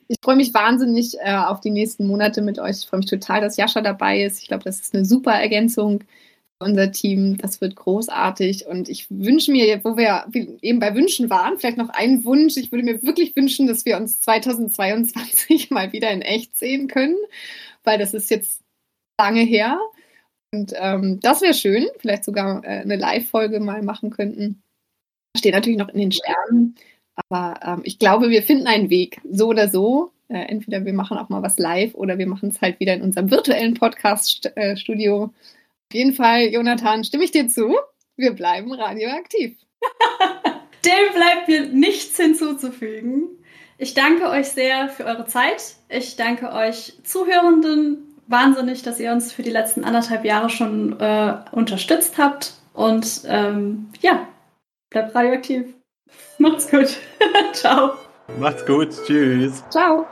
ich 0.08 0.18
freue 0.22 0.36
mich 0.36 0.52
wahnsinnig 0.52 1.16
äh, 1.20 1.34
auf 1.34 1.60
die 1.60 1.70
nächsten 1.70 2.06
Monate 2.06 2.42
mit 2.42 2.58
euch. 2.58 2.78
Ich 2.80 2.86
freue 2.86 3.00
mich 3.00 3.08
total, 3.10 3.40
dass 3.40 3.56
Jascha 3.56 3.80
dabei 3.80 4.22
ist. 4.22 4.40
Ich 4.42 4.48
glaube, 4.48 4.64
das 4.64 4.80
ist 4.80 4.94
eine 4.94 5.04
super 5.04 5.32
Ergänzung 5.32 6.00
für 6.00 6.66
unser 6.66 6.92
Team. 6.92 7.38
Das 7.38 7.60
wird 7.60 7.76
großartig. 7.76 8.66
Und 8.66 8.88
ich 8.88 9.06
wünsche 9.10 9.50
mir, 9.50 9.82
wo 9.82 9.96
wir 9.96 10.26
eben 10.60 10.78
bei 10.78 10.94
Wünschen 10.94 11.30
waren, 11.30 11.58
vielleicht 11.58 11.78
noch 11.78 11.88
einen 11.88 12.24
Wunsch. 12.24 12.56
Ich 12.56 12.70
würde 12.70 12.84
mir 12.84 13.02
wirklich 13.02 13.34
wünschen, 13.34 13.66
dass 13.66 13.84
wir 13.84 13.96
uns 13.96 14.20
2022 14.20 15.70
mal 15.70 15.92
wieder 15.92 16.10
in 16.10 16.22
echt 16.22 16.56
sehen 16.58 16.86
können, 16.88 17.16
weil 17.82 17.98
das 17.98 18.12
ist 18.12 18.30
jetzt 18.30 18.60
lange 19.18 19.42
her. 19.42 19.78
Und 20.52 20.72
ähm, 20.76 21.18
das 21.20 21.40
wäre 21.40 21.54
schön. 21.54 21.86
Vielleicht 21.98 22.24
sogar 22.24 22.62
äh, 22.64 22.80
eine 22.80 22.96
Live-Folge 22.96 23.58
mal 23.58 23.82
machen 23.82 24.10
könnten. 24.10 24.62
Steht 25.36 25.54
natürlich 25.54 25.78
noch 25.78 25.88
in 25.88 25.98
den 25.98 26.12
Sternen. 26.12 26.76
Aber 27.16 27.60
ähm, 27.64 27.80
ich 27.84 27.98
glaube, 27.98 28.30
wir 28.30 28.42
finden 28.42 28.66
einen 28.66 28.90
Weg, 28.90 29.20
so 29.30 29.48
oder 29.48 29.68
so. 29.68 30.12
Äh, 30.28 30.46
entweder 30.48 30.84
wir 30.84 30.92
machen 30.92 31.18
auch 31.18 31.28
mal 31.28 31.42
was 31.42 31.58
live 31.58 31.94
oder 31.94 32.18
wir 32.18 32.26
machen 32.26 32.48
es 32.48 32.60
halt 32.60 32.80
wieder 32.80 32.94
in 32.94 33.02
unserem 33.02 33.30
virtuellen 33.30 33.74
Podcast-Studio. 33.74 35.24
Äh, 35.24 35.26
Auf 35.26 35.94
jeden 35.94 36.14
Fall, 36.14 36.46
Jonathan, 36.46 37.04
stimme 37.04 37.24
ich 37.24 37.30
dir 37.30 37.48
zu. 37.48 37.76
Wir 38.16 38.32
bleiben 38.32 38.72
radioaktiv. 38.72 39.56
Dem 40.84 41.14
bleibt 41.14 41.48
mir 41.48 41.66
nichts 41.68 42.16
hinzuzufügen. 42.16 43.28
Ich 43.78 43.94
danke 43.94 44.28
euch 44.28 44.48
sehr 44.48 44.88
für 44.88 45.04
eure 45.04 45.26
Zeit. 45.26 45.76
Ich 45.88 46.16
danke 46.16 46.52
euch 46.52 46.94
Zuhörenden 47.02 48.14
wahnsinnig, 48.26 48.82
dass 48.82 49.00
ihr 49.00 49.12
uns 49.12 49.32
für 49.32 49.42
die 49.42 49.50
letzten 49.50 49.84
anderthalb 49.84 50.24
Jahre 50.24 50.48
schon 50.48 50.98
äh, 51.00 51.36
unterstützt 51.52 52.18
habt. 52.18 52.54
Und 52.72 53.22
ähm, 53.26 53.90
ja, 54.00 54.26
bleibt 54.90 55.14
radioaktiv. 55.14 55.74
Macht's 56.38 56.70
gut. 56.70 56.96
Ciao. 57.52 57.92
Macht's 58.38 58.64
gut. 58.66 58.90
Tschüss. 59.06 59.62
Ciao. 59.70 60.06